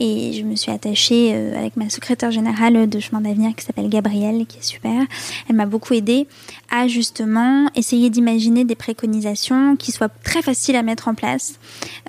Et 0.00 0.32
je 0.32 0.42
me 0.42 0.56
suis 0.56 0.70
attachée 0.70 1.32
euh, 1.34 1.58
avec 1.58 1.76
ma 1.76 1.88
secrétaire 1.90 2.30
générale 2.30 2.88
de 2.88 3.00
Chemin 3.00 3.20
d'avenir 3.20 3.54
qui 3.54 3.64
s'appelle 3.64 3.88
Gabrielle, 3.88 4.46
qui 4.46 4.58
est 4.58 4.62
super. 4.62 5.04
Elle 5.48 5.56
m'a 5.56 5.66
beaucoup 5.66 5.94
aidée 5.94 6.26
à 6.70 6.88
justement 6.88 7.68
essayer 7.74 8.10
d'imaginer 8.10 8.64
des 8.64 8.74
préconisations 8.74 9.76
qui 9.76 9.92
soient 9.92 10.08
très 10.08 10.42
faciles 10.42 10.76
à 10.76 10.82
mettre 10.82 11.08
en 11.08 11.14
place. 11.14 11.58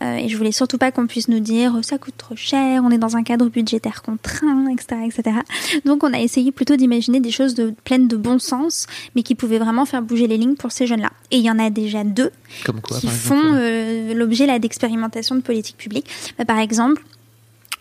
Euh, 0.02 0.16
et 0.16 0.30
je 0.30 0.38
voulais 0.38 0.52
surtout 0.52 0.78
pas 0.78 0.92
qu'on 0.92 1.08
puisse 1.08 1.28
nous 1.28 1.40
dire 1.40 1.80
ça 1.82 1.98
coûte 1.98 2.16
trop 2.18 2.36
cher, 2.36 2.84
on 2.84 2.92
est 2.92 2.98
dans 2.98 3.16
un 3.16 3.24
cadre 3.24 3.50
budgétaire 3.50 4.02
contraint, 4.10 4.68
etc., 4.72 5.02
etc. 5.06 5.38
Donc 5.86 6.04
on 6.04 6.14
a 6.14 6.20
essayé 6.20 6.52
plutôt 6.52 6.76
d'imaginer 6.76 7.20
des 7.20 7.32
choses 7.32 7.54
de, 7.54 7.74
pleines 7.84 8.08
de 8.08 8.18
bon 8.18 8.40
sens, 8.40 8.88
mais 9.16 9.24
qui 9.24 9.36
pouvaient 9.36 9.60
vraiment 9.60 9.86
faire 9.86 10.02
bouger 10.02 10.28
les 10.28 10.38
lignes 10.38 10.56
pour 10.56 10.72
ces 10.72 10.88
jeunes-là. 10.88 11.12
Et 11.32 11.38
il 11.38 11.44
y 11.44 11.52
en 11.52 11.60
a 11.60 11.70
déjà 11.70 12.04
deux 12.04 12.32
qui 13.00 13.08
font 13.08 13.54
euh, 13.54 14.14
l'objet 14.14 14.60
d'expérimentations 14.60 15.36
de 15.36 15.42
politique 15.42 15.78
publique. 15.78 16.08
Bah, 16.38 16.46
par 16.46 16.60
exemple, 16.60 17.04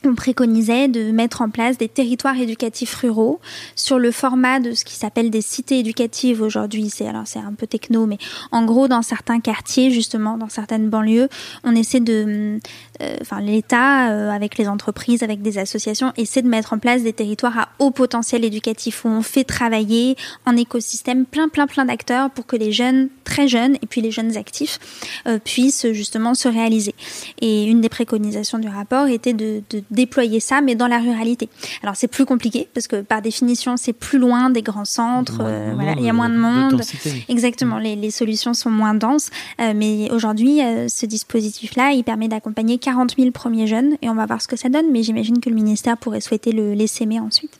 on 0.04 0.14
préconisait 0.14 0.86
de 0.88 1.10
mettre 1.10 1.42
en 1.42 1.50
place 1.50 1.76
des 1.76 1.88
territoires 1.88 2.38
éducatifs 2.38 2.94
ruraux 2.94 3.40
sur 3.74 3.98
le 3.98 4.12
format 4.12 4.60
de 4.60 4.72
ce 4.72 4.84
qui 4.84 4.94
s'appelle 4.94 5.30
des 5.30 5.40
cités 5.40 5.80
éducatives 5.80 6.40
aujourd'hui. 6.40 6.88
C'est 6.88 7.08
alors 7.08 7.26
c'est 7.26 7.40
un 7.40 7.52
peu 7.52 7.66
techno, 7.66 8.06
mais 8.06 8.18
en 8.52 8.64
gros 8.64 8.86
dans 8.86 9.02
certains 9.02 9.40
quartiers 9.40 9.90
justement, 9.90 10.38
dans 10.38 10.48
certaines 10.48 10.88
banlieues, 10.88 11.28
on 11.64 11.74
essaie 11.74 11.98
de, 12.00 12.60
euh, 13.02 13.16
enfin 13.20 13.40
l'État 13.40 14.10
euh, 14.10 14.30
avec 14.30 14.56
les 14.56 14.68
entreprises, 14.68 15.22
avec 15.24 15.42
des 15.42 15.58
associations, 15.58 16.12
essaie 16.16 16.42
de 16.42 16.48
mettre 16.48 16.72
en 16.72 16.78
place 16.78 17.02
des 17.02 17.12
territoires 17.12 17.58
à 17.58 17.68
haut 17.80 17.90
potentiel 17.90 18.44
éducatif 18.44 19.04
où 19.04 19.08
on 19.08 19.22
fait 19.22 19.44
travailler 19.44 20.16
en 20.46 20.56
écosystème 20.56 21.26
plein 21.26 21.48
plein 21.48 21.66
plein 21.66 21.84
d'acteurs 21.84 22.30
pour 22.30 22.46
que 22.46 22.56
les 22.56 22.70
jeunes 22.70 23.08
très 23.24 23.48
jeunes 23.48 23.76
et 23.82 23.86
puis 23.86 24.00
les 24.00 24.12
jeunes 24.12 24.36
actifs 24.36 24.78
euh, 25.26 25.38
puissent 25.38 25.90
justement 25.92 26.34
se 26.34 26.46
réaliser. 26.46 26.94
Et 27.40 27.64
une 27.64 27.80
des 27.80 27.88
préconisations 27.88 28.58
du 28.58 28.68
rapport 28.68 29.08
était 29.08 29.32
de, 29.32 29.62
de 29.70 29.82
déployer 29.98 30.38
ça, 30.38 30.60
mais 30.60 30.76
dans 30.76 30.86
la 30.86 30.98
ruralité. 30.98 31.48
Alors 31.82 31.96
c'est 31.96 32.06
plus 32.06 32.24
compliqué 32.24 32.68
parce 32.72 32.86
que 32.86 33.02
par 33.02 33.20
définition 33.20 33.76
c'est 33.76 33.92
plus 33.92 34.18
loin 34.18 34.48
des 34.48 34.62
grands 34.62 34.84
centres, 34.84 35.40
euh, 35.40 35.72
voilà, 35.74 35.94
il 35.98 36.04
y 36.04 36.08
a 36.08 36.12
moins 36.12 36.28
de 36.28 36.36
monde. 36.36 36.80
Exactement, 37.28 37.78
les, 37.78 37.96
les, 37.96 38.12
solutions 38.12 38.54
sont 38.54 38.70
moins 38.70 38.94
denses. 38.94 39.30
Euh, 39.60 39.72
mais 39.74 40.08
aujourd'hui, 40.12 40.62
euh, 40.62 40.86
ce 40.88 41.04
dispositif-là, 41.06 41.90
il 41.92 42.04
permet 42.04 42.28
d'accompagner 42.28 42.78
40 42.78 43.16
000 43.18 43.32
premiers 43.32 43.66
jeunes 43.66 43.96
et 44.02 44.08
on 44.08 44.14
va 44.14 44.26
voir 44.26 44.40
ce 44.40 44.48
que 44.48 44.56
ça 44.56 44.68
donne. 44.68 44.86
Mais 44.92 45.02
j'imagine 45.02 45.40
que 45.40 45.48
le 45.48 45.56
ministère 45.56 45.96
pourrait 45.96 46.20
souhaiter 46.20 46.52
le 46.52 46.74
laisser 46.74 46.98
ensuite 47.20 47.58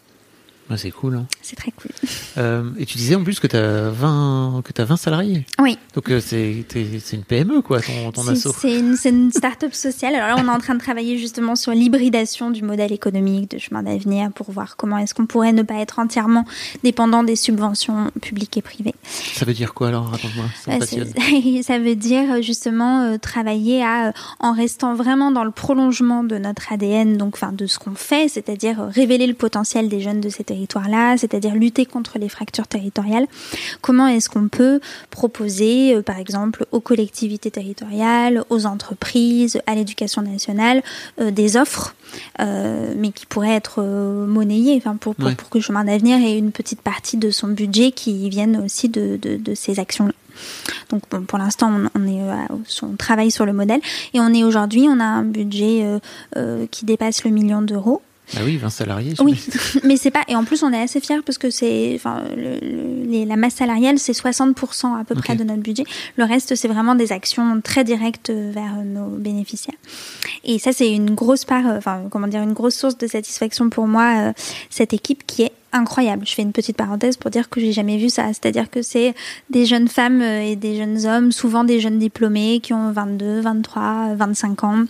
c'est 0.76 0.90
cool. 0.90 1.16
Hein. 1.16 1.26
C'est 1.40 1.56
très 1.56 1.70
cool. 1.70 1.90
Euh, 2.36 2.70
et 2.78 2.84
tu 2.84 2.98
disais 2.98 3.14
en 3.14 3.24
plus 3.24 3.40
que 3.40 3.46
tu 3.46 3.56
as 3.56 3.90
20 3.90 4.62
que 4.64 4.82
as 4.82 4.84
20 4.84 4.96
salariés. 4.96 5.46
Oui. 5.60 5.78
Donc 5.94 6.10
euh, 6.10 6.20
c'est 6.20 6.64
une 7.12 7.24
PME 7.24 7.62
quoi 7.62 7.80
ton, 7.80 8.12
ton 8.12 8.28
asso. 8.28 8.48
C'est 8.60 8.78
une, 8.78 8.96
une 9.04 9.32
start-up 9.32 9.72
sociale. 9.72 10.14
Alors 10.14 10.36
là 10.36 10.42
on 10.44 10.46
est 10.46 10.54
en 10.54 10.58
train 10.58 10.74
de 10.74 10.80
travailler 10.80 11.16
justement 11.18 11.56
sur 11.56 11.72
l'hybridation 11.72 12.50
du 12.50 12.62
modèle 12.62 12.92
économique 12.92 13.50
de 13.50 13.58
chemin 13.58 13.82
d'avenir 13.82 14.30
pour 14.32 14.50
voir 14.50 14.76
comment 14.76 14.98
est-ce 14.98 15.14
qu'on 15.14 15.26
pourrait 15.26 15.52
ne 15.52 15.62
pas 15.62 15.76
être 15.76 15.98
entièrement 15.98 16.44
dépendant 16.82 17.22
des 17.22 17.36
subventions 17.36 18.10
publiques 18.20 18.56
et 18.56 18.62
privées. 18.62 18.94
Ça 19.04 19.44
veut 19.44 19.54
dire 19.54 19.74
quoi 19.74 19.88
alors? 19.88 20.10
Raconte-moi. 20.10 20.44
Ça, 20.64 20.72
ça, 21.62 21.78
veut 21.78 21.96
dire 21.96 22.42
justement 22.42 23.02
euh, 23.02 23.16
travailler 23.16 23.82
à 23.82 24.12
en 24.40 24.52
restant 24.52 24.94
vraiment 24.94 25.30
dans 25.30 25.44
le 25.44 25.50
prolongement 25.50 26.24
de 26.24 26.36
notre 26.36 26.72
ADN 26.72 27.16
donc 27.16 27.36
enfin 27.36 27.52
de 27.52 27.66
ce 27.66 27.78
qu'on 27.78 27.94
fait, 27.94 28.28
c'est-à-dire 28.28 28.88
révéler 28.90 29.26
le 29.26 29.34
potentiel 29.34 29.88
des 29.88 30.00
jeunes 30.00 30.20
de 30.20 30.28
ces 30.28 30.44
là 30.44 30.57
cest 30.66 31.28
c'est-à-dire 31.28 31.54
lutter 31.54 31.86
contre 31.86 32.18
les 32.18 32.28
fractures 32.28 32.66
territoriales. 32.66 33.26
Comment 33.82 34.06
est-ce 34.06 34.28
qu'on 34.28 34.48
peut 34.48 34.80
proposer, 35.10 35.94
euh, 35.94 36.02
par 36.02 36.18
exemple, 36.18 36.66
aux 36.72 36.80
collectivités 36.80 37.50
territoriales, 37.50 38.44
aux 38.50 38.66
entreprises, 38.66 39.60
à 39.66 39.74
l'éducation 39.74 40.22
nationale, 40.22 40.82
euh, 41.20 41.30
des 41.30 41.56
offres, 41.56 41.94
euh, 42.40 42.94
mais 42.96 43.12
qui 43.12 43.26
pourraient 43.26 43.54
être 43.54 43.82
monnayées, 43.82 44.76
enfin, 44.78 44.96
pour, 44.96 45.14
pour, 45.14 45.50
que 45.50 45.58
le 45.58 45.62
chemin 45.62 45.84
d'avenir 45.84 46.18
ait 46.18 46.38
une 46.38 46.52
petite 46.52 46.80
partie 46.80 47.16
de 47.16 47.30
son 47.30 47.48
budget 47.48 47.92
qui 47.92 48.28
vienne 48.28 48.62
aussi 48.64 48.88
de, 48.88 49.18
de, 49.20 49.54
ces 49.54 49.78
actions-là. 49.80 50.12
Donc 50.90 51.02
pour 51.06 51.38
l'instant, 51.38 51.72
on, 51.94 52.06
est, 52.06 52.20
on 52.82 52.96
travaille 52.96 53.30
sur 53.30 53.44
le 53.44 53.52
modèle 53.52 53.80
et 54.14 54.20
on 54.20 54.32
est 54.32 54.44
aujourd'hui, 54.44 54.86
on 54.88 55.00
a 55.00 55.04
un 55.04 55.24
budget 55.24 55.84
qui 56.70 56.84
dépasse 56.84 57.24
le 57.24 57.30
million 57.30 57.60
d'euros. 57.60 58.02
Ah 58.36 58.40
oui, 58.44 58.56
20 58.56 58.70
salariés. 58.70 59.14
Oui, 59.20 59.40
mais 59.84 59.96
c'est 59.96 60.10
pas. 60.10 60.22
Et 60.28 60.36
en 60.36 60.44
plus, 60.44 60.62
on 60.62 60.72
est 60.72 60.80
assez 60.80 61.00
fiers 61.00 61.22
parce 61.24 61.38
que 61.38 61.50
c'est, 61.50 61.92
enfin, 61.94 62.22
la 62.36 63.36
masse 63.36 63.54
salariale, 63.54 63.98
c'est 63.98 64.12
60% 64.12 65.00
à 65.00 65.04
peu 65.04 65.14
près 65.14 65.34
de 65.36 65.44
notre 65.44 65.62
budget. 65.62 65.84
Le 66.16 66.24
reste, 66.24 66.54
c'est 66.54 66.68
vraiment 66.68 66.94
des 66.94 67.12
actions 67.12 67.60
très 67.62 67.84
directes 67.84 68.30
vers 68.30 68.76
nos 68.84 69.06
bénéficiaires. 69.06 69.76
Et 70.44 70.58
ça, 70.58 70.72
c'est 70.72 70.92
une 70.92 71.14
grosse 71.14 71.44
part, 71.44 71.66
euh, 71.66 71.78
enfin, 71.78 72.02
comment 72.10 72.26
dire, 72.26 72.42
une 72.42 72.52
grosse 72.52 72.76
source 72.76 72.98
de 72.98 73.06
satisfaction 73.06 73.70
pour 73.70 73.86
moi, 73.86 74.28
euh, 74.28 74.32
cette 74.70 74.92
équipe 74.92 75.26
qui 75.26 75.42
est 75.42 75.52
incroyable. 75.72 76.26
Je 76.26 76.34
fais 76.34 76.42
une 76.42 76.52
petite 76.52 76.76
parenthèse 76.76 77.16
pour 77.16 77.30
dire 77.30 77.48
que 77.48 77.60
j'ai 77.60 77.72
jamais 77.72 77.98
vu 77.98 78.08
ça. 78.08 78.26
C'est-à-dire 78.28 78.70
que 78.70 78.82
c'est 78.82 79.14
des 79.50 79.66
jeunes 79.66 79.88
femmes 79.88 80.22
euh, 80.22 80.42
et 80.42 80.56
des 80.56 80.76
jeunes 80.76 81.06
hommes, 81.06 81.32
souvent 81.32 81.64
des 81.64 81.80
jeunes 81.80 81.98
diplômés 81.98 82.60
qui 82.60 82.72
ont 82.72 82.92
22, 82.92 83.40
23, 83.40 84.14
25 84.14 84.64
ans 84.64 84.84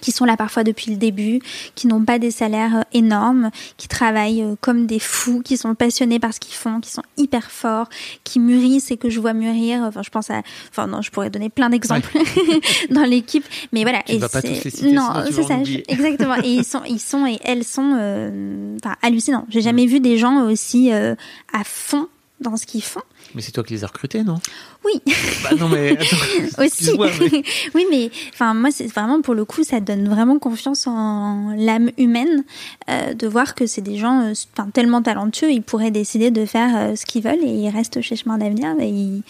qui 0.00 0.12
sont 0.12 0.24
là 0.24 0.36
parfois 0.36 0.64
depuis 0.64 0.90
le 0.90 0.96
début, 0.96 1.40
qui 1.74 1.86
n'ont 1.86 2.04
pas 2.04 2.18
des 2.18 2.30
salaires 2.30 2.78
euh, 2.78 2.82
énormes, 2.92 3.50
qui 3.76 3.88
travaillent 3.88 4.42
euh, 4.42 4.54
comme 4.60 4.86
des 4.86 4.98
fous, 4.98 5.42
qui 5.44 5.56
sont 5.56 5.74
passionnés 5.74 6.18
par 6.18 6.32
ce 6.32 6.40
qu'ils 6.40 6.54
font, 6.54 6.80
qui 6.80 6.90
sont 6.90 7.02
hyper 7.16 7.50
forts, 7.50 7.88
qui 8.24 8.40
mûrissent 8.40 8.90
et 8.90 8.96
que 8.96 9.10
je 9.10 9.20
vois 9.20 9.32
mûrir. 9.32 9.82
Enfin, 9.82 10.02
je 10.02 10.10
pense 10.10 10.30
à, 10.30 10.42
enfin 10.70 10.86
non, 10.86 11.02
je 11.02 11.10
pourrais 11.10 11.30
donner 11.30 11.48
plein 11.48 11.70
d'exemples 11.70 12.16
dans 12.90 13.04
l'équipe, 13.04 13.44
mais 13.72 13.82
voilà. 13.82 14.02
Tu 14.06 14.12
et 14.12 14.18
vas 14.18 14.28
pas 14.28 14.42
tous 14.42 14.48
les 14.48 14.70
citer, 14.70 14.92
non, 14.92 15.08
c'est 15.30 15.42
ça, 15.42 15.58
exactement. 15.88 16.36
et 16.42 16.48
ils 16.48 16.64
sont, 16.64 16.82
ils 16.88 17.00
sont 17.00 17.26
et 17.26 17.38
elles 17.44 17.64
sont, 17.64 17.96
euh, 17.98 18.76
enfin 18.82 18.96
hallucinants. 19.02 19.46
J'ai 19.48 19.62
jamais 19.62 19.86
mm. 19.86 19.90
vu 19.90 20.00
des 20.00 20.18
gens 20.18 20.46
aussi 20.46 20.90
à 20.92 21.64
fond 21.64 22.08
dans 22.40 22.56
ce 22.56 22.66
qu'ils 22.66 22.82
font. 22.82 23.02
Mais 23.34 23.42
c'est 23.42 23.52
toi 23.52 23.64
qui 23.64 23.74
les 23.74 23.84
as 23.84 23.86
recrutés, 23.86 24.22
non? 24.22 24.38
Oui. 24.84 25.00
Bah 25.42 25.50
non, 25.58 25.68
mais 25.68 25.96
aussi. 26.58 26.90
oui, 27.74 27.86
mais 27.90 28.10
enfin 28.32 28.54
moi, 28.54 28.70
c'est 28.70 28.86
vraiment 28.86 29.22
pour 29.22 29.34
le 29.34 29.44
coup, 29.44 29.64
ça 29.64 29.80
donne 29.80 30.08
vraiment 30.08 30.38
confiance 30.38 30.86
en 30.86 31.54
l'âme 31.56 31.90
humaine 31.98 32.44
euh, 32.88 33.14
de 33.14 33.26
voir 33.26 33.54
que 33.54 33.66
c'est 33.66 33.80
des 33.80 33.96
gens, 33.96 34.22
euh, 34.22 34.32
tellement 34.72 35.02
talentueux, 35.02 35.50
ils 35.50 35.62
pourraient 35.62 35.90
décider 35.90 36.30
de 36.30 36.44
faire 36.44 36.70
euh, 36.76 36.96
ce 36.96 37.06
qu'ils 37.06 37.22
veulent 37.22 37.42
et 37.42 37.50
ils 37.50 37.70
restent 37.70 38.00
chez 38.00 38.16
Chemin 38.16 38.38
d'avenir 38.38 38.74
et, 38.80 38.88
ils, 38.88 39.22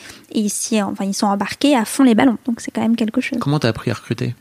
et 0.72 0.82
enfin 0.82 1.04
ils 1.04 1.14
sont 1.14 1.26
embarqués 1.26 1.76
à 1.76 1.84
fond 1.84 2.02
les 2.02 2.14
ballons. 2.14 2.38
Donc 2.46 2.60
c'est 2.60 2.70
quand 2.70 2.82
même 2.82 2.96
quelque 2.96 3.20
chose. 3.20 3.38
Comment 3.40 3.58
t'as 3.58 3.68
appris 3.68 3.90
à 3.90 3.94
recruter? 3.94 4.34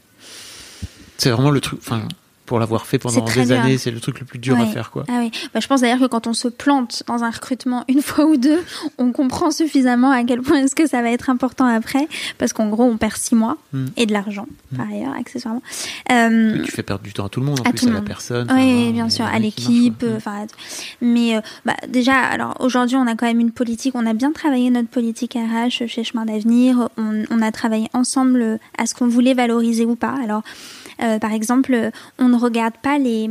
C'est 1.18 1.30
vraiment 1.30 1.52
le 1.52 1.62
truc. 1.62 1.80
Enfin, 1.82 2.08
pour 2.52 2.60
l'avoir 2.60 2.86
fait 2.86 3.00
pendant 3.00 3.24
des 3.24 3.54
années, 3.54 3.78
c'est 3.78 3.92
le 3.92 4.02
truc 4.02 4.20
le 4.20 4.26
plus 4.26 4.38
dur 4.38 4.60
à 4.60 4.66
faire. 4.66 4.92
Quoi. 4.92 5.06
Ah 5.08 5.20
oui. 5.20 5.32
Bah, 5.54 5.62
je 5.62 5.68
pense 5.68 5.80
d'ailleurs 5.80 6.00
que 6.00 6.06
quand 6.06 6.28
on 6.28 6.34
se 6.34 6.50
plante 6.50 7.02
dans 7.08 7.24
un 7.24 7.30
recrutement 7.30 7.86
une 7.88 8.02
fois 8.02 8.26
ou 8.26 8.36
deux, 8.36 8.62
on 8.98 9.14
comprend 9.14 9.52
suffisamment 9.52 10.12
à 10.12 10.22
quel 10.26 10.42
point 10.42 10.58
est-ce 10.58 10.76
que 10.76 10.86
ça 10.86 11.02
va 11.02 11.12
être 11.12 11.30
important 11.30 11.66
après, 11.66 12.10
parce 12.40 12.52
qu'en 12.52 12.68
gros, 12.68 12.84
on 12.84 12.98
perd 12.98 13.16
six 13.16 13.36
mois 13.36 13.56
hmm. 13.72 13.86
et 13.96 14.06
de 14.06 14.12
l'argent, 14.12 14.48
hmm. 14.74 14.76
par 14.76 14.88
ailleurs, 14.90 15.14
accessoirement. 15.18 15.62
Euh, 16.12 16.62
tu 16.66 16.72
fais 16.72 16.84
perdre 16.84 17.04
du 17.04 17.14
temps 17.14 17.28
à 17.28 17.30
tout 17.30 17.40
le 17.40 17.46
monde, 17.46 17.62
en 17.62 17.64
à 17.64 17.72
plus, 17.72 17.88
à 17.88 17.92
la 17.92 18.02
personne. 18.02 18.52
Oui, 18.54 18.92
bien 18.92 19.10
sûr, 19.10 19.24
à 19.24 19.40
l'équipe. 19.40 20.04
Enfin, 20.18 20.46
mais 21.00 21.38
euh, 21.38 21.42
bah, 21.66 21.78
déjà, 21.88 22.18
alors 22.18 22.58
aujourd'hui, 22.60 22.98
on 22.98 23.08
a 23.08 23.16
quand 23.16 23.28
même 23.28 23.40
une 23.40 23.52
politique, 23.52 23.96
on 23.96 24.06
a 24.06 24.14
bien 24.14 24.34
travaillé 24.34 24.70
notre 24.72 24.90
politique 24.90 25.36
RH 25.36 25.88
chez 25.88 26.04
Chemin 26.04 26.26
d'Avenir, 26.26 26.90
on, 26.98 27.24
on 27.32 27.42
a 27.42 27.54
travaillé 27.54 27.88
ensemble 27.94 28.60
à 28.78 28.88
ce 28.88 28.94
qu'on 28.94 29.08
voulait 29.08 29.36
valoriser 29.36 29.86
ou 29.86 29.96
pas. 29.96 30.16
Alors, 30.22 30.44
Euh, 31.02 31.20
par 31.20 31.34
exemple, 31.34 31.92
on 32.20 32.28
ne 32.30 32.38
regarde 32.38 32.74
pas 32.82 32.98
les, 32.98 33.28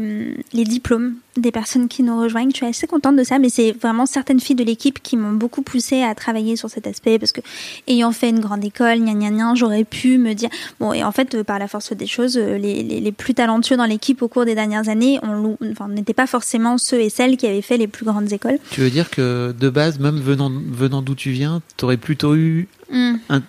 les 0.52 0.64
diplômes 0.64 1.14
des 1.36 1.52
personnes 1.52 1.88
qui 1.88 2.02
nous 2.02 2.20
rejoignent. 2.20 2.50
Je 2.50 2.56
suis 2.56 2.66
assez 2.66 2.86
contente 2.86 3.16
de 3.16 3.22
ça, 3.24 3.38
mais 3.38 3.48
c'est 3.48 3.72
vraiment 3.72 4.06
certaines 4.06 4.40
filles 4.40 4.56
de 4.56 4.64
l'équipe 4.64 5.00
qui 5.02 5.16
m'ont 5.16 5.32
beaucoup 5.32 5.62
poussé 5.62 6.02
à 6.02 6.14
travailler 6.14 6.56
sur 6.56 6.68
cet 6.68 6.86
aspect 6.86 7.18
parce 7.18 7.32
que, 7.32 7.40
ayant 7.86 8.12
fait 8.12 8.30
une 8.30 8.40
grande 8.40 8.64
école, 8.64 8.98
gna 8.98 9.14
gna 9.14 9.30
gna, 9.30 9.54
j'aurais 9.54 9.84
pu 9.84 10.18
me 10.18 10.34
dire. 10.34 10.50
Bon, 10.80 10.92
et 10.92 11.04
en 11.04 11.12
fait, 11.12 11.42
par 11.44 11.58
la 11.58 11.68
force 11.68 11.92
des 11.92 12.06
choses, 12.06 12.36
les, 12.36 12.82
les, 12.82 13.00
les 13.00 13.12
plus 13.12 13.34
talentueux 13.34 13.76
dans 13.76 13.84
l'équipe 13.84 14.20
au 14.22 14.28
cours 14.28 14.44
des 14.44 14.54
dernières 14.54 14.88
années, 14.88 15.18
on 15.22 15.56
enfin, 15.70 15.88
n'étaient 15.88 16.14
pas 16.14 16.26
forcément 16.26 16.78
ceux 16.78 17.00
et 17.00 17.10
celles 17.10 17.36
qui 17.36 17.46
avaient 17.46 17.62
fait 17.62 17.76
les 17.76 17.86
plus 17.86 18.04
grandes 18.04 18.32
écoles. 18.32 18.58
Tu 18.70 18.80
veux 18.80 18.90
dire 18.90 19.10
que 19.10 19.54
de 19.58 19.70
base, 19.70 19.98
même 19.98 20.18
venant, 20.18 20.50
venant 20.50 21.02
d'où 21.02 21.14
tu 21.14 21.30
viens, 21.30 21.62
tu 21.76 21.84
aurais 21.84 21.96
plutôt 21.96 22.34
eu 22.34 22.68
Mm. 22.90 23.14
un, 23.28 23.42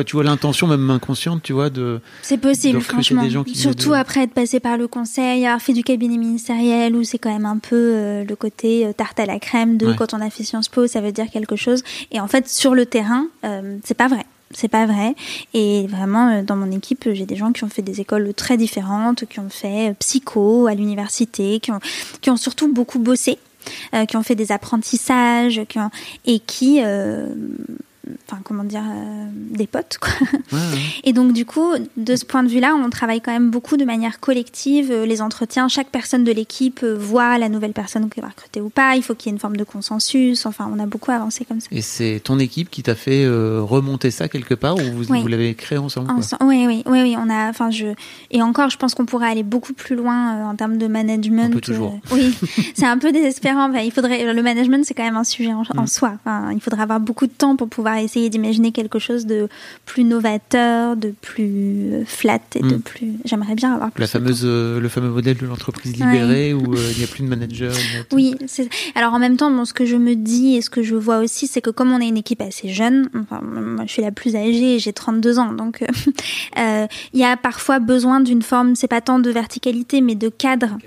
tu 0.00 0.16
vois 0.16 0.24
l'intention 0.24 0.66
même 0.66 0.88
inconsciente, 0.90 1.42
tu 1.42 1.52
vois, 1.52 1.68
de. 1.70 2.00
C'est 2.22 2.38
possible, 2.38 2.74
de 2.74 2.78
recruter 2.78 2.94
franchement. 3.02 3.22
des 3.22 3.30
gens 3.30 3.44
qui 3.44 3.54
Surtout 3.56 3.90
de- 3.90 3.94
après 3.94 4.22
être 4.22 4.32
passé 4.32 4.58
par 4.60 4.76
le 4.78 4.88
conseil, 4.88 5.44
avoir 5.46 5.60
fait 5.60 5.72
du 5.74 5.84
cabinet 5.84 6.16
ministériel, 6.16 6.96
où 6.96 7.04
c'est 7.04 7.18
quand 7.18 7.32
même 7.32 7.44
un 7.46 7.58
peu 7.58 7.76
euh, 7.76 8.24
le 8.24 8.34
côté 8.36 8.86
euh, 8.86 8.92
tarte 8.92 9.20
à 9.20 9.26
la 9.26 9.38
crème 9.38 9.76
de 9.76 9.88
Ouais. 9.88 9.94
quand 9.96 10.14
on 10.14 10.20
a 10.20 10.30
fait 10.30 10.44
Sciences 10.44 10.68
Po, 10.68 10.86
ça 10.86 11.00
veut 11.02 11.12
dire 11.12 11.26
quelque 11.30 11.56
chose. 11.56 11.82
Et 12.10 12.20
en 12.20 12.28
fait, 12.28 12.48
sur 12.48 12.74
le 12.74 12.86
terrain, 12.86 13.26
euh, 13.44 13.76
c'est 13.84 13.94
pas 13.96 14.08
vrai. 14.08 14.24
C'est 14.54 14.68
pas 14.68 14.84
vrai. 14.86 15.14
Et 15.54 15.86
vraiment, 15.86 16.28
euh, 16.28 16.42
dans 16.42 16.56
mon 16.56 16.70
équipe, 16.70 17.08
j'ai 17.12 17.24
des 17.26 17.36
gens 17.36 17.52
qui 17.52 17.64
ont 17.64 17.68
fait 17.68 17.80
des 17.82 18.00
écoles 18.00 18.32
très 18.34 18.56
différentes, 18.56 19.24
qui 19.26 19.40
ont 19.40 19.48
fait 19.50 19.94
psycho 19.98 20.66
à 20.66 20.74
l'université, 20.74 21.58
qui 21.60 21.70
ont, 21.72 21.80
qui 22.20 22.30
ont 22.30 22.36
surtout 22.36 22.72
beaucoup 22.72 22.98
bossé, 22.98 23.38
qui 24.08 24.16
ont 24.16 24.22
fait 24.22 24.34
des 24.34 24.52
apprentissages, 24.52 25.62
qui 25.68 25.78
ont, 25.78 25.90
et 26.26 26.38
qui, 26.38 26.80
enfin, 28.28 28.40
comment 28.44 28.64
dire, 28.64 28.82
euh, 28.82 29.26
des 29.32 29.66
potes, 29.66 29.98
quoi. 30.00 30.10
Ouais, 30.52 30.58
ouais. 30.58 30.78
Et 31.04 31.12
donc, 31.12 31.32
du 31.32 31.44
coup, 31.46 31.72
de 31.96 32.16
ce 32.16 32.24
point 32.24 32.42
de 32.42 32.48
vue-là, 32.48 32.74
on 32.74 32.90
travaille 32.90 33.20
quand 33.20 33.32
même 33.32 33.50
beaucoup 33.50 33.76
de 33.76 33.84
manière 33.84 34.20
collective. 34.20 34.90
Euh, 34.90 35.06
Les 35.06 35.22
entretiens, 35.22 35.68
chaque 35.68 35.88
personne 35.88 36.24
de 36.24 36.32
l'équipe 36.32 36.80
euh, 36.82 36.96
voit 36.98 37.38
la 37.38 37.48
nouvelle 37.48 37.72
personne 37.72 38.08
qui 38.10 38.20
va 38.20 38.28
recruter 38.28 38.60
ou 38.60 38.68
pas. 38.70 38.96
Il 38.96 39.02
faut 39.02 39.14
qu'il 39.14 39.30
y 39.30 39.32
ait 39.32 39.34
une 39.36 39.40
forme 39.40 39.56
de 39.56 39.64
consensus. 39.64 40.46
Enfin, 40.46 40.70
on 40.74 40.78
a 40.78 40.86
beaucoup 40.86 41.10
avancé 41.10 41.44
comme 41.44 41.60
ça. 41.60 41.68
Et 41.70 41.82
c'est 41.82 42.20
ton 42.24 42.38
équipe 42.38 42.70
qui 42.70 42.82
t'a 42.82 42.94
fait 42.94 43.26
remonter 43.26 44.10
ça 44.10 44.28
quelque 44.28 44.54
part 44.54 44.76
ou 44.76 44.80
vous, 44.92 45.10
Oui. 45.10 45.20
vous 45.22 45.28
l'avez 45.28 45.54
créé 45.54 45.78
ensemble 45.78 46.12
Oui, 46.40 46.64
oui, 46.66 46.82
oui, 46.86 47.02
oui. 47.02 47.16
On 47.18 47.28
a, 47.30 47.48
enfin, 47.48 47.70
je 47.70 47.86
et 48.30 48.42
encore, 48.42 48.70
je 48.70 48.76
pense 48.78 48.94
qu'on 48.94 49.06
pourrait 49.06 49.28
aller 49.28 49.42
beaucoup 49.42 49.72
plus 49.72 49.96
loin 49.96 50.48
en 50.48 50.54
termes 50.56 50.78
de 50.78 50.86
management. 50.86 51.48
On 51.48 51.54
peut 51.54 51.60
toujours. 51.60 51.98
Oui, 52.10 52.34
c'est 52.74 52.86
un 52.86 52.98
peu 52.98 53.12
désespérant. 53.12 53.68
Enfin, 53.70 53.80
il 53.80 53.92
faudrait, 53.92 54.32
le 54.32 54.42
management, 54.42 54.84
c'est 54.84 54.94
quand 54.94 55.04
même 55.04 55.16
un 55.16 55.24
sujet 55.24 55.52
en, 55.52 55.62
en 55.76 55.82
Mm. 55.82 55.86
soi. 55.86 56.12
Enfin, 56.24 56.52
il 56.52 56.60
faudrait 56.60 56.82
avoir 56.82 57.00
beaucoup 57.00 57.26
de 57.26 57.32
temps 57.32 57.56
pour 57.56 57.68
pouvoir 57.68 57.98
essayer 58.02 58.28
d'imaginer 58.30 58.72
quelque 58.72 58.98
chose 58.98 59.26
de 59.26 59.48
plus 59.86 60.04
novateur, 60.04 60.96
de 60.96 61.14
plus 61.20 61.92
euh, 61.92 62.04
flat 62.04 62.40
et 62.54 62.60
de 62.60 62.76
Mm. 62.76 62.80
plus. 62.80 63.12
J'aimerais 63.24 63.54
bien 63.54 63.74
avoir 63.74 63.90
plus 63.90 64.00
La 64.00 64.06
fameuse, 64.06 64.42
euh, 64.44 64.80
le 64.80 64.88
fameux 64.88 65.10
modèle 65.10 65.36
de 65.38 65.46
l'entreprise 65.46 65.92
libérée 65.92 66.52
où 66.54 66.74
euh, 66.74 66.90
il 66.92 66.98
n'y 66.98 67.04
a 67.04 67.06
plus 67.06 67.22
de 67.24 67.28
manager. 67.28 67.72
a. 67.72 68.14
Oui, 68.14 68.34
c'est- 68.46 68.68
alors 68.94 69.12
en 69.14 69.18
même 69.18 69.36
temps, 69.36 69.50
bon, 69.50 69.64
ce 69.64 69.72
que 69.72 69.84
je 69.86 69.96
me 69.96 70.14
dis 70.16 70.56
et 70.56 70.62
ce 70.62 70.70
que 70.70 70.82
je 70.82 70.94
vois 70.94 71.18
aussi, 71.18 71.46
c'est 71.46 71.60
que 71.60 71.70
comme 71.70 71.92
on 71.92 72.00
est 72.00 72.08
une 72.08 72.16
équipe 72.16 72.40
assez 72.42 72.68
jeune, 72.68 73.08
enfin, 73.14 73.40
moi 73.42 73.84
je 73.86 73.92
suis 73.92 74.02
la 74.02 74.12
plus 74.12 74.36
âgée, 74.36 74.78
j'ai 74.78 74.92
32 74.92 75.38
ans, 75.38 75.52
donc 75.52 75.84
il 76.56 76.88
y 77.20 77.24
a 77.24 77.36
parfois 77.36 77.78
besoin 77.78 78.20
d'une 78.20 78.42
forme, 78.42 78.74
c'est 78.76 78.88
pas 78.88 79.00
tant 79.00 79.18
de 79.18 79.30
verticalité, 79.30 80.00
mais 80.00 80.14
de 80.14 80.28
cadre, 80.28 80.78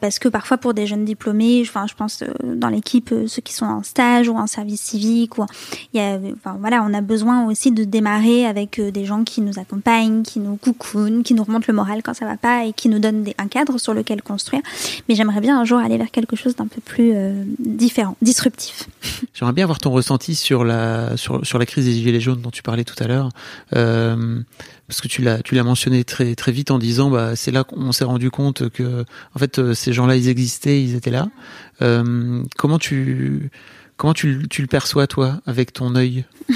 parce 0.00 0.18
que 0.18 0.28
parfois 0.28 0.58
pour 0.58 0.74
des 0.74 0.86
jeunes 0.86 1.04
diplômés, 1.04 1.62
enfin, 1.62 1.86
je 1.88 1.94
pense 1.94 2.22
dans 2.44 2.68
l'équipe, 2.68 3.12
ceux 3.26 3.42
qui 3.42 3.52
sont 3.54 3.66
en 3.66 3.82
stage 3.82 4.28
ou 4.28 4.36
en 4.36 4.46
service 4.46 4.80
civique, 4.80 5.38
ou 5.38 5.44
il 5.92 5.98
y 5.98 6.02
a, 6.02 6.18
enfin, 6.36 6.56
voilà, 6.60 6.82
on 6.82 6.92
a 6.94 7.00
besoin 7.00 7.46
aussi 7.46 7.70
de 7.70 7.84
démarrer 7.84 8.46
avec 8.46 8.78
euh, 8.78 8.90
des 8.90 9.04
gens 9.04 9.24
qui 9.24 9.40
nous 9.40 9.58
accompagnent, 9.58 10.22
qui 10.22 10.40
nous 10.40 10.56
coucounent, 10.56 11.22
qui 11.22 11.34
nous 11.34 11.44
remontent 11.44 11.66
le 11.68 11.74
moral 11.74 12.02
quand 12.02 12.14
ça 12.14 12.26
va 12.26 12.36
pas 12.36 12.64
et 12.64 12.72
qui 12.72 12.88
nous 12.88 12.98
donnent 12.98 13.24
un 13.38 13.48
cadre 13.48 13.78
sur 13.78 13.94
lequel 13.94 14.22
construire. 14.22 14.62
Mais 15.08 15.14
j'aimerais 15.14 15.40
bien 15.40 15.58
un 15.58 15.64
jour 15.64 15.78
aller 15.78 15.98
vers 15.98 16.10
quelque 16.10 16.36
chose 16.36 16.56
d'un 16.56 16.66
peu 16.66 16.80
plus 16.80 17.12
euh, 17.14 17.44
différent, 17.58 18.16
disruptif. 18.22 18.88
J'aimerais 19.34 19.52
bien 19.52 19.64
avoir 19.64 19.78
ton 19.78 19.90
ressenti 19.90 20.34
sur 20.34 20.64
la, 20.64 21.16
sur, 21.16 21.58
la 21.58 21.66
crise 21.66 21.84
des 21.86 21.92
Gilets 21.92 22.20
jaunes 22.20 22.40
dont 22.40 22.50
tu 22.50 22.62
parlais 22.62 22.84
tout 22.84 23.02
à 23.02 23.06
l'heure. 23.06 23.28
Euh, 23.74 24.40
parce 24.86 25.00
que 25.00 25.08
tu 25.08 25.22
l'as, 25.22 25.42
tu 25.42 25.54
l'as 25.54 25.64
mentionné 25.64 26.04
très, 26.04 26.34
très 26.34 26.52
vite 26.52 26.70
en 26.70 26.78
disant, 26.78 27.10
bah, 27.10 27.36
c'est 27.36 27.50
là 27.50 27.64
qu'on 27.64 27.92
s'est 27.92 28.04
rendu 28.04 28.30
compte 28.30 28.68
que, 28.68 29.04
en 29.34 29.38
fait, 29.38 29.72
ces 29.72 29.92
gens-là, 29.94 30.14
ils 30.16 30.28
existaient, 30.28 30.82
ils 30.82 30.94
étaient 30.94 31.10
là. 31.10 31.28
Comment 31.80 32.78
tu, 32.78 33.50
comment 33.96 34.14
tu, 34.14 34.46
tu 34.48 34.62
le 34.62 34.68
perçois, 34.68 35.06
toi, 35.06 35.40
avec 35.46 35.72
ton 35.72 35.94
œil? 35.94 36.24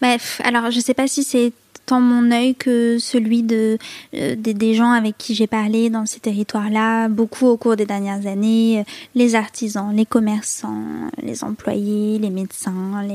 Bref, 0.00 0.40
alors 0.44 0.70
je 0.70 0.80
sais 0.80 0.94
pas 0.94 1.08
si 1.08 1.24
c'est 1.24 1.52
tant 1.86 2.00
mon 2.00 2.30
œil 2.30 2.54
que 2.54 2.98
celui 2.98 3.42
de 3.42 3.78
euh, 4.14 4.34
des, 4.36 4.74
gens 4.74 4.90
avec 4.90 5.18
qui 5.18 5.34
j'ai 5.34 5.46
parlé 5.46 5.90
dans 5.90 6.06
ces 6.06 6.20
territoires-là, 6.20 7.08
beaucoup 7.08 7.46
au 7.46 7.56
cours 7.56 7.76
des 7.76 7.84
dernières 7.84 8.26
années, 8.26 8.80
euh, 8.80 8.82
les 9.14 9.34
artisans, 9.34 9.94
les 9.94 10.06
commerçants, 10.06 11.10
les 11.22 11.44
employés, 11.44 12.18
les 12.18 12.30
médecins, 12.30 13.06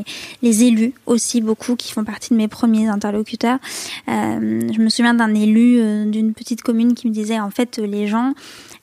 les, 0.41 0.63
élus 0.63 0.93
aussi 1.05 1.41
beaucoup 1.41 1.75
qui 1.75 1.93
font 1.93 2.03
partie 2.03 2.29
de 2.31 2.35
mes 2.35 2.47
premiers 2.47 2.87
interlocuteurs. 2.87 3.59
Euh, 4.07 4.61
je 4.71 4.79
me 4.79 4.89
souviens 4.89 5.13
d'un 5.13 5.33
élu 5.33 5.79
d'une 6.05 6.33
petite 6.33 6.61
commune 6.61 6.93
qui 6.93 7.07
me 7.07 7.13
disait 7.13 7.39
en 7.39 7.49
fait 7.49 7.77
les 7.77 8.07
gens 8.07 8.33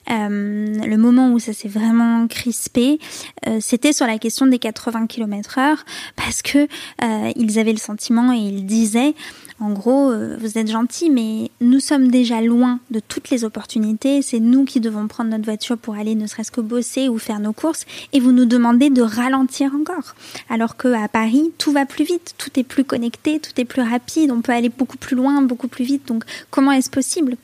euh, 0.09 0.85
le 0.85 0.97
moment 0.97 1.31
où 1.31 1.39
ça 1.39 1.53
s'est 1.53 1.67
vraiment 1.67 2.27
crispé, 2.27 2.99
euh, 3.47 3.57
c'était 3.59 3.93
sur 3.93 4.07
la 4.07 4.17
question 4.17 4.47
des 4.47 4.59
80 4.59 5.07
km 5.07 5.57
heure 5.57 5.85
parce 6.15 6.41
que 6.41 6.59
euh, 7.03 7.31
ils 7.35 7.59
avaient 7.59 7.73
le 7.73 7.77
sentiment 7.77 8.31
et 8.31 8.37
ils 8.37 8.65
disaient 8.65 9.15
en 9.59 9.71
gros, 9.71 10.13
vous 10.39 10.59
êtes 10.59 10.69
gentils, 10.69 11.09
mais 11.09 11.49
nous 11.59 11.79
sommes 11.79 12.09
déjà 12.11 12.41
loin 12.41 12.79
de 12.91 12.99
toutes 12.99 13.29
les 13.29 13.43
opportunités. 13.43 14.21
C'est 14.21 14.39
nous 14.39 14.63
qui 14.65 14.79
devons 14.79 15.07
prendre 15.07 15.29
notre 15.31 15.45
voiture 15.45 15.77
pour 15.77 15.95
aller 15.95 16.13
ne 16.15 16.27
serait-ce 16.27 16.51
que 16.51 16.61
bosser 16.61 17.09
ou 17.09 17.17
faire 17.17 17.39
nos 17.39 17.53
courses, 17.53 17.85
et 18.13 18.19
vous 18.19 18.31
nous 18.31 18.45
demandez 18.45 18.89
de 18.89 19.01
ralentir 19.01 19.71
encore. 19.73 20.15
Alors 20.49 20.77
que 20.77 20.87
à 20.89 21.07
Paris, 21.07 21.51
tout 21.57 21.71
va 21.71 21.85
plus 21.85 22.05
vite, 22.05 22.35
tout 22.37 22.51
est 22.59 22.63
plus 22.63 22.83
connecté, 22.83 23.39
tout 23.39 23.59
est 23.59 23.65
plus 23.65 23.81
rapide, 23.81 24.31
on 24.31 24.41
peut 24.41 24.51
aller 24.51 24.69
beaucoup 24.69 24.97
plus 24.97 25.15
loin, 25.15 25.41
beaucoup 25.41 25.67
plus 25.67 25.83
vite. 25.85 26.07
Donc, 26.07 26.23
comment 26.51 26.71
est-ce 26.71 26.89
possible? 26.89 27.37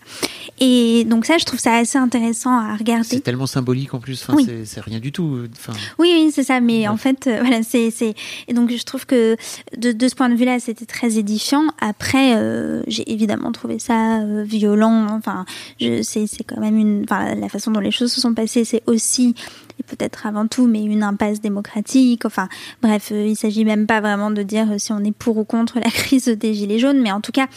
Et 0.59 1.03
donc 1.05 1.25
ça, 1.25 1.37
je 1.37 1.45
trouve 1.45 1.59
ça 1.59 1.75
assez 1.75 1.97
intéressant 1.97 2.51
à 2.57 2.75
regarder. 2.75 3.03
C'est 3.07 3.19
tellement 3.21 3.47
symbolique 3.47 3.93
en 3.93 3.99
plus. 3.99 4.21
Enfin, 4.23 4.35
Oui. 4.35 4.47
c'est, 4.65 4.79
rien 4.81 4.99
du 4.99 5.11
tout. 5.11 5.39
Enfin, 5.53 5.73
Oui, 5.97 6.11
oui, 6.15 6.31
c'est 6.33 6.43
ça. 6.43 6.59
Mais 6.59 6.81
Ouais. 6.81 6.87
en 6.87 6.97
fait, 6.97 7.27
euh, 7.27 7.39
voilà, 7.41 7.63
c'est, 7.63 7.89
c'est. 7.91 8.13
Et 8.47 8.53
donc, 8.53 8.71
je 8.71 8.83
trouve 8.83 9.05
que 9.05 9.35
de, 9.77 9.91
de 9.91 10.07
ce 10.07 10.15
point 10.15 10.29
de 10.29 10.35
vue-là, 10.35 10.59
c'était 10.59 10.85
très 10.85 11.17
édifiant. 11.17 11.63
Après, 11.79 12.35
euh, 12.35 12.83
j'ai 12.87 13.11
évidemment 13.11 13.51
trouvé 13.51 13.79
ça 13.79 14.02
violent. 14.43 15.07
Enfin, 15.11 15.45
c'est, 15.79 16.27
quand 16.45 16.59
même 16.59 16.77
une. 16.77 17.05
La 17.09 17.49
façon 17.49 17.71
dont 17.71 17.79
les 17.79 17.91
choses 17.91 18.11
se 18.11 18.21
sont 18.21 18.33
passées, 18.33 18.63
c'est 18.63 18.83
aussi 18.87 19.35
et 19.79 19.83
peut-être 19.83 20.25
avant 20.25 20.47
tout, 20.47 20.67
mais 20.67 20.83
une 20.83 21.03
impasse 21.03 21.41
démocratique. 21.41 22.25
Enfin, 22.25 22.47
bref, 22.81 23.09
euh, 23.11 23.27
il 23.27 23.35
s'agit 23.35 23.65
même 23.65 23.87
pas 23.87 24.01
vraiment 24.01 24.31
de 24.31 24.43
dire 24.43 24.71
euh, 24.71 24.77
si 24.77 24.91
on 24.91 24.99
est 24.99 25.15
pour 25.15 25.37
ou 25.37 25.43
contre 25.43 25.79
la 25.79 25.89
crise 25.89 26.25
des 26.25 26.53
gilets 26.53 26.79
jaunes, 26.79 27.01
mais 27.01 27.11
en 27.11 27.21
tout 27.21 27.31
cas, 27.31 27.47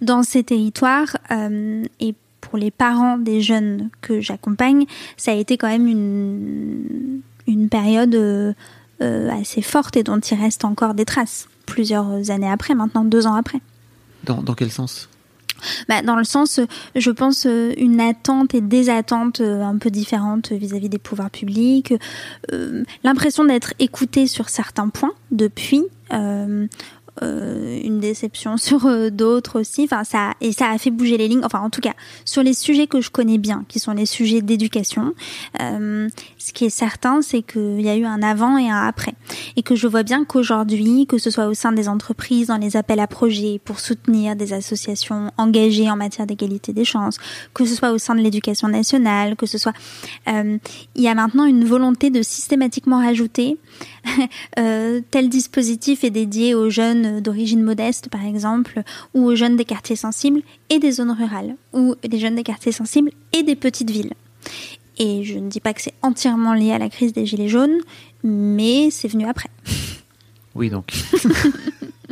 dans 0.00 0.22
ces 0.22 0.44
territoires 0.44 1.16
euh, 1.30 1.84
et 2.00 2.14
pour 2.40 2.58
les 2.58 2.70
parents 2.70 3.16
des 3.16 3.40
jeunes 3.40 3.88
que 4.02 4.20
j'accompagne, 4.20 4.84
ça 5.16 5.32
a 5.32 5.34
été 5.34 5.56
quand 5.56 5.68
même 5.68 5.88
une, 5.88 7.68
période 7.70 8.54
assez 9.00 9.62
forte 9.62 9.96
et 9.96 10.02
dont 10.02 10.20
il 10.20 10.38
reste 10.38 10.64
encore 10.64 10.94
des 10.94 11.04
traces 11.04 11.48
plusieurs 11.66 12.30
années 12.30 12.50
après, 12.50 12.74
maintenant 12.74 13.04
deux 13.04 13.26
ans 13.26 13.34
après. 13.34 13.60
dans, 14.24 14.42
dans 14.42 14.54
quel 14.54 14.70
sens? 14.70 15.08
Bah, 15.88 16.02
dans 16.02 16.16
le 16.16 16.24
sens, 16.24 16.58
euh, 16.58 16.66
je 16.94 17.10
pense, 17.10 17.46
euh, 17.46 17.72
une 17.76 18.00
attente 18.00 18.54
et 18.54 18.60
des 18.60 18.90
attentes 18.90 19.40
euh, 19.40 19.62
un 19.62 19.78
peu 19.78 19.90
différentes 19.90 20.52
vis-à-vis 20.52 20.88
des 20.88 20.98
pouvoirs 20.98 21.30
publics, 21.30 21.94
l'impression 23.02 23.44
d'être 23.44 23.74
écouté 23.78 24.26
sur 24.26 24.48
certains 24.48 24.88
points 24.88 25.12
depuis. 25.30 25.84
Euh, 27.22 27.80
une 27.84 28.00
déception 28.00 28.56
sur 28.56 28.86
euh, 28.86 29.10
d'autres 29.10 29.60
aussi. 29.60 29.84
Enfin, 29.84 30.04
ça 30.04 30.32
et 30.40 30.52
ça 30.52 30.70
a 30.70 30.78
fait 30.78 30.90
bouger 30.90 31.16
les 31.16 31.28
lignes. 31.28 31.44
Enfin, 31.44 31.60
en 31.60 31.70
tout 31.70 31.80
cas, 31.80 31.94
sur 32.24 32.42
les 32.42 32.54
sujets 32.54 32.86
que 32.86 33.00
je 33.00 33.10
connais 33.10 33.38
bien, 33.38 33.64
qui 33.68 33.78
sont 33.78 33.92
les 33.92 34.06
sujets 34.06 34.42
d'éducation, 34.42 35.14
euh, 35.60 36.08
ce 36.38 36.52
qui 36.52 36.64
est 36.64 36.70
certain, 36.70 37.22
c'est 37.22 37.42
qu'il 37.42 37.80
y 37.80 37.88
a 37.88 37.96
eu 37.96 38.04
un 38.04 38.22
avant 38.22 38.58
et 38.58 38.68
un 38.68 38.86
après, 38.86 39.14
et 39.56 39.62
que 39.62 39.74
je 39.76 39.86
vois 39.86 40.02
bien 40.02 40.24
qu'aujourd'hui, 40.24 41.06
que 41.06 41.18
ce 41.18 41.30
soit 41.30 41.46
au 41.46 41.54
sein 41.54 41.72
des 41.72 41.88
entreprises, 41.88 42.48
dans 42.48 42.56
les 42.56 42.76
appels 42.76 43.00
à 43.00 43.06
projets 43.06 43.60
pour 43.64 43.80
soutenir 43.80 44.36
des 44.36 44.52
associations 44.52 45.30
engagées 45.36 45.90
en 45.90 45.96
matière 45.96 46.26
d'égalité 46.26 46.72
des 46.72 46.84
chances, 46.84 47.18
que 47.54 47.64
ce 47.64 47.74
soit 47.74 47.92
au 47.92 47.98
sein 47.98 48.14
de 48.14 48.20
l'éducation 48.20 48.68
nationale, 48.68 49.36
que 49.36 49.46
ce 49.46 49.58
soit, 49.58 49.74
euh, 50.28 50.58
il 50.94 51.02
y 51.02 51.08
a 51.08 51.14
maintenant 51.14 51.44
une 51.44 51.64
volonté 51.64 52.10
de 52.10 52.22
systématiquement 52.22 52.98
rajouter 52.98 53.58
euh, 54.58 55.00
tel 55.10 55.28
dispositif 55.28 56.04
est 56.04 56.10
dédié 56.10 56.54
aux 56.54 56.70
jeunes 56.70 57.03
d'origine 57.06 57.62
modeste, 57.62 58.08
par 58.08 58.24
exemple, 58.24 58.82
ou 59.14 59.24
aux 59.26 59.34
jeunes 59.34 59.56
des 59.56 59.64
quartiers 59.64 59.96
sensibles 59.96 60.42
et 60.70 60.78
des 60.78 60.92
zones 60.92 61.10
rurales, 61.12 61.56
ou 61.72 61.94
des 62.06 62.18
jeunes 62.18 62.36
des 62.36 62.42
quartiers 62.42 62.72
sensibles 62.72 63.10
et 63.32 63.42
des 63.42 63.56
petites 63.56 63.90
villes. 63.90 64.12
Et 64.98 65.24
je 65.24 65.38
ne 65.38 65.48
dis 65.48 65.60
pas 65.60 65.74
que 65.74 65.82
c'est 65.82 65.94
entièrement 66.02 66.54
lié 66.54 66.72
à 66.72 66.78
la 66.78 66.88
crise 66.88 67.12
des 67.12 67.26
Gilets 67.26 67.48
jaunes, 67.48 67.78
mais 68.22 68.90
c'est 68.90 69.08
venu 69.08 69.26
après. 69.26 69.48
Oui, 70.56 70.70
donc. 70.70 70.92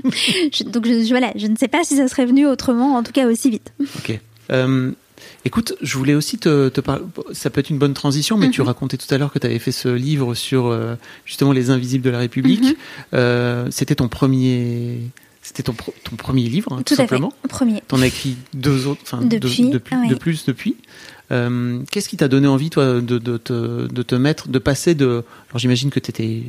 Je- 0.04 0.64
donc 0.64 0.84
je- 0.84 1.08
voilà, 1.10 1.30
je 1.36 1.46
ne 1.46 1.54
sais 1.56 1.68
pas 1.68 1.84
si 1.84 1.94
ça 1.96 2.08
serait 2.08 2.26
venu 2.26 2.44
autrement, 2.46 2.96
en 2.96 3.04
tout 3.04 3.12
cas 3.12 3.28
aussi 3.28 3.50
vite. 3.50 3.72
Ok. 3.98 4.18
Euh, 4.50 4.90
écoute, 5.44 5.74
je 5.82 5.96
voulais 5.98 6.14
aussi 6.14 6.38
te, 6.38 6.68
te 6.68 6.80
parler. 6.80 7.02
Ça 7.32 7.50
peut 7.50 7.60
être 7.60 7.70
une 7.70 7.78
bonne 7.78 7.94
transition, 7.94 8.36
mais 8.36 8.50
tu 8.50 8.60
Mhm. 8.60 8.66
racontais 8.68 8.96
tout 8.96 9.12
à 9.14 9.18
l'heure 9.18 9.32
que 9.32 9.38
tu 9.38 9.46
avais 9.46 9.58
fait 9.58 9.72
ce 9.72 9.88
livre 9.88 10.34
sur 10.34 10.66
euh, 10.66 10.94
justement 11.24 11.52
les 11.52 11.70
invisibles 11.70 12.04
de 12.04 12.10
la 12.10 12.18
République. 12.18 12.62
Mhm. 12.62 12.74
Euh, 13.14 13.68
c'était 13.70 13.94
ton 13.94 14.08
premier. 14.08 14.98
C'était 15.44 15.64
ton, 15.64 15.72
ton 15.74 16.14
premier 16.16 16.42
livre, 16.48 16.72
hein, 16.72 16.82
tout, 16.84 16.94
Tout 16.94 16.94
à 16.94 16.96
fait. 16.98 17.02
simplement. 17.16 17.32
Premier. 17.48 17.82
T'en 17.88 18.00
as 18.00 18.06
écrit 18.06 18.36
deux 18.54 18.86
autres, 18.86 19.00
enfin 19.02 19.20
deux- 19.22 19.40
de, 19.40 19.48
ah 19.90 19.96
ouais. 20.02 20.08
de 20.08 20.14
plus 20.14 20.44
depuis. 20.44 20.76
Euh, 21.32 21.80
Qu'est-ce 21.90 22.08
qui 22.08 22.16
t'a 22.16 22.28
donné 22.28 22.46
envie, 22.46 22.70
toi, 22.70 23.00
de, 23.00 23.18
de, 23.18 23.36
te, 23.38 23.86
de 23.92 24.02
te 24.02 24.14
mettre, 24.14 24.48
de 24.48 24.58
passer 24.60 24.94
de. 24.94 25.24
Alors 25.50 25.58
j'imagine 25.58 25.90
que 25.90 25.98
tu 25.98 26.44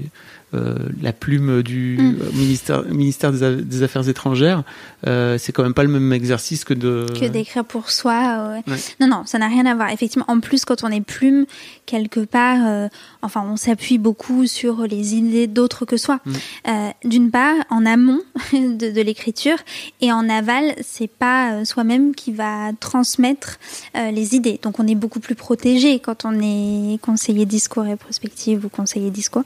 étais 0.53 1.01
la 1.01 1.13
plume 1.13 1.61
du 1.63 1.97
Mm. 1.97 2.15
euh, 2.21 2.31
ministère, 2.33 2.83
ministère 2.85 3.31
des, 3.31 3.83
Affaires 3.83 4.07
étrangères. 4.07 4.63
Euh, 5.07 5.37
C'est 5.37 5.51
quand 5.51 5.63
même 5.63 5.73
pas 5.73 5.83
le 5.83 5.89
même 5.89 6.13
exercice 6.13 6.63
que 6.63 6.73
de. 6.73 7.05
que 7.19 7.25
d'écrire 7.25 7.65
pour 7.65 7.89
soi. 7.89 8.49
ouais. 8.49 8.71
Ouais. 8.71 8.79
Non, 8.99 9.07
non, 9.07 9.23
ça 9.25 9.37
n'a 9.37 9.47
rien 9.47 9.65
à 9.65 9.75
voir. 9.75 9.89
Effectivement, 9.89 10.25
en 10.27 10.39
plus, 10.39 10.65
quand 10.65 10.83
on 10.83 10.89
est 10.89 11.01
plume, 11.01 11.45
quelque 11.85 12.21
part, 12.21 12.59
euh, 12.65 12.87
enfin, 13.21 13.43
on 13.47 13.57
s'appuie 13.57 13.97
beaucoup 13.97 14.47
sur 14.47 14.83
les 14.87 15.15
idées 15.15 15.47
d'autres 15.47 15.85
que 15.85 15.97
soi. 15.97 16.19
Mm. 16.25 16.31
Euh, 16.67 16.89
D'une 17.05 17.31
part, 17.31 17.55
en 17.69 17.85
amont 17.85 18.21
de, 18.53 18.91
de 18.91 19.01
l'écriture, 19.01 19.57
et 20.01 20.11
en 20.11 20.29
aval, 20.29 20.73
c'est 20.81 21.09
pas 21.09 21.53
euh, 21.53 21.65
soi-même 21.65 22.15
qui 22.15 22.31
va 22.31 22.71
transmettre 22.79 23.59
euh, 23.97 24.11
les 24.11 24.35
idées. 24.35 24.59
Donc, 24.61 24.79
on 24.79 24.87
est 24.87 24.95
beaucoup 24.95 25.19
plus 25.19 25.35
protégé 25.35 25.99
quand 25.99 26.25
on 26.25 26.39
est 26.41 26.97
conseiller 27.01 27.45
discours 27.45 27.85
et 27.87 27.95
prospective 27.95 28.65
ou 28.65 28.69
conseiller 28.69 29.09
discours. 29.11 29.43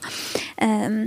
Euh, 0.62 0.97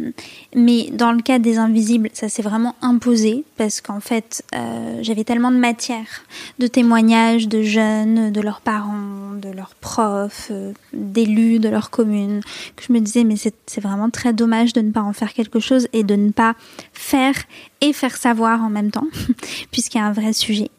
mais 0.55 0.89
dans 0.91 1.11
le 1.11 1.21
cas 1.21 1.39
des 1.39 1.57
invisibles, 1.57 2.09
ça 2.13 2.29
s'est 2.29 2.41
vraiment 2.41 2.75
imposé 2.81 3.43
parce 3.57 3.81
qu'en 3.81 3.99
fait, 3.99 4.43
euh, 4.55 4.99
j'avais 5.01 5.23
tellement 5.23 5.51
de 5.51 5.57
matière, 5.57 6.23
de 6.59 6.67
témoignages 6.67 7.47
de 7.47 7.61
jeunes, 7.61 8.31
de 8.31 8.41
leurs 8.41 8.61
parents, 8.61 9.33
de 9.41 9.49
leurs 9.49 9.75
profs, 9.75 10.49
euh, 10.51 10.73
d'élus 10.93 11.59
de 11.59 11.69
leur 11.69 11.89
commune, 11.89 12.41
que 12.75 12.83
je 12.87 12.93
me 12.93 12.99
disais, 12.99 13.23
mais 13.23 13.35
c'est 13.35 13.81
vraiment 13.81 14.09
très 14.09 14.33
dommage 14.33 14.73
de 14.73 14.81
ne 14.81 14.91
pas 14.91 15.01
en 15.01 15.13
faire 15.13 15.33
quelque 15.33 15.59
chose 15.59 15.87
et 15.93 16.03
de 16.03 16.15
ne 16.15 16.31
pas 16.31 16.55
faire 16.93 17.35
et 17.81 17.93
faire 17.93 18.15
savoir 18.15 18.63
en 18.63 18.69
même 18.69 18.91
temps, 18.91 19.07
puisqu'il 19.71 19.97
y 19.97 20.01
a 20.01 20.05
un 20.05 20.13
vrai 20.13 20.33
sujet. 20.33 20.69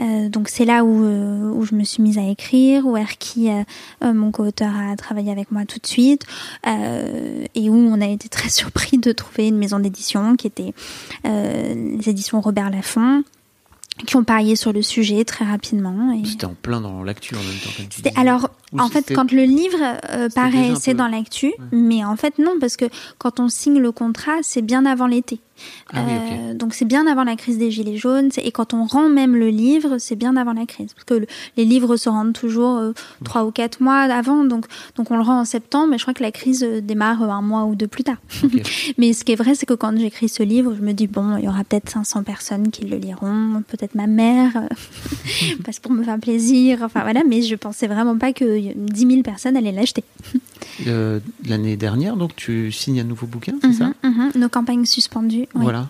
Euh, 0.00 0.28
donc 0.28 0.48
c'est 0.48 0.64
là 0.64 0.84
où, 0.84 1.04
euh, 1.04 1.50
où 1.52 1.64
je 1.64 1.74
me 1.74 1.84
suis 1.84 2.02
mise 2.02 2.18
à 2.18 2.22
écrire, 2.26 2.86
où 2.86 2.96
Erki, 2.96 3.50
euh, 3.50 4.12
mon 4.14 4.30
co-auteur, 4.30 4.72
a 4.74 4.96
travaillé 4.96 5.30
avec 5.30 5.50
moi 5.52 5.64
tout 5.66 5.78
de 5.78 5.86
suite, 5.86 6.24
et 6.66 7.68
où 7.70 7.74
on 7.74 8.00
a 8.00 8.06
été 8.06 8.28
très 8.28 8.48
surpris 8.50 8.98
de 8.98 9.12
trouver 9.12 9.48
une 9.48 9.58
maison 9.58 9.78
d'édition 9.78 10.36
qui 10.36 10.46
était 10.46 10.72
les 11.24 12.08
éditions 12.08 12.40
Robert 12.40 12.70
Laffont, 12.70 13.22
qui 14.06 14.16
ont 14.16 14.24
parié 14.24 14.56
sur 14.56 14.72
le 14.72 14.80
sujet 14.82 15.22
très 15.24 15.44
rapidement. 15.44 16.12
et- 16.12 16.26
C'était 16.26 16.46
en 16.46 16.54
plein 16.54 16.80
dans 16.80 17.02
l'actu 17.04 17.34
en 17.34 17.38
même 17.38 17.58
temps. 17.62 17.70
C'était 17.90 18.12
alors 18.16 18.48
Ou 18.72 18.80
en 18.80 18.88
fait 18.88 19.12
quand 19.14 19.30
le 19.32 19.42
livre 19.44 19.78
euh, 20.10 20.28
paraît 20.34 20.72
c'est 20.80 20.92
peu- 20.92 20.98
dans 20.98 21.08
l'actu, 21.08 21.52
mais 21.72 22.02
en 22.04 22.16
fait 22.16 22.38
non 22.38 22.52
parce 22.58 22.76
que 22.76 22.86
quand 23.18 23.38
on 23.38 23.48
signe 23.50 23.78
le 23.78 23.92
contrat 23.92 24.38
c'est 24.42 24.62
bien 24.62 24.86
avant 24.86 25.06
l'été. 25.06 25.40
Ah 25.92 26.02
oui. 26.06 26.12
Euh, 26.14 26.54
donc 26.54 26.74
c'est 26.74 26.84
bien 26.84 27.06
avant 27.06 27.24
la 27.24 27.36
crise 27.36 27.58
des 27.58 27.70
gilets 27.70 27.96
jaunes 27.96 28.30
et 28.38 28.50
quand 28.52 28.72
on 28.74 28.84
rend 28.84 29.08
même 29.08 29.36
le 29.36 29.48
livre 29.48 29.98
c'est 29.98 30.16
bien 30.16 30.36
avant 30.36 30.52
la 30.54 30.64
crise 30.66 30.92
parce 30.94 31.04
que 31.04 31.14
le- 31.14 31.26
les 31.56 31.64
livres 31.64 31.96
se 31.96 32.08
rendent 32.08 32.32
toujours 32.32 32.78
euh, 32.78 32.92
trois 33.24 33.44
ou 33.44 33.50
quatre 33.50 33.80
mois 33.82 34.00
avant 34.00 34.44
donc 34.44 34.66
donc 34.96 35.10
on 35.10 35.16
le 35.16 35.22
rend 35.22 35.40
en 35.40 35.44
septembre 35.44 35.88
mais 35.90 35.98
je 35.98 36.04
crois 36.04 36.14
que 36.14 36.22
la 36.22 36.32
crise 36.32 36.62
euh, 36.64 36.80
démarre 36.80 37.22
un 37.22 37.42
mois 37.42 37.64
ou 37.64 37.74
deux 37.74 37.86
plus 37.88 38.04
tard. 38.04 38.16
Mais 38.98 39.12
ce 39.12 39.24
qui 39.24 39.32
est 39.32 39.36
vrai, 39.36 39.54
c'est 39.54 39.66
que 39.66 39.74
quand 39.74 39.96
j'écris 39.98 40.28
ce 40.28 40.42
livre, 40.42 40.74
je 40.76 40.82
me 40.82 40.92
dis, 40.92 41.06
bon, 41.06 41.36
il 41.36 41.44
y 41.44 41.48
aura 41.48 41.64
peut-être 41.64 41.88
500 41.90 42.22
personnes 42.22 42.70
qui 42.70 42.84
le 42.84 42.96
liront, 42.96 43.62
peut-être 43.68 43.94
ma 43.94 44.06
mère, 44.06 44.52
parce 45.64 45.78
pour 45.78 45.92
me 45.92 46.02
faire 46.02 46.18
plaisir, 46.18 46.78
enfin 46.82 47.02
voilà, 47.02 47.22
mais 47.28 47.42
je 47.42 47.54
pensais 47.54 47.86
vraiment 47.86 48.16
pas 48.16 48.32
que 48.32 48.72
10 48.74 49.06
000 49.06 49.22
personnes 49.22 49.56
allaient 49.56 49.72
l'acheter. 49.72 50.04
Euh, 50.86 51.20
L'année 51.46 51.76
dernière, 51.76 52.16
donc 52.16 52.34
tu 52.36 52.72
signes 52.72 53.00
un 53.00 53.04
nouveau 53.04 53.26
bouquin, 53.26 53.54
c'est 53.62 53.72
ça? 53.72 53.92
Mhm. 54.12 54.32
Nos 54.36 54.48
campagnes 54.48 54.84
suspendues. 54.84 55.46
Voilà. 55.54 55.88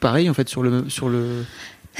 Pareil 0.00 0.30
en 0.30 0.34
fait 0.34 0.48
sur 0.48 0.62
le 0.62 0.88
sur 0.88 1.08
le 1.08 1.44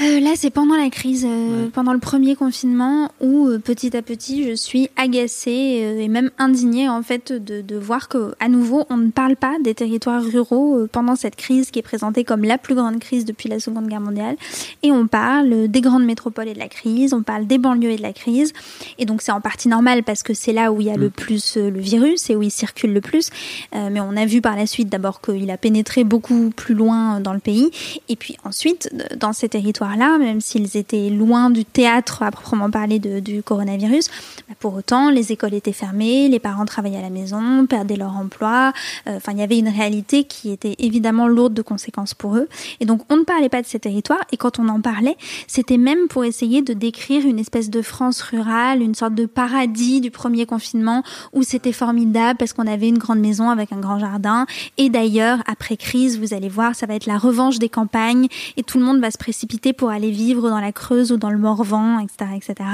Euh, 0.01 0.21
là, 0.21 0.31
c'est 0.35 0.49
pendant 0.49 0.77
la 0.77 0.89
crise, 0.89 1.25
euh, 1.27 1.65
Ouais. 1.65 1.69
pendant 1.73 1.91
le 1.91 1.99
premier 1.99 2.35
confinement, 2.35 3.11
où 3.19 3.47
euh, 3.47 3.59
petit 3.59 3.97
à 3.97 4.01
petit, 4.01 4.45
je 4.49 4.53
suis 4.53 4.87
agacée 4.95 5.51
et 5.99 6.07
même 6.07 6.31
indignée 6.37 6.87
en 6.87 7.01
fait 7.03 7.33
de, 7.33 7.61
de 7.61 7.75
voir 7.75 8.07
que 8.07 8.33
à 8.39 8.47
nouveau, 8.47 8.85
on 8.89 8.95
ne 8.95 9.09
parle 9.09 9.35
pas 9.35 9.55
des 9.61 9.73
territoires 9.73 10.23
ruraux 10.23 10.87
pendant 10.91 11.17
cette 11.17 11.35
crise 11.35 11.69
qui 11.69 11.79
est 11.79 11.83
présentée 11.83 12.23
comme 12.23 12.43
la 12.43 12.57
plus 12.57 12.75
grande 12.75 12.99
crise 12.99 13.25
depuis 13.25 13.49
la 13.49 13.59
Seconde 13.59 13.87
Guerre 13.87 13.99
mondiale, 13.99 14.37
et 14.83 14.91
on 14.91 15.07
parle 15.07 15.67
des 15.67 15.81
grandes 15.81 16.05
métropoles 16.05 16.47
et 16.47 16.53
de 16.53 16.59
la 16.59 16.69
crise, 16.69 17.13
on 17.13 17.23
parle 17.23 17.45
des 17.45 17.57
banlieues 17.57 17.91
et 17.91 17.97
de 17.97 18.01
la 18.01 18.13
crise, 18.13 18.53
et 18.99 19.05
donc 19.05 19.21
c'est 19.21 19.33
en 19.33 19.41
partie 19.41 19.67
normal 19.67 20.03
parce 20.03 20.23
que 20.23 20.33
c'est 20.33 20.53
là 20.53 20.71
où 20.71 20.79
il 20.79 20.87
y 20.87 20.91
a 20.91 20.95
le 20.95 21.09
plus 21.09 21.57
le 21.57 21.79
virus 21.79 22.29
et 22.29 22.35
où 22.37 22.41
il 22.41 22.51
circule 22.51 22.93
le 22.93 23.01
plus, 23.01 23.31
mais 23.73 23.99
on 23.99 24.15
a 24.15 24.25
vu 24.25 24.39
par 24.41 24.55
la 24.55 24.65
suite 24.65 24.87
d'abord 24.89 25.19
qu'il 25.21 25.49
a 25.51 25.57
pénétré 25.57 26.03
beaucoup 26.05 26.51
plus 26.55 26.73
loin 26.75 27.19
dans 27.19 27.33
le 27.33 27.39
pays, 27.39 27.69
et 28.07 28.15
puis 28.15 28.37
ensuite, 28.45 28.89
dans 29.17 29.33
ces 29.33 29.49
territoires-là, 29.89 30.17
même 30.17 30.41
s'ils 30.41 30.77
étaient 30.77 31.09
loin 31.09 31.49
du 31.49 31.65
théâtre 31.65 32.23
à 32.23 32.31
proprement 32.31 32.69
parler 32.69 32.99
du 32.99 33.43
coronavirus, 33.43 34.09
bah, 34.47 34.55
pour 34.59 34.73
autant, 34.73 35.09
les 35.09 35.31
écoles 35.31 35.53
étaient 35.53 35.71
fermées, 35.71 36.27
les 36.29 36.39
parents 36.39 36.65
travaillaient 36.65 36.97
à 36.97 37.01
la 37.01 37.09
maison, 37.09 37.65
perdaient 37.65 37.95
leur 37.95 38.15
emploi. 38.15 38.73
Euh, 39.07 39.17
Enfin, 39.19 39.33
il 39.33 39.39
y 39.39 39.43
avait 39.43 39.59
une 39.59 39.67
réalité 39.67 40.23
qui 40.23 40.49
était 40.49 40.75
évidemment 40.79 41.27
lourde 41.27 41.53
de 41.53 41.61
conséquences 41.61 42.13
pour 42.13 42.37
eux. 42.37 42.47
Et 42.79 42.85
donc, 42.85 43.01
on 43.09 43.17
ne 43.17 43.23
parlait 43.23 43.49
pas 43.49 43.61
de 43.61 43.67
ces 43.67 43.77
territoires. 43.77 44.23
Et 44.31 44.37
quand 44.37 44.59
on 44.59 44.69
en 44.69 44.79
parlait, 44.79 45.17
c'était 45.45 45.77
même 45.77 46.07
pour 46.07 46.23
essayer 46.23 46.61
de 46.61 46.71
décrire 46.73 47.25
une 47.25 47.37
espèce 47.37 47.69
de 47.69 47.81
France 47.81 48.21
rurale, 48.21 48.81
une 48.81 48.95
sorte 48.95 49.13
de 49.15 49.25
paradis 49.25 49.99
du 49.99 50.09
premier 50.09 50.45
confinement 50.45 51.03
où 51.33 51.43
c'était 51.43 51.73
formidable 51.73 52.37
parce 52.37 52.53
qu'on 52.53 52.65
avait 52.65 52.87
une 52.87 52.97
grande 52.97 53.19
maison 53.19 53.49
avec 53.49 53.73
un 53.73 53.79
grand 53.79 53.99
jardin. 53.99 54.45
Et 54.77 54.89
d'ailleurs, 54.89 55.39
après 55.47 55.75
crise, 55.75 56.17
vous 56.17 56.33
allez 56.33 56.49
voir, 56.49 56.75
ça 56.75 56.85
va 56.85 56.95
être 56.95 57.05
la 57.05 57.17
revanche 57.17 57.59
des 57.59 57.69
campagnes 57.69 58.27
et 58.55 58.63
tout 58.63 58.77
le 58.77 58.85
monde 58.85 59.01
va 59.01 59.11
se 59.11 59.17
précipiter 59.17 59.73
pour 59.79 59.91
aller 59.91 60.11
vivre 60.11 60.49
dans 60.49 60.59
la 60.59 60.73
Creuse 60.73 61.13
ou 61.13 61.17
dans 61.17 61.29
le 61.29 61.37
Morvan, 61.37 61.99
etc., 61.99 62.31
etc. 62.35 62.69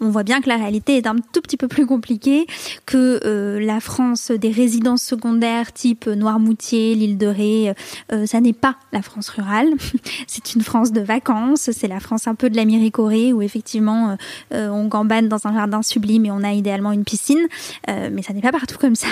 On 0.00 0.10
voit 0.10 0.24
bien 0.24 0.42
que 0.42 0.48
la 0.50 0.56
réalité 0.56 0.98
est 0.98 1.06
un 1.06 1.16
tout 1.16 1.40
petit 1.40 1.56
peu 1.56 1.68
plus 1.68 1.86
compliquée 1.86 2.46
que 2.84 3.18
euh, 3.24 3.58
la 3.58 3.80
France 3.80 4.30
des 4.30 4.50
résidences 4.50 5.02
secondaires 5.02 5.72
type 5.72 6.06
Noirmoutier, 6.06 6.94
l'île 6.94 7.16
de 7.16 7.26
Ré. 7.26 7.74
Euh, 8.12 8.26
ça 8.26 8.42
n'est 8.42 8.52
pas 8.52 8.76
la 8.92 9.00
France 9.00 9.30
rurale. 9.30 9.68
c'est 10.26 10.54
une 10.54 10.60
France 10.60 10.92
de 10.92 11.00
vacances. 11.00 11.70
C'est 11.72 11.88
la 11.88 11.98
France 11.98 12.28
un 12.28 12.34
peu 12.34 12.50
de 12.50 12.56
l'Américorée 12.56 13.32
où 13.32 13.40
effectivement 13.40 14.10
euh, 14.10 14.16
euh, 14.52 14.68
on 14.68 14.86
gambade 14.86 15.28
dans 15.28 15.46
un 15.46 15.54
jardin 15.54 15.82
sublime 15.82 16.26
et 16.26 16.30
on 16.30 16.44
a 16.44 16.52
idéalement 16.52 16.92
une 16.92 17.04
piscine. 17.04 17.48
Euh, 17.88 18.10
mais 18.12 18.20
ça 18.20 18.34
n'est 18.34 18.42
pas 18.42 18.52
partout 18.52 18.76
comme 18.78 18.96
ça. 18.96 19.08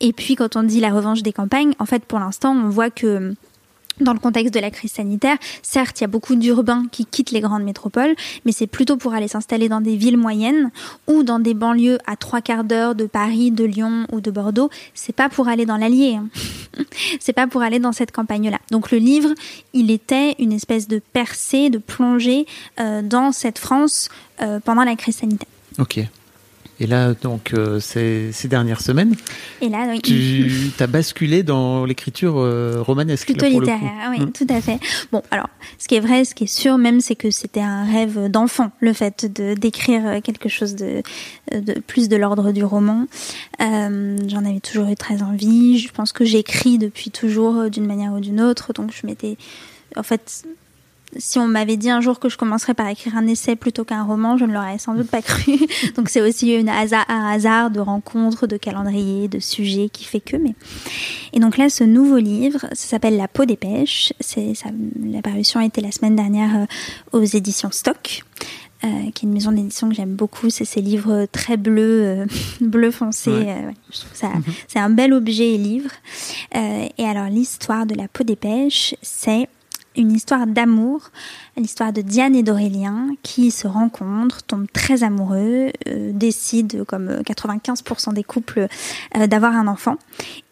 Et 0.00 0.12
puis 0.12 0.34
quand 0.34 0.56
on 0.56 0.64
dit 0.64 0.80
la 0.80 0.90
revanche 0.90 1.22
des 1.22 1.32
campagnes, 1.32 1.74
en 1.78 1.86
fait 1.86 2.04
pour 2.04 2.18
l'instant 2.18 2.52
on 2.52 2.68
voit 2.68 2.90
que 2.90 3.34
dans 4.00 4.12
le 4.12 4.18
contexte 4.18 4.54
de 4.54 4.60
la 4.60 4.70
crise 4.70 4.92
sanitaire, 4.92 5.36
certes, 5.62 6.00
il 6.00 6.02
y 6.02 6.04
a 6.04 6.08
beaucoup 6.08 6.34
d'urbains 6.34 6.86
qui 6.90 7.04
quittent 7.06 7.30
les 7.30 7.40
grandes 7.40 7.64
métropoles, 7.64 8.14
mais 8.44 8.52
c'est 8.52 8.66
plutôt 8.66 8.96
pour 8.96 9.14
aller 9.14 9.28
s'installer 9.28 9.68
dans 9.68 9.80
des 9.80 9.96
villes 9.96 10.16
moyennes 10.16 10.70
ou 11.06 11.22
dans 11.22 11.38
des 11.38 11.54
banlieues 11.54 11.98
à 12.06 12.16
trois 12.16 12.40
quarts 12.40 12.64
d'heure 12.64 12.94
de 12.94 13.06
Paris, 13.06 13.50
de 13.50 13.64
Lyon 13.64 14.06
ou 14.12 14.20
de 14.20 14.30
Bordeaux. 14.30 14.70
C'est 14.94 15.14
pas 15.14 15.28
pour 15.28 15.48
aller 15.48 15.66
dans 15.66 15.76
l'Allier. 15.76 16.16
hein. 16.16 16.28
c'est 17.20 17.32
pas 17.32 17.46
pour 17.46 17.62
aller 17.62 17.78
dans 17.78 17.92
cette 17.92 18.12
campagne-là. 18.12 18.58
Donc 18.70 18.90
le 18.90 18.98
livre, 18.98 19.30
il 19.72 19.90
était 19.90 20.36
une 20.38 20.52
espèce 20.52 20.88
de 20.88 21.00
percée, 21.12 21.70
de 21.70 21.78
plongée 21.78 22.46
euh, 22.80 23.02
dans 23.02 23.32
cette 23.32 23.58
France 23.58 24.08
euh, 24.42 24.60
pendant 24.60 24.84
la 24.84 24.96
crise 24.96 25.16
sanitaire. 25.16 25.48
Ok. 25.78 26.00
Et 26.80 26.86
là, 26.86 27.14
donc, 27.14 27.52
euh, 27.54 27.80
ces, 27.80 28.30
ces 28.32 28.46
dernières 28.46 28.80
semaines, 28.80 29.14
Et 29.60 29.68
là, 29.68 29.86
oui, 29.90 30.00
tu 30.00 30.70
as 30.78 30.86
basculé 30.86 31.42
dans 31.42 31.84
l'écriture 31.84 32.34
euh, 32.38 32.80
romanesque. 32.80 33.26
Plutôt 33.26 33.46
là, 33.46 33.50
pour 33.50 33.60
le 33.60 33.66
coup. 33.66 33.72
littéraire, 33.72 34.10
oui, 34.10 34.20
Hum. 34.20 34.32
tout 34.32 34.46
à 34.48 34.60
fait. 34.60 34.78
Bon, 35.10 35.22
alors, 35.32 35.48
ce 35.78 35.88
qui 35.88 35.96
est 35.96 36.00
vrai, 36.00 36.24
ce 36.24 36.34
qui 36.34 36.44
est 36.44 36.46
sûr 36.46 36.78
même, 36.78 37.00
c'est 37.00 37.16
que 37.16 37.30
c'était 37.30 37.60
un 37.60 37.84
rêve 37.84 38.28
d'enfant, 38.30 38.70
le 38.80 38.92
fait 38.92 39.26
de 39.26 39.54
d'écrire 39.54 40.22
quelque 40.22 40.48
chose 40.48 40.76
de, 40.76 41.02
de 41.52 41.74
plus 41.80 42.08
de 42.08 42.16
l'ordre 42.16 42.52
du 42.52 42.62
roman. 42.64 43.06
Euh, 43.60 44.16
J'en 44.28 44.44
avais 44.44 44.60
toujours 44.60 44.88
eu 44.88 44.94
très 44.96 45.22
envie. 45.22 45.78
Je 45.78 45.90
pense 45.92 46.12
que 46.12 46.24
j'écris 46.24 46.78
depuis 46.78 47.10
toujours 47.10 47.56
euh, 47.56 47.68
d'une 47.70 47.86
manière 47.86 48.12
ou 48.12 48.20
d'une 48.20 48.40
autre, 48.40 48.72
donc 48.72 48.92
je 48.92 49.06
m'étais, 49.06 49.36
en 49.96 50.02
fait. 50.04 50.44
Si 51.16 51.38
on 51.38 51.48
m'avait 51.48 51.76
dit 51.76 51.90
un 51.90 52.00
jour 52.00 52.20
que 52.20 52.28
je 52.28 52.36
commencerais 52.36 52.74
par 52.74 52.88
écrire 52.88 53.16
un 53.16 53.26
essai 53.26 53.56
plutôt 53.56 53.84
qu'un 53.84 54.02
roman, 54.02 54.36
je 54.36 54.44
ne 54.44 54.52
l'aurais 54.52 54.78
sans 54.78 54.94
doute 54.94 55.08
pas 55.10 55.22
cru. 55.22 55.58
Donc 55.96 56.08
c'est 56.10 56.20
aussi 56.20 56.54
une 56.54 56.68
hasard, 56.68 57.06
un 57.08 57.30
hasard 57.30 57.70
de 57.70 57.80
rencontres, 57.80 58.46
de 58.46 58.56
calendrier, 58.56 59.28
de 59.28 59.38
sujets 59.38 59.88
qui 59.88 60.04
fait 60.04 60.20
que. 60.20 60.36
Mais 60.36 60.54
et 61.32 61.40
donc 61.40 61.56
là, 61.56 61.68
ce 61.70 61.84
nouveau 61.84 62.18
livre, 62.18 62.60
ça 62.72 62.88
s'appelle 62.88 63.16
La 63.16 63.28
peau 63.28 63.44
des 63.44 63.56
pêches. 63.56 64.12
C'est 64.20 64.52
la 65.02 65.22
parution 65.22 65.60
a 65.60 65.64
été 65.64 65.80
la 65.80 65.92
semaine 65.92 66.16
dernière 66.16 66.56
euh, 66.56 67.18
aux 67.18 67.24
éditions 67.24 67.70
Stock. 67.70 68.22
Euh, 68.84 69.10
qui 69.12 69.26
est 69.26 69.28
une 69.28 69.32
maison 69.32 69.50
d'édition 69.50 69.88
que 69.88 69.94
j'aime 69.96 70.14
beaucoup, 70.14 70.50
c'est 70.50 70.64
ces 70.64 70.80
livres 70.80 71.26
très 71.32 71.56
bleus, 71.56 72.04
euh, 72.04 72.26
bleu 72.60 72.92
foncé. 72.92 73.30
Ouais. 73.30 73.50
euh, 73.50 73.66
ouais, 73.66 73.74
je 73.92 73.98
trouve 73.98 74.14
ça, 74.14 74.30
c'est 74.68 74.78
un 74.78 74.90
bel 74.90 75.12
objet 75.12 75.54
et 75.54 75.58
livre. 75.58 75.90
Et 76.54 77.04
alors 77.04 77.26
l'histoire 77.26 77.86
de 77.86 77.96
la 77.96 78.06
peau 78.06 78.22
des 78.22 78.36
pêches, 78.36 78.94
c'est 79.02 79.48
une 79.98 80.12
histoire 80.12 80.46
d'amour, 80.46 81.10
l'histoire 81.56 81.92
de 81.92 82.00
Diane 82.00 82.34
et 82.34 82.42
d'Aurélien 82.42 83.08
qui 83.22 83.50
se 83.50 83.66
rencontrent, 83.66 84.42
tombent 84.42 84.70
très 84.72 85.02
amoureux, 85.02 85.70
euh, 85.88 86.12
décident, 86.12 86.84
comme 86.84 87.20
95% 87.22 88.14
des 88.14 88.22
couples, 88.22 88.68
euh, 89.16 89.26
d'avoir 89.26 89.54
un 89.54 89.66
enfant 89.66 89.96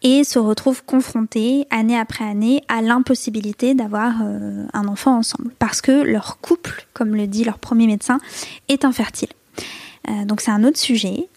et 0.03 0.23
se 0.23 0.37
retrouvent 0.37 0.83
confrontés 0.83 1.65
année 1.71 1.97
après 1.97 2.25
année 2.25 2.61
à 2.67 2.81
l'impossibilité 2.81 3.73
d'avoir 3.73 4.15
euh, 4.21 4.65
un 4.73 4.87
enfant 4.87 5.17
ensemble 5.17 5.51
parce 5.57 5.81
que 5.81 5.91
leur 5.91 6.39
couple, 6.39 6.85
comme 6.93 7.15
le 7.15 7.25
dit 7.25 7.43
leur 7.43 7.57
premier 7.57 7.87
médecin, 7.87 8.19
est 8.67 8.85
infertile. 8.85 9.29
donc 10.25 10.41
c'est 10.41 10.51
un 10.51 10.63
autre 10.63 10.77
sujet. 10.77 11.29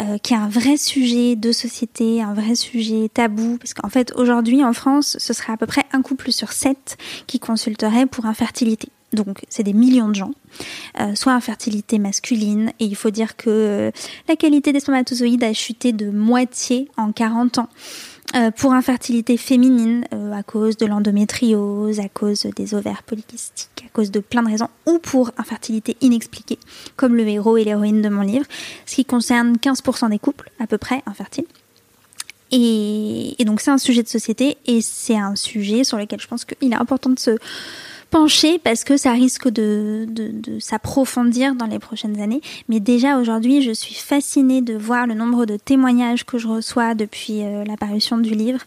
Euh, 0.00 0.16
qui 0.16 0.32
est 0.32 0.36
un 0.36 0.48
vrai 0.48 0.78
sujet 0.78 1.36
de 1.36 1.52
société, 1.52 2.22
un 2.22 2.32
vrai 2.32 2.54
sujet 2.54 3.10
tabou, 3.12 3.58
parce 3.58 3.74
qu'en 3.74 3.90
fait 3.90 4.12
aujourd'hui 4.16 4.64
en 4.64 4.72
France, 4.72 5.16
ce 5.18 5.34
serait 5.34 5.52
à 5.52 5.58
peu 5.58 5.66
près 5.66 5.82
un 5.92 6.00
couple 6.00 6.32
sur 6.32 6.52
sept 6.52 6.96
qui 7.26 7.38
consulterait 7.38 8.06
pour 8.06 8.24
infertilité. 8.24 8.88
Donc 9.12 9.40
c'est 9.48 9.62
des 9.62 9.74
millions 9.74 10.08
de 10.08 10.14
gens, 10.14 10.30
euh, 11.00 11.14
soit 11.14 11.34
infertilité 11.34 11.98
masculine, 11.98 12.72
et 12.78 12.86
il 12.86 12.96
faut 12.96 13.10
dire 13.10 13.36
que 13.36 13.50
euh, 13.50 13.90
la 14.28 14.36
qualité 14.36 14.72
des 14.72 14.80
spermatozoïdes 14.80 15.44
a 15.44 15.52
chuté 15.52 15.92
de 15.92 16.10
moitié 16.10 16.88
en 16.96 17.12
40 17.12 17.58
ans. 17.58 17.68
Euh, 18.36 18.52
pour 18.52 18.74
infertilité 18.74 19.36
féminine 19.36 20.04
euh, 20.14 20.32
à 20.32 20.44
cause 20.44 20.76
de 20.76 20.86
l'endométriose, 20.86 21.98
à 21.98 22.08
cause 22.08 22.46
des 22.54 22.74
ovaires 22.74 23.02
polykystiques, 23.02 23.84
à 23.84 23.88
cause 23.92 24.12
de 24.12 24.20
plein 24.20 24.44
de 24.44 24.50
raisons, 24.50 24.68
ou 24.86 25.00
pour 25.00 25.32
infertilité 25.36 25.96
inexpliquée, 26.00 26.58
comme 26.94 27.16
le 27.16 27.26
héros 27.26 27.56
et 27.56 27.64
l'héroïne 27.64 28.02
de 28.02 28.08
mon 28.08 28.22
livre, 28.22 28.46
ce 28.86 28.94
qui 28.94 29.04
concerne 29.04 29.56
15% 29.56 30.10
des 30.10 30.20
couples 30.20 30.48
à 30.60 30.68
peu 30.68 30.78
près 30.78 31.02
infertiles. 31.06 31.46
Et, 32.52 33.34
et 33.42 33.44
donc 33.44 33.60
c'est 33.60 33.72
un 33.72 33.78
sujet 33.78 34.04
de 34.04 34.08
société 34.08 34.58
et 34.64 34.80
c'est 34.80 35.16
un 35.16 35.34
sujet 35.34 35.82
sur 35.82 35.98
lequel 35.98 36.20
je 36.20 36.28
pense 36.28 36.44
qu'il 36.44 36.72
est 36.72 36.76
important 36.76 37.10
de 37.10 37.18
se 37.18 37.36
pencher 38.10 38.58
parce 38.58 38.84
que 38.84 38.96
ça 38.96 39.12
risque 39.12 39.48
de, 39.48 40.06
de, 40.08 40.30
de 40.32 40.58
s'approfondir 40.58 41.54
dans 41.54 41.66
les 41.66 41.78
prochaines 41.78 42.20
années. 42.20 42.40
Mais 42.68 42.80
déjà 42.80 43.18
aujourd'hui, 43.18 43.62
je 43.62 43.72
suis 43.72 43.94
fascinée 43.94 44.62
de 44.62 44.76
voir 44.76 45.06
le 45.06 45.14
nombre 45.14 45.46
de 45.46 45.56
témoignages 45.56 46.24
que 46.24 46.38
je 46.38 46.48
reçois 46.48 46.94
depuis 46.94 47.42
euh, 47.42 47.64
l'apparition 47.64 48.18
du 48.18 48.30
livre. 48.30 48.60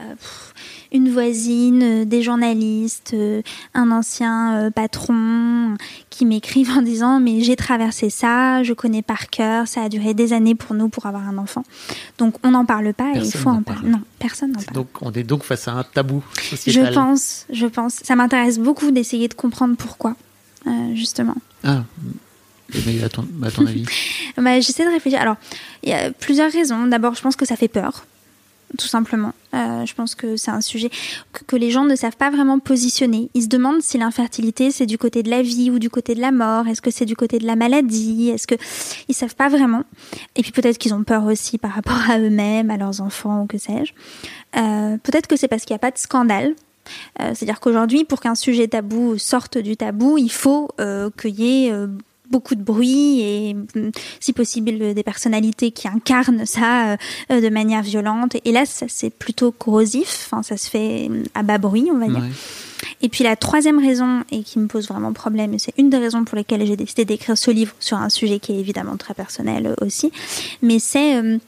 Euh, 0.00 0.14
une 0.94 1.10
voisine, 1.10 1.82
euh, 1.82 2.04
des 2.04 2.22
journalistes, 2.22 3.10
euh, 3.14 3.42
un 3.74 3.90
ancien 3.90 4.54
euh, 4.54 4.70
patron 4.70 5.76
qui 6.08 6.24
m'écrivent 6.24 6.70
en 6.70 6.82
disant 6.82 7.18
mais 7.20 7.42
j'ai 7.42 7.56
traversé 7.56 8.10
ça, 8.10 8.62
je 8.62 8.72
connais 8.72 9.02
par 9.02 9.28
cœur, 9.28 9.66
ça 9.66 9.82
a 9.82 9.88
duré 9.88 10.14
des 10.14 10.32
années 10.32 10.54
pour 10.54 10.74
nous 10.74 10.88
pour 10.88 11.06
avoir 11.06 11.28
un 11.28 11.36
enfant. 11.36 11.64
Donc 12.16 12.36
on 12.44 12.52
n'en 12.52 12.64
parle 12.64 12.94
pas 12.94 13.12
et 13.16 13.18
il 13.18 13.32
faut 13.32 13.50
en 13.50 13.62
parler. 13.62 13.90
Non, 13.90 14.00
personne 14.20 14.52
n'en 14.52 14.60
parle. 14.60 14.74
Donc 14.74 14.88
on 15.02 15.12
est 15.12 15.24
donc 15.24 15.42
face 15.42 15.66
à 15.66 15.72
un 15.72 15.82
tabou 15.82 16.22
sociétal. 16.40 16.86
Je 16.86 16.94
pense, 16.94 17.46
je 17.50 17.66
pense. 17.66 17.94
Ça 18.04 18.14
m'intéresse 18.14 18.58
beaucoup 18.58 18.92
d'essayer 18.92 19.26
de 19.26 19.34
comprendre 19.34 19.74
pourquoi, 19.76 20.14
justement. 20.94 21.36
Ah. 21.64 21.82
Mais 22.86 23.02
à 23.02 23.08
ton, 23.08 23.26
à 23.42 23.50
ton 23.50 23.66
avis 23.66 23.84
bah, 24.36 24.60
J'essaie 24.60 24.84
de 24.84 24.90
réfléchir. 24.90 25.20
Alors, 25.20 25.36
il 25.82 25.90
y 25.90 25.92
a 25.92 26.10
plusieurs 26.10 26.50
raisons. 26.50 26.86
D'abord, 26.86 27.14
je 27.14 27.20
pense 27.20 27.36
que 27.36 27.44
ça 27.44 27.56
fait 27.56 27.68
peur 27.68 28.06
tout 28.78 28.86
simplement. 28.86 29.32
Euh, 29.54 29.86
je 29.86 29.94
pense 29.94 30.14
que 30.14 30.36
c'est 30.36 30.50
un 30.50 30.60
sujet 30.60 30.90
que, 31.46 31.56
les 31.56 31.70
gens 31.70 31.84
ne 31.84 31.94
savent 31.94 32.16
pas 32.16 32.30
vraiment 32.30 32.58
positionner. 32.58 33.30
Ils 33.34 33.44
se 33.44 33.48
demandent 33.48 33.82
si 33.82 33.98
l'infertilité 33.98 34.70
c'est 34.70 34.86
du 34.86 34.98
côté 34.98 35.22
de 35.22 35.30
la 35.30 35.42
vie 35.42 35.70
ou 35.70 35.78
du 35.78 35.90
côté 35.90 36.14
de 36.14 36.20
la 36.20 36.32
mort. 36.32 36.66
Est-ce 36.66 36.82
que 36.82 36.90
c'est 36.90 37.04
du 37.04 37.16
côté 37.16 37.38
de 37.38 37.46
la 37.46 37.56
maladie? 37.56 38.30
Est-ce 38.30 38.46
que 38.46 38.56
ils 39.08 39.14
savent 39.14 39.36
pas 39.36 39.48
vraiment 39.48 39.84
Et 40.36 40.42
puis 40.42 40.52
peut-être 40.52 40.78
qu'ils 40.78 40.94
ont 40.94 41.04
peur 41.04 41.24
aussi 41.24 41.58
par 41.58 41.72
rapport 41.72 42.10
à 42.10 42.18
eux-mêmes, 42.18 42.70
à 42.70 42.76
leurs 42.76 43.00
enfants 43.00 43.42
ou 43.42 43.46
que 43.46 43.58
sais-je. 43.58 43.92
Euh, 44.60 44.96
peut-être 44.98 45.26
que 45.26 45.36
c'est 45.36 45.48
parce 45.48 45.64
qu'il 45.64 45.74
n'y 45.74 45.78
a 45.78 45.80
pas 45.80 45.90
de 45.90 45.98
scandale. 45.98 46.54
Euh, 47.20 47.32
c'est-à-dire 47.34 47.60
qu'aujourd'hui, 47.60 48.04
pour 48.04 48.20
qu'un 48.20 48.34
sujet 48.34 48.68
tabou 48.68 49.16
sorte 49.18 49.56
du 49.56 49.76
tabou, 49.76 50.18
il 50.18 50.30
faut 50.30 50.68
qu'il 51.16 51.40
y 51.40 51.66
ait 51.66 51.72
beaucoup 52.34 52.56
de 52.56 52.62
bruit 52.62 53.20
et 53.20 53.54
mm, 53.54 53.92
si 54.18 54.32
possible 54.32 54.92
des 54.92 55.02
personnalités 55.04 55.70
qui 55.70 55.86
incarnent 55.86 56.46
ça 56.46 56.96
euh, 57.30 57.40
de 57.40 57.48
manière 57.48 57.82
violente. 57.82 58.36
Et 58.44 58.50
là, 58.50 58.66
ça 58.66 58.86
c'est 58.88 59.10
plutôt 59.10 59.52
corrosif, 59.52 60.26
enfin, 60.26 60.42
ça 60.42 60.56
se 60.56 60.68
fait 60.68 61.08
mm, 61.08 61.22
à 61.36 61.44
bas 61.44 61.58
bruit, 61.58 61.88
on 61.92 61.98
va 61.98 62.08
dire. 62.08 62.24
Et 63.02 63.08
puis 63.08 63.22
la 63.22 63.36
troisième 63.36 63.78
raison, 63.78 64.24
et 64.32 64.42
qui 64.42 64.58
me 64.58 64.66
pose 64.66 64.88
vraiment 64.88 65.12
problème, 65.12 65.54
et 65.54 65.60
c'est 65.60 65.74
une 65.78 65.90
des 65.90 65.98
raisons 65.98 66.24
pour 66.24 66.36
lesquelles 66.36 66.66
j'ai 66.66 66.76
décidé 66.76 67.04
d'écrire 67.04 67.38
ce 67.38 67.52
livre 67.52 67.72
sur 67.78 67.98
un 67.98 68.08
sujet 68.08 68.40
qui 68.40 68.52
est 68.52 68.58
évidemment 68.58 68.96
très 68.96 69.14
personnel 69.14 69.66
euh, 69.66 69.86
aussi, 69.86 70.10
mais 70.60 70.80
c'est... 70.80 71.16
Euh, 71.16 71.38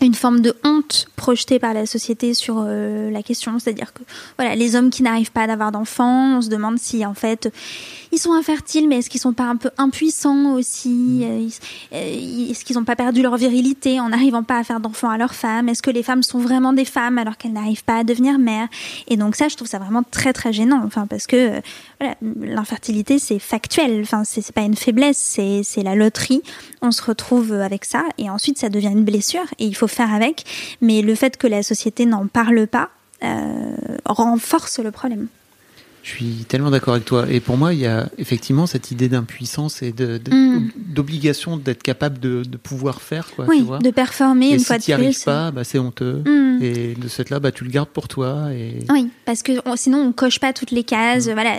une 0.00 0.14
forme 0.14 0.40
de 0.40 0.54
honte 0.64 1.08
projetée 1.16 1.58
par 1.58 1.74
la 1.74 1.86
société 1.86 2.34
sur 2.34 2.62
la 2.62 3.22
question, 3.22 3.58
c'est-à-dire 3.58 3.92
que 3.92 4.02
voilà, 4.38 4.54
les 4.54 4.76
hommes 4.76 4.90
qui 4.90 5.02
n'arrivent 5.02 5.32
pas 5.32 5.46
d'avoir 5.46 5.72
d'enfants, 5.72 6.38
on 6.38 6.40
se 6.40 6.48
demande 6.48 6.78
si 6.78 7.04
en 7.04 7.14
fait 7.14 7.50
ils 8.12 8.18
sont 8.18 8.32
infertiles, 8.32 8.88
mais 8.88 8.98
est-ce 8.98 9.10
qu'ils 9.10 9.20
sont 9.20 9.32
pas 9.32 9.44
un 9.44 9.56
peu 9.56 9.70
impuissants 9.76 10.54
aussi? 10.54 10.88
Mm. 10.88 11.22
euh, 11.22 11.48
euh, 11.94 12.50
Est-ce 12.50 12.64
qu'ils 12.64 12.76
n'ont 12.76 12.84
pas 12.84 12.96
perdu 12.96 13.22
leur 13.22 13.36
virilité 13.36 14.00
en 14.00 14.10
n'arrivant 14.10 14.42
pas 14.42 14.58
à 14.58 14.64
faire 14.64 14.80
d'enfants 14.80 15.10
à 15.10 15.18
leurs 15.18 15.34
femmes? 15.34 15.68
Est-ce 15.68 15.82
que 15.82 15.90
les 15.90 16.02
femmes 16.02 16.22
sont 16.22 16.38
vraiment 16.38 16.72
des 16.72 16.84
femmes 16.84 17.18
alors 17.18 17.36
qu'elles 17.36 17.52
n'arrivent 17.52 17.84
pas 17.84 17.98
à 17.98 18.04
devenir 18.04 18.38
mères? 18.38 18.68
Et 19.08 19.16
donc 19.16 19.36
ça, 19.36 19.48
je 19.48 19.56
trouve 19.56 19.68
ça 19.68 19.78
vraiment 19.78 20.02
très 20.02 20.32
très 20.32 20.52
gênant. 20.52 20.82
Enfin, 20.84 21.06
parce 21.06 21.26
que 21.26 21.58
euh, 21.58 21.60
voilà, 22.00 22.14
l'infertilité, 22.22 23.18
c'est 23.18 23.38
factuel. 23.38 24.00
Enfin, 24.02 24.24
c'est 24.24 24.52
pas 24.52 24.62
une 24.62 24.76
faiblesse, 24.76 25.38
c'est 25.62 25.82
la 25.82 25.94
loterie. 25.94 26.42
On 26.82 26.90
se 26.90 27.02
retrouve 27.02 27.52
avec 27.52 27.84
ça, 27.84 28.04
et 28.18 28.30
ensuite 28.30 28.58
ça 28.58 28.68
devient 28.68 28.92
une 28.92 29.04
blessure, 29.04 29.46
et 29.58 29.64
il 29.64 29.74
faut 29.74 29.88
faire 29.88 30.12
avec. 30.12 30.44
Mais 30.80 31.02
le 31.02 31.14
fait 31.14 31.36
que 31.36 31.46
la 31.46 31.62
société 31.62 32.06
n'en 32.06 32.26
parle 32.26 32.66
pas 32.66 32.90
euh, 33.24 33.76
renforce 34.04 34.78
le 34.78 34.92
problème. 34.92 35.28
Je 36.08 36.14
suis 36.14 36.44
tellement 36.48 36.70
d'accord 36.70 36.94
avec 36.94 37.04
toi. 37.04 37.26
Et 37.28 37.38
pour 37.38 37.58
moi, 37.58 37.74
il 37.74 37.80
y 37.80 37.86
a 37.86 38.08
effectivement 38.16 38.66
cette 38.66 38.90
idée 38.90 39.10
d'impuissance 39.10 39.82
et 39.82 39.92
mm. 39.92 40.70
d'obligation 40.74 41.58
de, 41.58 41.62
d'être 41.62 41.82
capable 41.82 42.18
de, 42.18 42.44
de, 42.44 42.56
pouvoir 42.56 43.02
faire. 43.02 43.30
Quoi, 43.36 43.44
oui, 43.46 43.62
de 43.82 43.90
performer 43.90 44.54
une 44.54 44.60
fois 44.60 44.78
de 44.78 44.84
plus. 44.84 44.84
Si 44.84 44.92
tu 44.92 44.98
n'y 44.98 45.04
arrives 45.04 45.24
pas, 45.24 45.50
bah, 45.50 45.64
c'est 45.64 45.78
honteux. 45.78 46.22
Mm. 46.24 46.62
Et 46.62 46.94
de 46.94 47.08
cette 47.08 47.28
là, 47.28 47.40
bah, 47.40 47.52
tu 47.52 47.64
le 47.64 47.70
gardes 47.70 47.90
pour 47.90 48.08
toi. 48.08 48.54
Et... 48.54 48.78
Oui, 48.88 49.10
parce 49.26 49.42
que 49.42 49.52
sinon, 49.76 49.98
on 49.98 50.12
coche 50.12 50.40
pas 50.40 50.54
toutes 50.54 50.70
les 50.70 50.82
cases. 50.82 51.28
Mm. 51.28 51.32
Voilà. 51.32 51.58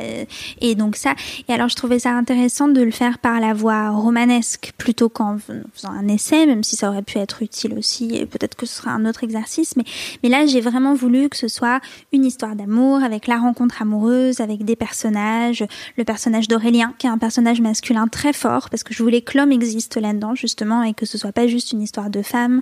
Et 0.62 0.74
donc 0.74 0.95
ça. 0.95 1.14
Et 1.47 1.54
alors, 1.54 1.70
je 1.70 1.76
trouvais 1.76 2.00
ça 2.00 2.14
intéressant 2.14 2.68
de 2.68 2.82
le 2.82 2.91
faire 2.91 3.20
par 3.20 3.39
la 3.39 3.54
voie 3.54 3.91
romanesque 3.91 4.72
plutôt 4.80 5.10
qu'en 5.10 5.38
faisant 5.76 5.91
un 5.91 6.08
essai, 6.08 6.47
même 6.47 6.64
si 6.64 6.76
ça 6.76 6.89
aurait 6.89 7.04
pu 7.04 7.20
être 7.20 7.43
utile 7.43 7.76
aussi. 7.78 8.16
Et 8.16 8.26
peut-être 8.26 8.56
que 8.56 8.66
ce 8.66 8.78
sera 8.78 8.93
un 8.93 9.06
autre 9.06 9.24
exercice. 9.24 9.76
Mais, 9.76 9.84
mais 10.24 10.30
là, 10.30 10.47
j'ai 10.47 10.62
vraiment 10.62 10.95
voulu 10.95 11.30
que 11.30 11.38
ce 11.38 11.47
soit 11.47 11.82
une 12.12 12.26
histoire 12.26 12.56
d'amour 12.56 13.04
avec 13.04 13.28
la 13.28 13.38
rencontre 13.38 13.84
amoureuse 13.84 14.39
avec 14.40 14.64
des 14.64 14.76
personnages, 14.76 15.66
le 15.98 16.04
personnage 16.04 16.48
d'Aurélien, 16.48 16.94
qui 16.98 17.08
est 17.08 17.10
un 17.10 17.18
personnage 17.18 17.62
masculin 17.62 18.08
très 18.08 18.34
fort, 18.34 18.70
parce 18.70 18.84
que 18.84 18.94
je 18.94 19.04
voulais 19.04 19.22
que 19.22 19.38
l'homme 19.38 19.52
existe 19.52 19.98
là-dedans, 19.98 20.36
justement, 20.36 20.84
et 20.84 20.94
que 20.94 21.06
ce 21.06 21.18
soit 21.18 21.32
pas 21.32 21.48
juste 21.48 21.72
une 21.72 21.82
histoire 21.82 22.10
de 22.10 22.22
femme. 22.22 22.62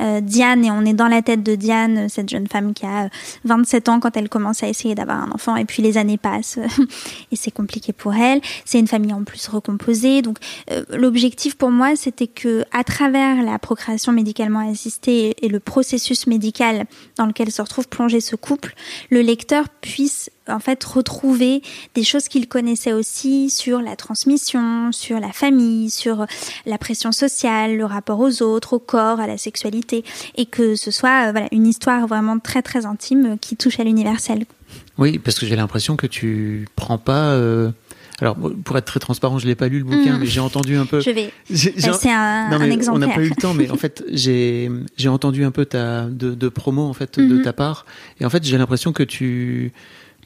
Euh, 0.00 0.20
Diane, 0.20 0.64
et 0.64 0.70
on 0.70 0.84
est 0.84 0.94
dans 0.94 1.08
la 1.08 1.22
tête 1.22 1.42
de 1.42 1.54
Diane, 1.54 2.08
cette 2.08 2.28
jeune 2.28 2.46
femme 2.46 2.74
qui 2.74 2.86
a 2.86 3.08
27 3.44 3.88
ans 3.88 4.00
quand 4.00 4.16
elle 4.16 4.28
commence 4.28 4.62
à 4.62 4.68
essayer 4.68 4.94
d'avoir 4.94 5.22
un 5.22 5.30
enfant, 5.32 5.56
et 5.56 5.64
puis 5.64 5.82
les 5.82 5.98
années 5.98 6.18
passent, 6.18 6.58
et 7.32 7.36
c'est 7.36 7.50
compliqué 7.50 7.92
pour 7.92 8.14
elle. 8.14 8.40
C'est 8.64 8.78
une 8.78 8.88
famille 8.88 9.12
en 9.12 9.24
plus 9.24 9.48
recomposée, 9.48 10.22
donc 10.22 10.38
euh, 10.70 10.84
l'objectif 10.90 11.56
pour 11.56 11.70
moi, 11.70 11.96
c'était 11.96 12.26
que 12.26 12.64
à 12.72 12.84
travers 12.84 13.42
la 13.42 13.58
procréation 13.58 14.12
médicalement 14.12 14.70
assistée 14.70 15.34
et 15.42 15.48
le 15.48 15.60
processus 15.60 16.26
médical 16.26 16.86
dans 17.16 17.26
lequel 17.26 17.50
se 17.50 17.62
retrouve 17.62 17.88
plongé 17.88 18.20
ce 18.20 18.36
couple, 18.36 18.74
le 19.10 19.20
lecteur 19.20 19.68
puisse 19.68 20.30
en 20.48 20.58
fait 20.60 20.82
retrouver 20.84 21.62
des 21.94 22.04
choses 22.04 22.28
qu'il 22.28 22.48
connaissait 22.48 22.92
aussi 22.92 23.50
sur 23.50 23.80
la 23.80 23.96
transmission, 23.96 24.92
sur 24.92 25.20
la 25.20 25.32
famille, 25.32 25.90
sur 25.90 26.26
la 26.66 26.78
pression 26.78 27.12
sociale, 27.12 27.76
le 27.76 27.84
rapport 27.84 28.20
aux 28.20 28.42
autres, 28.42 28.74
au 28.74 28.78
corps, 28.78 29.20
à 29.20 29.26
la 29.26 29.38
sexualité, 29.38 30.04
et 30.36 30.46
que 30.46 30.76
ce 30.76 30.90
soit 30.90 31.28
euh, 31.28 31.30
voilà 31.32 31.48
une 31.52 31.66
histoire 31.66 32.06
vraiment 32.06 32.38
très 32.38 32.62
très 32.62 32.86
intime 32.86 33.36
qui 33.40 33.56
touche 33.56 33.80
à 33.80 33.84
l'universel. 33.84 34.44
Oui, 34.98 35.18
parce 35.18 35.38
que 35.38 35.46
j'ai 35.46 35.56
l'impression 35.56 35.96
que 35.96 36.06
tu 36.06 36.66
prends 36.76 36.98
pas. 36.98 37.32
Euh... 37.32 37.70
Alors, 38.20 38.36
pour 38.64 38.76
être 38.76 38.84
très 38.84 38.98
transparent, 38.98 39.38
je 39.38 39.46
l'ai 39.46 39.54
pas 39.54 39.68
lu 39.68 39.78
le 39.78 39.84
bouquin, 39.84 40.16
mm. 40.16 40.20
mais 40.20 40.26
j'ai 40.26 40.40
entendu 40.40 40.76
un 40.76 40.86
peu. 40.86 41.00
Je 41.00 41.10
vais. 41.10 41.32
C'est 41.54 42.10
un, 42.10 42.50
un 42.50 42.60
exemplaire. 42.62 42.94
On 42.94 42.98
n'a 42.98 43.14
pas 43.14 43.22
eu 43.22 43.28
le 43.28 43.36
temps, 43.36 43.54
mais 43.54 43.70
en 43.70 43.76
fait, 43.76 44.02
j'ai 44.10 44.68
j'ai 44.96 45.08
entendu 45.08 45.44
un 45.44 45.52
peu 45.52 45.64
ta 45.66 46.02
de, 46.06 46.34
de 46.34 46.48
promo 46.48 46.82
en 46.82 46.94
fait 46.94 47.20
de 47.20 47.38
mm-hmm. 47.38 47.44
ta 47.44 47.52
part, 47.52 47.86
et 48.20 48.24
en 48.24 48.30
fait, 48.30 48.42
j'ai 48.42 48.58
l'impression 48.58 48.92
que 48.92 49.04
tu 49.04 49.72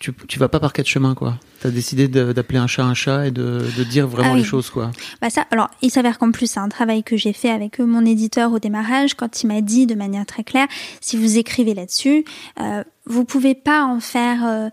tu, 0.02 0.12
tu 0.26 0.40
vas 0.40 0.48
pas 0.48 0.58
par 0.58 0.72
quatre 0.72 0.88
chemins, 0.88 1.14
quoi. 1.14 1.38
Tu 1.60 1.68
as 1.68 1.70
décidé 1.70 2.08
d'appeler 2.08 2.58
un 2.58 2.66
chat 2.66 2.84
un 2.84 2.92
chat 2.92 3.28
et 3.28 3.30
de, 3.30 3.64
de 3.78 3.84
dire 3.84 4.08
vraiment 4.08 4.32
ah 4.32 4.36
les 4.36 4.42
choses, 4.42 4.68
quoi. 4.68 4.90
Bah 5.20 5.30
ça, 5.30 5.46
alors, 5.52 5.70
il 5.80 5.92
s'avère 5.92 6.18
qu'en 6.18 6.32
plus, 6.32 6.50
c'est 6.50 6.58
un 6.58 6.68
travail 6.68 7.04
que 7.04 7.16
j'ai 7.16 7.32
fait 7.32 7.50
avec 7.50 7.78
mon 7.78 8.04
éditeur 8.04 8.52
au 8.52 8.58
démarrage, 8.58 9.14
quand 9.14 9.42
il 9.42 9.46
m'a 9.46 9.60
dit 9.60 9.86
de 9.86 9.94
manière 9.94 10.26
très 10.26 10.42
claire, 10.42 10.66
si 11.00 11.16
vous 11.16 11.38
écrivez 11.38 11.72
là-dessus, 11.72 12.24
euh, 12.60 12.82
vous 13.06 13.24
pouvez 13.24 13.54
pas 13.54 13.84
en 13.84 14.00
faire 14.00 14.44
euh, 14.44 14.68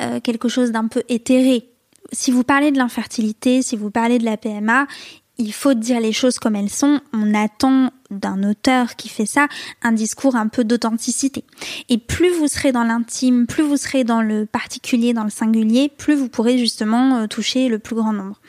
euh, 0.00 0.20
quelque 0.20 0.48
chose 0.48 0.70
d'un 0.70 0.86
peu 0.86 1.02
éthéré. 1.08 1.68
Si 2.12 2.30
vous 2.30 2.44
parlez 2.44 2.70
de 2.70 2.78
l'infertilité, 2.78 3.62
si 3.62 3.76
vous 3.76 3.90
parlez 3.90 4.18
de 4.18 4.24
la 4.24 4.36
PMA, 4.36 4.86
il 5.38 5.52
faut 5.52 5.74
dire 5.74 5.98
les 5.98 6.12
choses 6.12 6.38
comme 6.38 6.54
elles 6.54 6.70
sont. 6.70 7.00
On 7.12 7.34
attend 7.34 7.90
d'un 8.10 8.42
auteur 8.42 8.96
qui 8.96 9.08
fait 9.08 9.26
ça 9.26 9.48
un 9.82 9.92
discours 9.92 10.36
un 10.36 10.48
peu 10.48 10.64
d'authenticité. 10.64 11.44
Et 11.88 11.98
plus 11.98 12.30
vous 12.30 12.48
serez 12.48 12.72
dans 12.72 12.84
l'intime, 12.84 13.46
plus 13.46 13.62
vous 13.62 13.76
serez 13.76 14.04
dans 14.04 14.22
le 14.22 14.46
particulier, 14.46 15.12
dans 15.12 15.24
le 15.24 15.30
singulier, 15.30 15.90
plus 15.96 16.14
vous 16.14 16.28
pourrez 16.28 16.58
justement 16.58 17.16
euh, 17.18 17.26
toucher 17.26 17.68
le 17.68 17.78
plus 17.78 17.96
grand 17.96 18.12
nombre. 18.12 18.40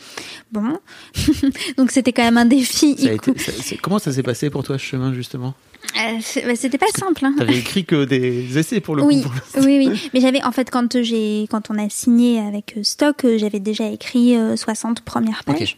Bon, 0.51 0.79
donc 1.77 1.91
c'était 1.91 2.13
quand 2.13 2.23
même 2.23 2.37
un 2.37 2.45
défi. 2.45 2.95
Ça 2.97 3.09
a 3.09 3.13
été, 3.13 3.37
ça, 3.37 3.75
comment 3.81 3.99
ça 3.99 4.13
s'est 4.13 4.23
passé 4.23 4.49
pour 4.49 4.63
toi 4.63 4.77
ce 4.77 4.83
chemin 4.83 5.13
justement? 5.13 5.55
Euh, 5.97 6.19
bah, 6.45 6.55
c'était 6.55 6.77
pas 6.77 6.87
simple. 6.87 7.25
Hein. 7.25 7.35
T'avais 7.37 7.57
écrit 7.57 7.85
que 7.85 8.05
des 8.05 8.57
essais 8.57 8.79
pour 8.79 8.95
le 8.95 9.03
oui, 9.03 9.23
coup. 9.23 9.29
oui, 9.57 9.87
oui. 9.87 10.09
Mais 10.13 10.21
j'avais, 10.21 10.43
en 10.43 10.51
fait, 10.51 10.69
quand 10.69 11.01
j'ai, 11.01 11.47
quand 11.49 11.69
on 11.69 11.77
a 11.77 11.89
signé 11.89 12.39
avec 12.39 12.75
Stock, 12.83 13.25
j'avais 13.37 13.59
déjà 13.59 13.87
écrit 13.89 14.35
60 14.55 15.01
premières 15.01 15.43
pages. 15.45 15.77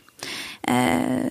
Euh, 0.70 1.24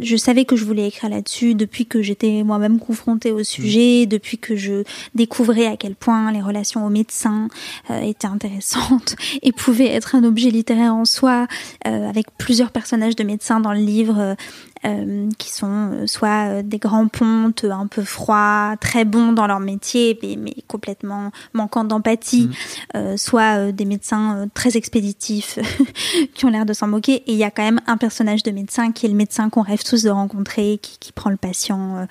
je 0.00 0.16
savais 0.16 0.44
que 0.44 0.56
je 0.56 0.64
voulais 0.64 0.88
écrire 0.88 1.10
là-dessus 1.10 1.54
depuis 1.54 1.86
que 1.86 2.02
j'étais 2.02 2.42
moi-même 2.44 2.78
confrontée 2.78 3.32
au 3.32 3.42
sujet, 3.42 4.04
mmh. 4.04 4.06
depuis 4.06 4.38
que 4.38 4.56
je 4.56 4.84
découvrais 5.14 5.66
à 5.66 5.76
quel 5.76 5.94
point 5.94 6.30
les 6.32 6.40
relations 6.40 6.86
aux 6.86 6.90
médecins 6.90 7.48
euh, 7.90 8.00
étaient 8.00 8.26
intéressantes 8.26 9.16
et 9.42 9.52
pouvaient 9.52 9.92
être 9.92 10.14
un 10.14 10.24
objet 10.24 10.50
littéraire 10.50 10.94
en 10.94 11.04
soi, 11.04 11.46
euh, 11.86 12.08
avec 12.08 12.26
plusieurs 12.38 12.70
personnages 12.70 13.16
de 13.16 13.24
médecins 13.24 13.60
dans 13.60 13.72
le 13.72 13.80
livre 13.80 14.36
euh, 14.84 15.30
qui 15.38 15.50
sont 15.50 15.90
euh, 15.92 16.06
soit 16.06 16.48
euh, 16.48 16.62
des 16.62 16.78
grands 16.78 17.08
pontes 17.08 17.64
un 17.64 17.86
peu 17.86 18.02
froids, 18.02 18.76
très 18.78 19.06
bons 19.06 19.32
dans 19.32 19.46
leur 19.46 19.58
métier, 19.58 20.18
mais, 20.22 20.36
mais 20.36 20.54
complètement 20.68 21.30
manquant 21.54 21.84
d'empathie, 21.84 22.50
mmh. 22.94 23.16
soit 23.16 23.72
des 23.72 23.84
médecins 23.84 24.48
très 24.54 24.76
expéditifs 24.76 25.58
qui 26.34 26.44
ont 26.44 26.50
l'air 26.50 26.66
de 26.66 26.72
s'en 26.72 26.88
moquer. 26.88 27.14
Et 27.26 27.32
il 27.32 27.38
y 27.38 27.44
a 27.44 27.50
quand 27.50 27.62
même 27.62 27.80
un 27.86 27.96
personnage 27.96 28.42
de 28.42 28.50
médecin 28.50 28.92
qui 28.92 29.06
est 29.06 29.08
le 29.08 29.14
médecin 29.14 29.48
qu'on 29.48 29.62
rêve 29.62 29.82
tous 29.82 30.02
de 30.02 30.10
rencontrer, 30.10 30.78
qui, 30.82 30.98
qui 30.98 31.12
prend 31.12 31.30
le 31.30 31.36
patient 31.36 32.06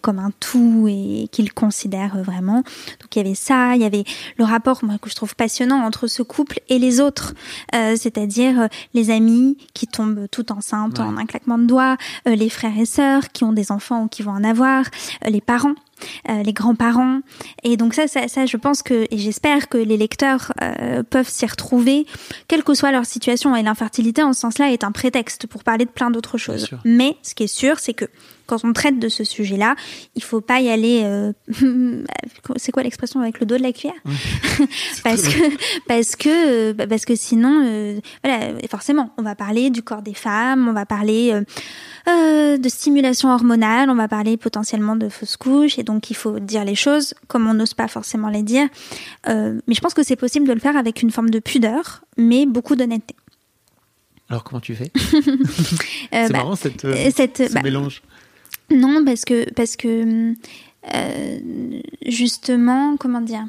comme 0.00 0.18
un 0.18 0.30
tout 0.40 0.86
et 0.88 1.28
qui 1.32 1.42
le 1.42 1.52
considère 1.52 2.18
vraiment. 2.22 2.62
Donc 3.00 3.14
il 3.14 3.18
y 3.18 3.20
avait 3.20 3.34
ça, 3.34 3.74
il 3.74 3.82
y 3.82 3.84
avait 3.84 4.04
le 4.38 4.44
rapport 4.44 4.84
moi, 4.84 4.98
que 5.00 5.10
je 5.10 5.14
trouve 5.14 5.34
passionnant 5.34 5.82
entre 5.82 6.06
ce 6.06 6.22
couple 6.22 6.60
et 6.68 6.78
les 6.78 7.00
autres, 7.00 7.34
c'est-à-dire 7.72 8.68
les 8.94 9.10
amis 9.10 9.56
qui 9.74 9.86
tombent 9.86 10.26
tout 10.30 10.52
enceintes 10.52 11.00
en 11.00 11.16
un 11.16 11.26
claquement 11.26 11.58
de 11.58 11.64
doigts, 11.64 11.95
euh, 12.26 12.34
les 12.34 12.48
frères 12.48 12.78
et 12.78 12.86
sœurs 12.86 13.30
qui 13.32 13.44
ont 13.44 13.52
des 13.52 13.72
enfants 13.72 14.04
ou 14.04 14.08
qui 14.08 14.22
vont 14.22 14.32
en 14.32 14.44
avoir, 14.44 14.84
euh, 15.24 15.30
les 15.30 15.40
parents. 15.40 15.74
Euh, 16.28 16.42
les 16.42 16.52
grands-parents. 16.52 17.20
Et 17.62 17.78
donc 17.78 17.94
ça, 17.94 18.06
ça, 18.06 18.28
ça, 18.28 18.44
je 18.44 18.58
pense 18.58 18.82
que, 18.82 19.06
et 19.10 19.16
j'espère 19.16 19.70
que 19.70 19.78
les 19.78 19.96
lecteurs 19.96 20.52
peuvent 21.08 21.28
s'y 21.30 21.46
retrouver, 21.46 22.06
quelle 22.48 22.62
que 22.64 22.74
soit 22.74 22.92
leur 22.92 23.06
situation. 23.06 23.56
Et 23.56 23.62
l'infertilité, 23.62 24.22
en 24.22 24.34
ce 24.34 24.40
sens-là, 24.40 24.70
est 24.70 24.84
un 24.84 24.92
prétexte 24.92 25.46
pour 25.46 25.64
parler 25.64 25.86
de 25.86 25.90
plein 25.90 26.10
d'autres 26.10 26.36
choses. 26.36 26.68
Mais 26.84 27.16
ce 27.22 27.34
qui 27.34 27.44
est 27.44 27.46
sûr, 27.46 27.78
c'est 27.78 27.94
que 27.94 28.04
quand 28.46 28.64
on 28.64 28.72
traite 28.72 28.98
de 28.98 29.08
ce 29.08 29.24
sujet-là, 29.24 29.74
il 30.14 30.22
faut 30.22 30.40
pas 30.40 30.60
y 30.60 30.68
aller. 30.68 31.02
Euh, 31.04 31.32
c'est 32.56 32.72
quoi 32.72 32.82
l'expression 32.82 33.20
avec 33.20 33.40
le 33.40 33.46
dos 33.46 33.56
de 33.56 33.62
la 33.62 33.72
cuillère? 33.72 33.96
Parce 35.04 35.22
que 35.22 35.46
parce 35.86 36.16
que 36.16 36.72
euh, 36.72 36.86
parce 36.86 37.04
que 37.04 37.14
sinon, 37.14 37.62
euh, 37.64 38.00
voilà, 38.24 38.52
forcément, 38.68 39.10
on 39.18 39.22
va 39.22 39.34
parler 39.34 39.70
du 39.70 39.82
corps 39.82 40.02
des 40.02 40.14
femmes, 40.14 40.68
on 40.68 40.72
va 40.72 40.86
parler 40.86 41.40
euh, 42.08 42.58
de 42.58 42.68
stimulation 42.68 43.32
hormonale, 43.32 43.90
on 43.90 43.94
va 43.94 44.08
parler 44.08 44.36
potentiellement 44.36 44.96
de 44.96 45.08
fausses 45.08 45.36
couches, 45.36 45.78
et 45.78 45.82
donc 45.82 46.10
il 46.10 46.16
faut 46.16 46.38
dire 46.38 46.64
les 46.64 46.74
choses 46.74 47.14
comme 47.28 47.46
on 47.46 47.54
n'ose 47.54 47.74
pas 47.74 47.88
forcément 47.88 48.28
les 48.28 48.42
dire. 48.42 48.68
mais 49.26 49.74
je 49.74 49.80
pense 49.80 49.94
que 49.94 50.02
c'est 50.02 50.16
possible 50.16 50.46
de 50.46 50.52
le 50.52 50.60
faire 50.60 50.76
avec 50.76 51.02
une 51.02 51.10
forme 51.10 51.30
de 51.30 51.38
pudeur, 51.38 52.02
mais 52.16 52.46
beaucoup 52.46 52.76
d'honnêteté. 52.76 53.14
Alors 54.28 54.42
comment 54.42 54.60
tu 54.60 54.74
fais? 54.74 54.90
C'est 54.96 56.32
bah, 56.32 56.38
marrant 56.38 56.56
cette, 56.56 56.80
ce 56.80 57.52
bah, 57.52 57.62
mélange. 57.62 58.02
Non, 58.70 59.04
parce 59.04 59.24
que, 59.24 59.50
parce 59.52 59.76
que 59.76 60.34
euh, 60.94 61.38
justement, 62.04 62.96
comment 62.96 63.20
dire? 63.20 63.44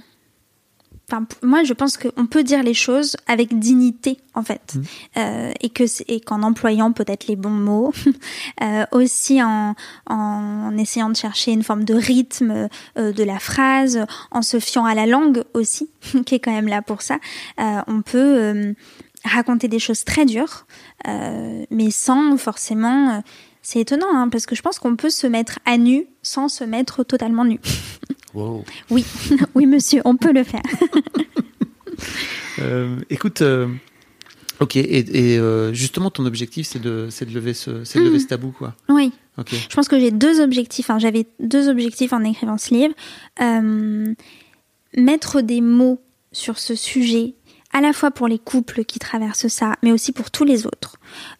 Enfin, 1.10 1.26
moi, 1.42 1.64
je 1.64 1.72
pense 1.72 1.96
qu'on 1.96 2.26
peut 2.26 2.44
dire 2.44 2.64
les 2.64 2.74
choses 2.74 3.16
avec 3.28 3.58
dignité, 3.58 4.18
en 4.34 4.44
fait, 4.44 4.76
mmh. 4.76 4.82
euh, 5.20 5.52
et 5.62 5.70
que 5.70 5.84
et 6.10 6.20
qu'en 6.20 6.44
employant 6.44 6.92
peut-être 6.92 7.28
les 7.28 7.38
bons 7.38 7.50
mots, 7.50 7.94
euh, 8.62 8.86
aussi 8.92 9.42
en, 9.42 9.74
en 10.08 10.78
essayant 10.78 11.10
de 11.10 11.16
chercher 11.16 11.54
une 11.54 11.64
forme 11.64 11.86
de 11.86 11.94
rythme 11.94 12.68
de 12.98 13.24
la 13.24 13.40
phrase, 13.40 14.06
en 14.32 14.42
se 14.42 14.60
fiant 14.60 14.84
à 14.84 14.96
la 14.96 15.06
langue 15.06 15.44
aussi, 15.54 15.90
qui 16.26 16.36
est 16.36 16.40
quand 16.40 16.52
même 16.52 16.68
là 16.68 16.82
pour 16.82 17.02
ça, 17.02 17.20
on 17.58 18.02
peut 18.02 18.76
raconter 19.24 19.70
des 19.70 19.80
choses 19.80 20.04
très 20.04 20.26
dures, 20.26 20.66
mais 21.06 21.90
sans 21.90 22.36
forcément 22.36 23.24
c'est 23.68 23.82
étonnant, 23.82 24.16
hein, 24.16 24.30
parce 24.30 24.46
que 24.46 24.56
je 24.56 24.62
pense 24.62 24.80
qu'on 24.80 24.96
peut 24.96 25.10
se 25.10 25.28
mettre 25.28 25.60
à 25.66 25.78
nu 25.78 26.08
sans 26.22 26.48
se 26.48 26.64
mettre 26.64 27.04
totalement 27.04 27.44
nu. 27.44 27.60
Oui, 28.90 29.04
oui, 29.56 29.66
monsieur, 29.66 30.02
on 30.06 30.16
peut 30.16 30.32
le 30.32 30.44
faire. 30.44 30.64
Euh, 32.60 32.98
écoute, 33.12 33.42
euh, 33.44 33.68
ok, 34.60 34.78
et, 34.78 35.06
euh, 35.38 35.74
justement, 35.74 36.10
ton 36.10 36.26
objectif, 36.26 36.68
c'est 36.68 36.82
de, 36.82 37.08
de, 37.08 37.34
lever 37.34 37.54
ce, 37.54 37.70
de 37.70 38.04
lever 38.04 38.20
ce 38.20 38.26
tabou, 38.26 38.52
quoi. 38.52 38.76
Oui. 38.90 39.12
Ok. 39.38 39.54
Je 39.54 39.76
pense 39.76 39.88
que 39.88 40.00
j'ai 40.00 40.10
deux 40.10 40.42
objectifs. 40.42 40.90
Hein. 40.90 40.98
J'avais 40.98 41.28
deux 41.40 41.70
objectifs 41.70 42.14
en 42.14 42.24
écrivant 42.24 42.58
ce 42.58 42.74
livre. 42.74 42.96
mettre 44.96 45.42
des 45.42 45.62
mots 45.62 46.02
sur 46.32 46.58
ce 46.58 46.74
sujet 46.74 47.36
à 47.78 47.82
la 47.82 47.94
fois 47.94 48.10
pour 48.10 48.28
les 48.28 48.40
couples 48.40 48.86
qui 48.86 48.98
traversent 48.98 49.50
ça, 49.50 49.74
mais 49.84 49.92
aussi 49.92 50.12
pour 50.12 50.32
tous 50.32 50.44
les 50.44 50.66
autres. 50.66 50.98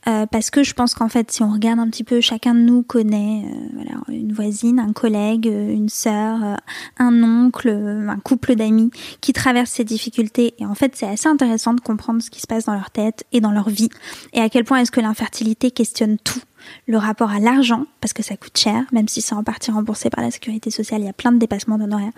Euh, 0.08 0.28
parce 0.28 0.52
que 0.52 0.62
je 0.62 0.76
pense 0.76 0.94
qu'en 0.94 1.10
fait, 1.10 1.32
si 1.32 1.42
on 1.42 1.52
regarde 1.52 1.80
un 1.80 1.90
petit 1.90 2.04
peu, 2.04 2.22
chacun 2.22 2.54
de 2.54 2.60
nous 2.60 2.84
connaît 2.84 3.44
euh, 3.44 3.70
voilà, 3.74 4.00
une 4.10 4.34
voisine, 4.34 4.80
un 4.80 4.94
collègue, 4.94 5.48
euh, 5.48 5.74
une 5.74 5.90
sœur, 5.90 6.60
un 7.00 7.24
oncle, 7.24 7.70
un 7.70 8.20
couple 8.20 8.54
d'amis 8.54 8.92
qui 9.20 9.34
traversent 9.34 9.72
ces 9.72 9.84
difficultés. 9.84 10.54
Et 10.60 10.66
en 10.68 10.76
fait, 10.76 10.96
c'est 10.96 11.08
assez 11.08 11.28
intéressant 11.28 11.74
de 11.74 11.82
comprendre 11.82 12.22
ce 12.22 12.30
qui 12.30 12.40
se 12.40 12.48
passe 12.48 12.66
dans 12.66 12.76
leur 12.76 12.92
tête 12.92 13.24
et 13.32 13.42
dans 13.42 13.52
leur 13.52 13.70
vie. 13.70 13.90
Et 14.34 14.40
à 14.40 14.48
quel 14.48 14.64
point 14.64 14.78
est-ce 14.78 14.92
que 14.92 15.02
l'infertilité 15.02 15.72
questionne 15.72 16.20
tout 16.24 16.42
le 16.88 16.98
rapport 16.98 17.32
à 17.32 17.40
l'argent, 17.40 17.86
parce 18.02 18.14
que 18.14 18.24
ça 18.24 18.38
coûte 18.38 18.58
cher, 18.58 18.86
même 18.92 19.08
si 19.08 19.22
c'est 19.22 19.36
en 19.36 19.44
partie 19.44 19.72
remboursé 19.72 20.10
par 20.10 20.24
la 20.24 20.32
sécurité 20.32 20.72
sociale, 20.72 21.02
il 21.02 21.06
y 21.06 21.10
a 21.10 21.14
plein 21.14 21.32
de 21.32 21.38
dépassements 21.38 21.78
d'honoraires. 21.78 22.12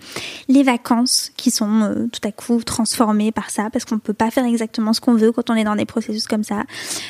Les 0.48 0.64
vacances 0.64 1.32
qui 1.38 1.52
sont 1.52 1.82
euh, 1.82 2.08
tout 2.08 2.28
à 2.28 2.32
coup 2.32 2.62
transformées 2.64 3.32
par 3.32 3.50
ça, 3.50 3.70
parce 3.72 3.86
qu'on 3.86 3.96
ne 3.96 4.00
peut 4.00 4.14
pas 4.14 4.32
faire 4.32 4.46
exactement 4.46 4.94
ce 4.94 5.02
qu'on 5.02 5.16
veut 5.16 5.32
quand 5.32 5.50
on 5.50 5.56
est 5.56 5.64
dans 5.64 5.76
des 5.76 5.86
processus 5.86 6.28
comme 6.28 6.44
ça. 6.44 6.64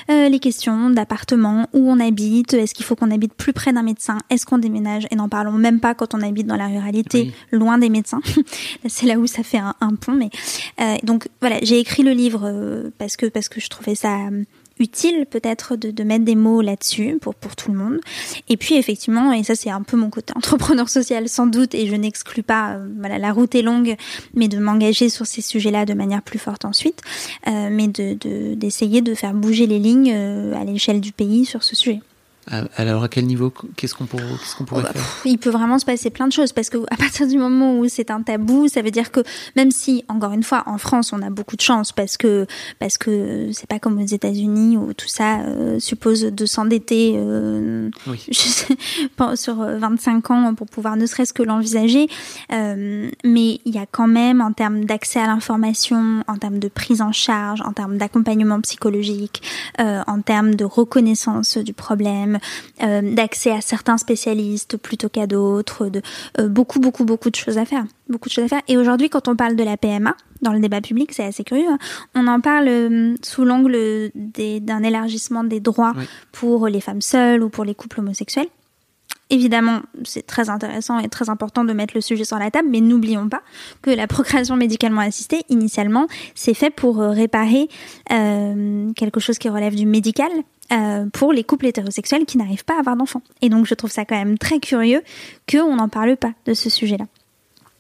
Euh, 0.10 0.30
les 0.30 0.40
questions 0.40 0.90
d'appartement, 0.90 1.68
où 1.74 1.90
on 1.90 2.00
habite, 2.00 2.54
est-ce 2.54 2.74
qu'il 2.74 2.86
faut 2.86 2.96
qu'on 2.96 3.12
habite 3.12 3.34
plus 3.34 3.54
près 3.54 3.74
d'un 3.74 3.84
médecin, 3.84 4.18
est-ce 4.30 4.46
qu'on 4.46 4.58
déménage, 4.58 5.08
et 5.12 5.16
n'en 5.16 5.30
parlons 5.30 5.52
même 5.52 5.80
pas 5.80 5.94
quand 5.94 6.14
on 6.14 6.22
habite 6.22 6.48
dans 6.48 6.58
la 6.58 6.68
ruralité, 6.68 7.34
loin 7.52 7.78
des 7.78 7.90
médecins. 7.90 8.22
c'est 8.88 9.06
là 9.06 9.16
où 9.16 9.28
ça 9.28 9.44
fait 9.44 9.60
un, 9.60 9.96
pont. 9.96 10.14
Mais 10.14 10.30
euh, 10.82 10.96
donc 11.04 11.28
voilà, 11.42 11.58
j'ai 11.62 11.80
écrit 11.80 12.04
le 12.04 12.12
livre 12.12 12.92
parce 12.98 13.18
que 13.18 13.26
parce 13.26 13.50
que 13.50 13.60
je 13.60 13.70
trouvais 13.70 13.96
ça 13.96 14.18
utile 14.80 15.26
peut-être 15.30 15.76
de, 15.76 15.92
de, 15.92 16.04
mettre 16.04 16.26
des 16.26 16.36
mots 16.36 16.62
là-dessus 16.62 17.18
pour, 17.22 17.36
pour 17.36 17.56
tout 17.56 17.72
le 17.72 17.78
monde. 17.78 18.00
Et 18.48 18.58
puis 18.58 18.76
effectivement, 18.76 19.32
et 19.34 19.44
ça 19.44 19.56
c'est 19.56 19.70
un 19.70 19.84
peu 19.84 19.98
mon 19.98 20.10
côté 20.10 20.34
entrepreneur 20.36 20.90
social 20.90 21.28
sans 21.30 21.48
doute, 21.48 21.76
et 21.76 21.88
je 21.88 21.96
n'exclus 21.96 22.44
pas, 22.44 22.72
euh, 22.72 22.88
voilà, 23.00 23.18
la 23.18 23.32
route 23.32 23.54
est 23.56 23.62
longue, 23.62 23.96
mais 24.34 24.48
de 24.48 24.58
m'engager 24.58 25.10
sur 25.10 25.26
ces 25.26 25.42
sujets-là 25.42 25.86
de 25.86 25.94
manière 25.94 26.22
plus 26.22 26.40
forte 26.40 26.66
ensuite, 26.66 27.02
euh, 27.48 27.70
mais 27.72 27.88
de 27.88 28.10
d'essayer 28.56 29.02
de, 29.02 29.14
faire 29.14 29.34
bouger 29.34 29.68
les 29.68 29.80
lignes 29.80 30.14
euh, 30.14 30.54
à 30.60 30.64
l'échelle 30.64 31.02
du 31.02 31.12
pays 31.12 31.46
sur 31.46 31.64
ce 31.64 31.76
sujet. 31.76 32.00
Alors 32.78 33.04
à 33.04 33.10
quel 33.10 33.26
niveau 33.26 33.54
Qu'est-ce 33.76 33.94
qu'on 33.94 34.06
pourrait, 34.06 34.24
pourrait 34.66 34.84
faire 34.84 35.04
Il 35.26 35.38
peut 35.38 35.50
vraiment 35.52 35.78
se 35.78 35.86
passer 35.86 36.10
plein 36.10 36.28
de 36.28 36.34
choses 36.34 36.52
parce 36.52 36.70
que 36.70 36.78
à 36.90 36.98
partir 36.98 37.28
du 37.28 37.38
moment 37.38 37.78
où 37.78 37.88
c'est 37.88 38.10
un 38.12 38.22
tabou, 38.22 38.68
ça 38.68 38.82
veut 38.82 38.92
dire 38.92 39.12
que 39.12 39.22
même 39.56 39.72
si 39.72 40.04
encore 40.08 40.32
une 40.32 40.44
fois 40.44 40.64
en 40.66 40.78
France 40.78 41.14
on 41.14 41.22
a 41.22 41.30
beaucoup 41.30 41.56
de 41.56 41.62
chance 41.62 41.92
parce 41.92 42.18
que 42.18 42.48
parce 42.80 42.98
que 42.98 43.50
c'est 43.54 43.68
pas 43.68 43.80
comme 43.80 44.02
aux 44.02 44.06
États-Unis 44.06 44.78
où 44.78 44.94
tout 44.94 45.08
ça 45.08 45.42
euh, 45.42 45.80
suppose 45.80 46.22
de 46.24 46.46
s'endetter 46.46 47.14
euh, 47.18 47.90
sur 49.36 49.56
25 49.56 50.32
ans 50.32 50.56
pour 50.56 50.68
pouvoir 50.68 50.96
ne 50.96 51.06
serait-ce 51.06 51.34
que 51.34 51.44
l'envisager. 51.44 52.08
Euh, 52.52 53.10
mais 53.24 53.60
il 53.66 53.76
y 53.76 53.78
a 53.78 53.86
quand 53.86 54.08
même 54.08 54.42
en 54.42 54.54
termes 54.54 54.86
d'accès 54.86 55.20
à 55.20 55.28
l'information, 55.28 56.24
en 56.28 56.38
termes 56.38 56.60
de 56.60 56.68
prise 56.68 57.02
en 57.02 57.12
charge, 57.12 57.62
en 57.62 57.74
termes 57.74 57.98
d'accompagnement 57.98 58.60
psychologique, 58.62 59.44
en 59.78 60.22
termes 60.22 60.56
de 60.56 60.66
reconnaissance 60.66 61.58
du 61.58 61.74
problème 61.74 62.39
euh, 62.84 63.02
d'accès 63.14 63.52
à 63.52 63.62
certains 63.62 63.98
spécialistes 63.98 64.78
plutôt 64.78 65.10
qu'à 65.10 65.28
d'autres, 65.28 65.88
de 65.88 66.02
euh, 66.40 66.48
beaucoup, 66.48 66.80
beaucoup, 66.80 67.06
beaucoup 67.06 67.30
de 67.30 67.36
choses 67.36 67.58
à 67.58 67.66
faire. 67.66 67.86
Beaucoup 68.08 68.30
de 68.30 68.34
choses 68.34 68.46
à 68.46 68.48
faire. 68.48 68.62
Et 68.68 68.78
aujourd'hui, 68.78 69.10
quand 69.10 69.28
on 69.28 69.36
parle 69.36 69.56
de 69.56 69.64
la 69.64 69.78
PMA, 69.78 70.16
dans 70.42 70.54
le 70.54 70.60
débat 70.60 70.82
public, 70.82 71.12
c'est 71.14 71.26
assez 71.26 71.44
curieux. 71.44 71.70
Hein. 71.70 71.78
On 72.16 72.28
en 72.28 72.40
parle 72.40 72.68
euh, 72.68 73.16
sous 73.22 73.46
l'angle 73.46 74.10
d'un 74.16 74.84
élargissement 74.84 75.44
des 75.44 75.60
droits 75.60 75.94
pour 76.32 76.68
les 76.68 76.82
femmes 76.82 77.02
seules 77.02 77.44
ou 77.44 77.50
pour 77.50 77.66
les 77.66 77.76
couples 77.76 78.00
homosexuels. 78.00 78.48
évidemment, 79.30 79.82
c'est 80.04 80.26
très 80.26 80.50
intéressant 80.50 80.98
et 81.00 81.10
très 81.10 81.30
important 81.30 81.66
de 81.66 81.74
mettre 81.74 81.94
le 81.94 82.02
sujet 82.02 82.24
sur 82.24 82.40
la 82.40 82.52
table, 82.52 82.70
mais 82.72 82.82
n'oublions 82.82 83.28
pas 83.28 83.42
que 83.82 83.92
la 83.92 84.08
procréation 84.08 84.56
médicalement 84.56 85.02
assistée, 85.02 85.44
initialement, 85.50 86.08
c'est 86.36 86.54
fait 86.54 86.70
pour 86.70 86.98
réparer 86.98 87.68
euh, 88.12 88.92
quelque 88.96 89.20
chose 89.20 89.38
qui 89.38 89.50
relève 89.50 89.76
du 89.76 89.86
médical, 89.86 90.32
euh, 90.72 91.06
pour 91.12 91.34
les 91.34 91.44
couples 91.44 91.68
hétérosexuels 91.68 92.26
qui 92.26 92.38
n'arrivent 92.38 92.66
pas 92.66 92.76
à 92.76 92.80
avoir 92.80 92.96
d'enfants. 92.96 93.22
Et 93.42 93.50
donc 93.50 93.66
je 93.66 93.74
trouve 93.74 93.92
ça 93.92 94.06
quand 94.06 94.18
même 94.18 94.38
très 94.38 94.60
curieux 94.60 95.02
qu'on 95.52 95.76
n'en 95.76 95.90
parle 95.90 96.16
pas 96.18 96.34
de 96.46 96.54
ce 96.54 96.70
sujet-là. 96.70 97.06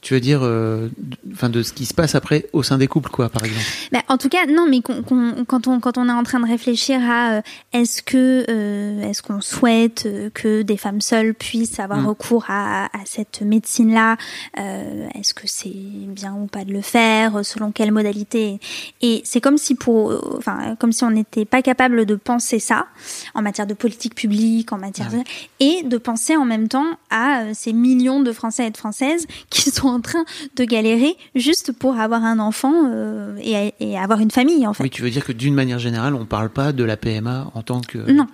Tu 0.01 0.13
veux 0.13 0.21
dire, 0.21 0.39
euh, 0.43 0.87
de 1.23 1.61
ce 1.61 1.73
qui 1.73 1.85
se 1.85 1.93
passe 1.93 2.15
après 2.15 2.45
au 2.53 2.63
sein 2.63 2.77
des 2.77 2.87
couples, 2.87 3.09
quoi, 3.09 3.27
par 3.27 3.43
exemple? 3.43 3.65
Bah, 3.91 4.01
en 4.07 4.17
tout 4.17 4.29
cas, 4.29 4.45
non, 4.45 4.65
mais 4.69 4.81
quand 4.81 5.67
on 5.67 5.79
quand 5.79 5.97
on 5.97 6.09
est 6.09 6.13
en 6.13 6.23
train 6.23 6.39
de 6.39 6.47
réfléchir 6.47 7.01
à 7.01 7.33
euh, 7.33 7.41
est-ce 7.73 8.01
que 8.01 8.45
euh, 8.49 9.01
est-ce 9.01 9.21
qu'on 9.21 9.41
souhaite 9.41 10.07
que 10.33 10.61
des 10.61 10.77
femmes 10.77 11.01
seules 11.01 11.33
puissent 11.33 11.81
avoir 11.81 11.99
mm. 11.99 12.07
recours 12.07 12.45
à, 12.47 12.85
à 12.85 13.05
cette 13.05 13.41
médecine-là, 13.41 14.15
est-ce 14.55 15.33
que 15.33 15.47
c'est 15.47 15.69
bien 15.69 16.33
ou 16.33 16.47
pas 16.47 16.63
de 16.63 16.71
le 16.71 16.81
faire, 16.81 17.43
selon 17.43 17.71
quelle 17.71 17.91
modalité? 17.91 18.59
Et 19.01 19.21
c'est 19.25 19.41
comme 19.41 19.57
si 19.57 19.75
pour, 19.75 20.37
enfin, 20.37 20.75
comme 20.79 20.93
si 20.93 21.03
on 21.03 21.11
n'était 21.11 21.45
pas 21.45 21.61
capable 21.61 22.05
de 22.05 22.15
penser 22.15 22.59
ça 22.59 22.87
en 23.33 23.41
matière 23.41 23.67
de 23.67 23.73
politique 23.73 24.15
publique, 24.15 24.71
en 24.71 24.77
matière 24.77 25.11
de, 25.11 25.17
et 25.59 25.83
de 25.83 25.97
penser 25.97 26.37
en 26.37 26.45
même 26.45 26.69
temps 26.69 26.87
à 27.09 27.53
ces 27.53 27.73
millions 27.73 28.21
de 28.21 28.31
Français 28.31 28.67
et 28.67 28.71
de 28.71 28.77
Françaises 28.77 29.27
qui 29.49 29.71
sont 29.71 29.88
en 29.89 30.01
train 30.01 30.23
de 30.55 30.63
galérer 30.63 31.15
juste 31.35 31.71
pour 31.71 31.99
avoir 31.99 32.23
un 32.23 32.39
enfant 32.39 32.73
euh, 32.85 33.37
et, 33.79 33.97
avoir 33.97 34.19
une 34.19 34.31
famille 34.31 34.65
en 34.65 34.73
fait. 34.73 34.83
Oui, 34.83 34.89
tu 34.89 35.01
veux 35.01 35.09
dire 35.09 35.25
que 35.25 35.31
d'une 35.31 35.53
manière 35.53 35.79
générale, 35.79 36.15
on 36.15 36.21
ne 36.21 36.25
parle 36.25 36.49
pas 36.49 36.71
de 36.71 36.83
la 36.83 36.97
PMA 36.97 37.51
en 37.53 37.61
tant 37.61 37.81
que 37.81 38.11
non. 38.11 38.27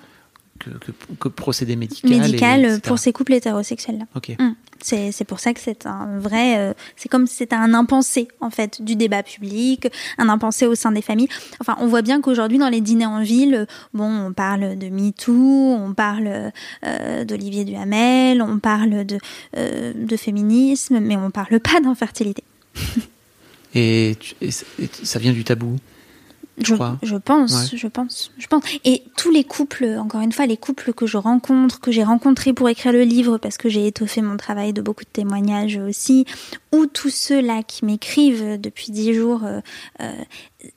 Que, 1.20 1.28
procédé 1.28 1.76
médical. 1.76 2.10
Médical 2.10 2.80
pour 2.82 2.97
ces 2.97 3.12
couples 3.12 3.34
hétérosexuels 3.34 3.99
là. 3.99 4.06
Ok. 4.16 4.36
Hum. 4.39 4.56
C'est 4.86 5.25
pour 5.25 5.39
ça 5.39 5.53
que 5.53 5.59
c'est 5.59 5.88
un 5.88 6.19
vrai, 6.19 6.59
euh, 6.59 6.73
c'est 6.95 7.09
comme 7.09 7.25
si 7.25 7.38
c'était 7.38 7.55
un 7.55 7.73
impensé 7.73 8.27
en 8.39 8.51
fait 8.51 8.83
du 8.83 8.95
débat 8.95 9.23
public, 9.23 9.88
un 10.19 10.29
impensé 10.29 10.67
au 10.67 10.75
sein 10.75 10.91
des 10.91 11.01
familles. 11.01 11.27
Enfin, 11.59 11.75
on 11.79 11.88
voit 11.88 12.03
bien 12.03 12.21
qu'aujourd'hui 12.21 12.59
dans 12.59 12.69
les 12.69 12.81
dîners 12.81 13.07
en 13.07 13.23
ville, 13.23 13.65
bon, 13.95 14.27
on 14.27 14.33
parle 14.33 14.77
de 14.77 14.89
MeToo, 14.89 15.73
on 15.73 15.93
parle 15.95 16.51
euh, 16.86 17.25
d'Olivier 17.25 17.65
Duhamel, 17.65 18.43
on 18.43 18.59
parle 18.59 19.05
de, 19.05 19.17
euh, 19.57 19.91
de 19.95 20.17
féminisme, 20.17 20.99
mais 20.99 21.15
on 21.15 21.31
parle 21.31 21.59
pas 21.59 21.79
d'infertilité. 21.81 22.43
et, 23.73 24.15
ça 24.51 25.17
vient 25.17 25.33
du 25.33 25.43
tabou? 25.43 25.77
Je, 26.58 26.76
je, 27.03 27.16
pense, 27.16 27.76
je 27.76 27.88
pense, 27.88 28.32
je 28.38 28.47
pense. 28.47 28.64
Et 28.86 29.03
tous 29.18 29.32
les 29.32 29.43
couples, 29.43 29.97
encore 29.99 30.22
une 30.22 30.32
fois, 30.32 30.45
les 30.45 30.58
couples 30.58 30.93
que 30.93 31.06
je 31.06 31.18
rencontre, 31.18 31.82
que 31.82 31.91
j'ai 31.91 32.03
rencontrés 32.03 32.53
pour 32.53 32.70
écrire 32.70 32.93
le 32.93 33.03
livre, 33.03 33.38
parce 33.38 33.58
que 33.58 33.68
j'ai 33.68 33.88
étoffé 33.88 34.22
mon 34.22 34.38
travail 34.38 34.72
de 34.72 34.82
beaucoup 34.82 35.03
de 35.03 35.10
témoignages 35.10 35.78
aussi, 35.78 36.26
ou 36.72 36.86
tous 36.86 37.14
ceux-là 37.14 37.64
qui 37.64 37.86
m'écrivent 37.86 38.60
depuis 38.60 38.91
dix 38.91 39.14
jours, 39.14 39.43
euh, 39.43 39.60
euh, 40.01 40.12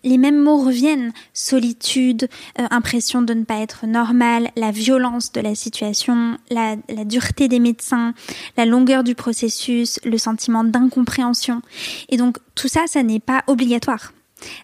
les 0.05 0.18
mêmes 0.18 0.43
mots 0.43 0.59
reviennent 0.64 1.12
solitude, 1.33 2.29
euh, 2.59 2.66
impression 2.70 3.22
de 3.22 3.35
ne 3.35 3.45
pas 3.45 3.61
être 3.61 3.87
normal, 3.87 4.51
la 4.57 4.72
violence 4.72 5.33
de 5.33 5.41
la 5.41 5.55
situation, 5.55 6.39
la, 6.51 6.76
la 6.89 7.05
dureté 7.05 7.49
des 7.49 7.61
médecins, 7.61 8.14
la 8.57 8.66
longueur 8.66 9.05
du 9.05 9.14
processus, 9.14 10.01
le 10.05 10.18
sentiment 10.18 10.64
d'incompréhension. 10.64 11.62
Et 12.09 12.16
donc 12.16 12.39
tout 12.55 12.68
ça, 12.68 12.87
ça 12.87 13.03
n'est 13.03 13.20
pas 13.20 13.45
obligatoire. 13.47 14.12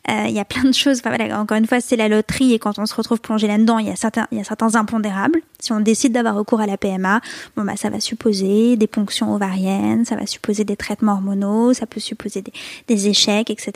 Euh, 0.09 0.25
il 0.29 0.35
y 0.35 0.41
a 0.41 0.45
plein 0.45 0.65
de 0.65 0.75
choses. 0.75 1.03
encore 1.33 1.57
une 1.57 1.67
fois, 1.67 1.81
c'est 1.81 1.97
la 1.97 2.09
loterie 2.09 2.53
et 2.55 2.59
quand 2.59 2.79
on 2.79 2.87
se 2.87 2.95
retrouve 2.95 3.21
plongé 3.21 3.47
là-dedans, 3.47 3.79
il 3.79 3.87
y 3.87 3.91
a 3.91 3.97
certains, 3.97 4.27
il 4.33 4.39
y 4.39 4.41
a 4.41 4.45
certains 4.45 4.75
impondérables. 4.75 5.41
Si 5.59 5.73
on 5.73 5.81
décide 5.81 6.13
d'avoir 6.13 6.35
recours 6.35 6.61
à 6.61 6.67
la 6.67 6.77
PMA, 6.77 7.21
bon 7.57 7.65
bah 7.65 7.77
ça 7.77 7.91
va 7.91 8.01
supposer 8.01 8.77
des 8.77 8.87
ponctions 8.87 9.35
ovariennes, 9.35 10.05
ça 10.05 10.17
va 10.17 10.27
supposer 10.27 10.65
des 10.65 10.77
traitements 10.77 11.13
hormonaux, 11.13 11.73
ça 11.73 11.87
peut 11.87 12.01
supposer 12.01 12.43
des, 12.43 12.53
des 12.89 13.09
échecs, 13.09 13.51
etc. 13.51 13.73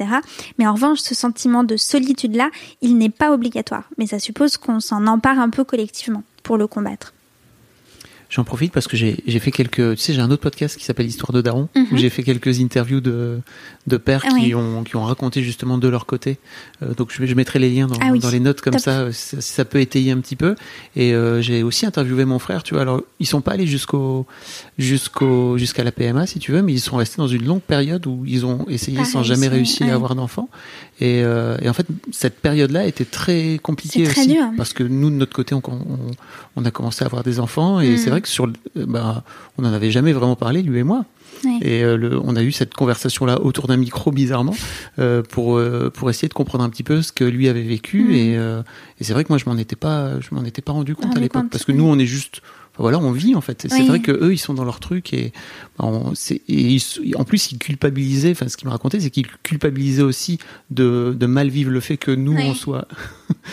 Mais 0.58 0.66
en 0.66 0.74
revanche, 0.74 0.98
ce 1.00 1.14
sentiment 1.14 1.64
de 1.64 1.76
solitude-là, 1.76 2.50
il 2.82 2.98
n'est 2.98 3.08
pas 3.10 3.32
obligatoire, 3.32 3.84
mais 3.96 4.06
ça 4.06 4.18
suppose 4.18 4.56
qu'on 4.56 4.80
s'en 4.80 5.06
empare 5.06 5.38
un 5.38 5.50
peu 5.50 5.64
collectivement 5.64 6.22
pour 6.42 6.56
le 6.56 6.66
combattre. 6.66 7.12
J'en 8.30 8.44
profite 8.44 8.72
parce 8.72 8.86
que 8.86 8.96
j'ai 8.98 9.38
fait 9.38 9.50
quelques. 9.50 9.96
Tu 9.96 10.02
sais, 10.02 10.12
j'ai 10.12 10.20
un 10.20 10.30
autre 10.30 10.42
podcast 10.42 10.76
qui 10.76 10.84
s'appelle 10.84 11.06
Histoire 11.06 11.32
de 11.32 11.40
Daron, 11.40 11.70
où 11.74 11.78
mhm. 11.78 11.96
j'ai 11.96 12.10
fait 12.10 12.22
quelques 12.22 12.60
interviews 12.60 13.00
de, 13.00 13.40
de 13.86 13.96
pères 13.96 14.22
ah 14.26 14.38
qui, 14.38 14.54
ont, 14.54 14.84
qui 14.84 14.96
ont 14.96 15.04
raconté 15.04 15.42
justement 15.42 15.78
de 15.78 15.88
leur 15.88 16.04
côté. 16.04 16.36
Euh, 16.82 16.92
donc 16.92 17.10
je, 17.10 17.24
je, 17.24 17.34
mettrai 17.34 17.58
les 17.58 17.70
liens 17.70 17.86
dans, 17.86 17.96
ah 18.02 18.10
dans 18.18 18.30
les 18.30 18.40
notes 18.40 18.60
comme 18.60 18.78
ça, 18.78 19.10
si 19.12 19.40
ça, 19.40 19.64
peut 19.64 19.80
étayer 19.80 20.12
un 20.12 20.18
petit 20.18 20.36
peu. 20.36 20.56
Et 20.94 21.14
euh, 21.14 21.40
j'ai 21.40 21.62
aussi 21.62 21.86
interviewé 21.86 22.26
mon 22.26 22.38
frère, 22.38 22.62
tu 22.64 22.74
vois. 22.74 22.82
Alors, 22.82 23.00
ils 23.18 23.26
sont 23.26 23.40
pas 23.40 23.52
allés 23.52 23.66
jusqu'au 23.66 24.26
jusqu'au 24.76 25.56
jusqu'à 25.56 25.82
la 25.82 25.92
PMA, 25.92 26.26
si 26.26 26.38
tu 26.38 26.52
veux, 26.52 26.60
mais 26.60 26.74
ils 26.74 26.80
sont 26.80 26.96
restés 26.96 27.16
dans 27.16 27.28
une 27.28 27.46
longue 27.46 27.62
période 27.62 28.06
où 28.06 28.24
ils 28.26 28.44
ont 28.44 28.66
essayé 28.68 29.06
sans 29.06 29.22
jamais 29.22 29.48
réussir 29.48 29.86
à 29.88 29.94
avoir 29.94 30.14
d'enfants. 30.14 30.50
Et, 31.00 31.22
euh, 31.22 31.56
et, 31.62 31.68
en 31.68 31.72
fait, 31.72 31.86
cette 32.10 32.40
période-là 32.40 32.84
était 32.86 33.04
très 33.04 33.60
compliquée 33.62 34.02
très 34.02 34.20
aussi. 34.20 34.32
Dur. 34.34 34.50
Parce 34.56 34.72
que 34.72 34.82
nous, 34.82 35.10
de 35.10 35.14
notre 35.14 35.32
côté, 35.32 35.54
on, 35.54 35.62
on, 35.64 35.88
on 36.56 36.64
a 36.64 36.70
commencé 36.72 37.04
à 37.04 37.06
avoir 37.06 37.22
des 37.22 37.38
enfants. 37.38 37.80
Et 37.80 37.90
mm. 37.90 37.96
c'est 37.98 38.10
vrai 38.10 38.17
que 38.20 38.28
sur, 38.28 38.50
bah, 38.74 39.24
on 39.56 39.62
n'en 39.62 39.72
avait 39.72 39.90
jamais 39.90 40.12
vraiment 40.12 40.36
parlé, 40.36 40.62
lui 40.62 40.78
et 40.78 40.84
moi. 40.84 41.04
Et 41.62 41.84
euh, 41.84 41.96
le, 41.96 42.18
on 42.18 42.36
a 42.36 42.42
eu 42.42 42.52
cette 42.52 42.74
conversation-là 42.74 43.40
autour 43.42 43.66
d'un 43.66 43.76
micro, 43.76 44.10
bizarrement, 44.10 44.54
euh, 44.98 45.22
pour, 45.22 45.56
euh, 45.56 45.90
pour 45.90 46.10
essayer 46.10 46.28
de 46.28 46.34
comprendre 46.34 46.64
un 46.64 46.70
petit 46.70 46.82
peu 46.82 47.02
ce 47.02 47.12
que 47.12 47.24
lui 47.24 47.48
avait 47.48 47.62
vécu. 47.62 48.04
Mm. 48.04 48.10
Et, 48.10 48.36
euh, 48.36 48.62
et 49.00 49.04
c'est 49.04 49.12
vrai 49.12 49.24
que 49.24 49.28
moi, 49.28 49.38
je 49.38 49.44
m'en 49.48 49.56
étais 49.56 49.76
pas, 49.76 50.20
je 50.20 50.34
m'en 50.34 50.44
étais 50.44 50.62
pas 50.62 50.72
rendu 50.72 50.94
compte 50.94 51.16
à 51.16 51.20
l'époque, 51.20 51.46
parce 51.50 51.64
que 51.64 51.72
nous, 51.72 51.84
on 51.84 51.98
est 51.98 52.06
juste 52.06 52.42
voilà, 52.78 53.00
on 53.00 53.10
vit 53.10 53.34
en 53.34 53.40
fait. 53.40 53.66
C'est 53.68 53.82
vrai 53.82 53.98
que 54.00 54.12
eux, 54.12 54.32
ils 54.32 54.38
sont 54.38 54.54
dans 54.54 54.64
leur 54.64 54.78
truc 54.78 55.12
et, 55.12 55.32
en 55.78 56.12
plus 57.26 57.52
ils 57.52 57.58
culpabilisaient. 57.58 58.30
Enfin, 58.30 58.48
ce 58.48 58.56
qu'ils 58.56 58.68
me 58.68 58.72
racontaient, 58.72 59.00
c'est 59.00 59.10
qu'ils 59.10 59.26
culpabilisaient 59.42 60.02
aussi 60.02 60.38
de, 60.70 61.16
de, 61.18 61.26
mal 61.26 61.48
vivre 61.48 61.72
le 61.72 61.80
fait 61.80 61.96
que 61.96 62.12
nous 62.12 62.36
on 62.36 62.54
soit. 62.54 62.86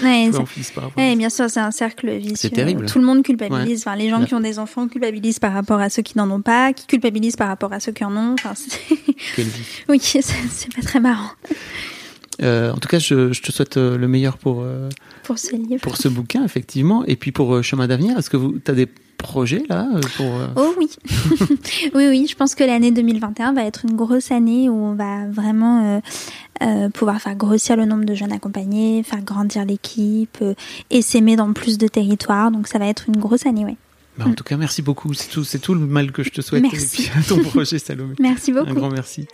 Ouais, 0.03 0.29
bien 1.15 1.29
sûr, 1.29 1.49
c'est 1.49 1.59
un 1.59 1.71
cercle 1.71 2.09
vicieux. 2.11 2.35
C'est 2.35 2.49
terrible. 2.49 2.85
Tout 2.85 2.99
le 2.99 3.05
monde 3.05 3.23
culpabilise. 3.23 3.81
Enfin, 3.81 3.95
les 3.95 4.09
gens 4.09 4.23
qui 4.25 4.33
ont 4.33 4.39
des 4.39 4.59
enfants 4.59 4.87
culpabilisent 4.87 5.39
par 5.39 5.53
rapport 5.53 5.79
à 5.79 5.89
ceux 5.89 6.01
qui 6.01 6.17
n'en 6.17 6.29
ont 6.29 6.41
pas, 6.41 6.73
qui 6.73 6.87
culpabilisent 6.87 7.35
par 7.35 7.47
rapport 7.47 7.73
à 7.73 7.79
ceux 7.79 7.91
qui 7.91 8.03
en 8.03 8.15
ont. 8.15 8.33
Enfin, 8.33 8.53
Quelle 9.35 9.47
vie. 9.47 9.65
Oui, 9.89 9.99
c'est 10.01 10.73
pas 10.73 10.81
très 10.81 10.99
marrant. 10.99 11.31
Euh, 12.41 12.71
en 12.71 12.77
tout 12.77 12.87
cas, 12.87 12.99
je, 12.99 13.31
je, 13.31 13.41
te 13.41 13.51
souhaite 13.51 13.77
euh, 13.77 13.97
le 13.97 14.07
meilleur 14.07 14.37
pour, 14.37 14.61
euh, 14.61 14.89
pour 15.23 15.39
ce 15.39 15.55
livre. 15.55 15.81
Pour 15.81 15.97
ce 15.97 16.07
bouquin, 16.07 16.43
effectivement. 16.43 17.05
Et 17.05 17.15
puis 17.15 17.31
pour 17.31 17.63
Chemin 17.63 17.87
d'avenir, 17.87 18.17
est-ce 18.17 18.29
que 18.29 18.37
tu 18.59 18.71
as 18.71 18.73
des 18.73 18.87
projets 19.25 19.63
là 19.69 19.87
pour... 20.15 20.25
Oh 20.55 20.73
oui. 20.77 20.89
oui, 21.93 22.07
oui. 22.07 22.27
Je 22.29 22.35
pense 22.35 22.55
que 22.55 22.63
l'année 22.63 22.91
2021 22.91 23.53
va 23.53 23.63
être 23.63 23.85
une 23.85 23.95
grosse 23.95 24.31
année 24.31 24.69
où 24.69 24.75
on 24.75 24.93
va 24.93 25.27
vraiment 25.29 26.01
pouvoir 26.93 27.21
faire 27.21 27.35
grossir 27.35 27.75
le 27.75 27.85
nombre 27.85 28.05
de 28.05 28.13
jeunes 28.13 28.31
accompagnés, 28.31 29.03
faire 29.03 29.21
grandir 29.21 29.65
l'équipe 29.65 30.43
et 30.89 31.01
s'aimer 31.01 31.35
dans 31.35 31.51
plus 31.53 31.77
de 31.77 31.87
territoires. 31.87 32.51
Donc 32.51 32.67
ça 32.67 32.79
va 32.79 32.87
être 32.87 33.05
une 33.07 33.17
grosse 33.17 33.45
année, 33.45 33.65
oui. 33.65 33.77
Bah, 34.17 34.25
en 34.25 34.29
mm. 34.29 34.35
tout 34.35 34.43
cas, 34.43 34.57
merci 34.57 34.81
beaucoup. 34.81 35.13
C'est 35.13 35.29
tout, 35.29 35.43
c'est 35.43 35.59
tout 35.59 35.73
le 35.73 35.81
mal 35.81 36.11
que 36.11 36.23
je 36.23 36.29
te 36.29 36.41
souhaite. 36.41 36.61
Merci. 36.61 37.09
à 37.17 37.21
ton 37.21 37.39
projet, 37.39 37.79
Salomé. 37.79 38.15
merci 38.19 38.51
beaucoup. 38.51 38.69
Un 38.69 38.73
grand 38.73 38.89
merci. 38.89 39.27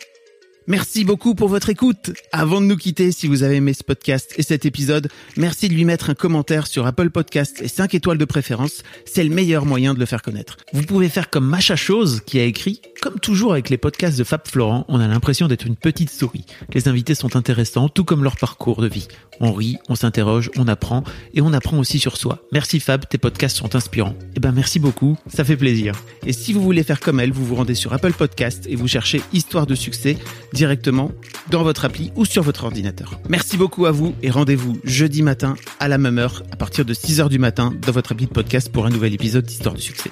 Merci 0.71 1.03
beaucoup 1.03 1.35
pour 1.35 1.49
votre 1.49 1.67
écoute. 1.67 2.13
Avant 2.31 2.61
de 2.61 2.65
nous 2.65 2.77
quitter, 2.77 3.11
si 3.11 3.27
vous 3.27 3.43
avez 3.43 3.57
aimé 3.57 3.73
ce 3.73 3.83
podcast 3.83 4.33
et 4.37 4.41
cet 4.41 4.65
épisode, 4.65 5.09
merci 5.35 5.67
de 5.67 5.73
lui 5.73 5.83
mettre 5.83 6.09
un 6.09 6.13
commentaire 6.13 6.65
sur 6.65 6.87
Apple 6.87 7.09
Podcast 7.09 7.61
et 7.61 7.67
5 7.67 7.93
étoiles 7.93 8.17
de 8.17 8.23
préférence. 8.23 8.81
C'est 9.03 9.25
le 9.25 9.35
meilleur 9.35 9.65
moyen 9.65 9.93
de 9.93 9.99
le 9.99 10.05
faire 10.05 10.21
connaître. 10.21 10.55
Vous 10.71 10.83
pouvez 10.83 11.09
faire 11.09 11.29
comme 11.29 11.45
Macha 11.45 11.75
Chose 11.75 12.21
qui 12.25 12.39
a 12.39 12.45
écrit 12.45 12.79
Comme 13.01 13.19
toujours 13.19 13.51
avec 13.51 13.69
les 13.69 13.75
podcasts 13.75 14.17
de 14.17 14.23
Fab 14.23 14.47
Florent, 14.47 14.85
on 14.87 15.01
a 15.01 15.09
l'impression 15.09 15.49
d'être 15.49 15.67
une 15.67 15.75
petite 15.75 16.09
souris. 16.09 16.45
Les 16.73 16.87
invités 16.87 17.15
sont 17.15 17.35
intéressants, 17.35 17.89
tout 17.89 18.05
comme 18.05 18.23
leur 18.23 18.37
parcours 18.37 18.81
de 18.81 18.87
vie. 18.87 19.09
On 19.41 19.51
rit, 19.51 19.77
on 19.89 19.95
s'interroge, 19.95 20.51
on 20.55 20.69
apprend 20.69 21.03
et 21.33 21.41
on 21.41 21.51
apprend 21.51 21.79
aussi 21.79 21.99
sur 21.99 22.15
soi. 22.15 22.47
Merci 22.53 22.79
Fab, 22.79 23.09
tes 23.09 23.17
podcasts 23.17 23.57
sont 23.57 23.75
inspirants. 23.75 24.15
Eh 24.37 24.39
ben 24.39 24.53
merci 24.53 24.79
beaucoup, 24.79 25.17
ça 25.27 25.43
fait 25.43 25.57
plaisir. 25.57 25.95
Et 26.25 26.31
si 26.31 26.53
vous 26.53 26.61
voulez 26.61 26.83
faire 26.83 27.01
comme 27.01 27.19
elle, 27.19 27.33
vous 27.33 27.43
vous 27.43 27.55
rendez 27.55 27.75
sur 27.75 27.91
Apple 27.91 28.13
Podcast 28.13 28.67
et 28.69 28.77
vous 28.77 28.87
cherchez 28.87 29.21
Histoire 29.33 29.67
de 29.67 29.75
succès 29.75 30.15
directement 30.61 31.11
dans 31.49 31.63
votre 31.63 31.85
appli 31.85 32.11
ou 32.15 32.23
sur 32.23 32.43
votre 32.43 32.65
ordinateur. 32.65 33.19
Merci 33.27 33.57
beaucoup 33.57 33.87
à 33.87 33.91
vous 33.91 34.13
et 34.21 34.29
rendez-vous 34.29 34.77
jeudi 34.83 35.23
matin 35.23 35.55
à 35.79 35.87
la 35.87 35.97
même 35.97 36.19
heure 36.19 36.43
à 36.51 36.55
partir 36.55 36.85
de 36.85 36.93
6h 36.93 37.29
du 37.29 37.39
matin 37.39 37.73
dans 37.81 37.91
votre 37.91 38.11
appli 38.11 38.27
de 38.27 38.31
podcast 38.31 38.71
pour 38.71 38.85
un 38.85 38.91
nouvel 38.91 39.15
épisode 39.15 39.43
d'Histoire 39.43 39.73
de 39.73 39.79
succès. 39.79 40.11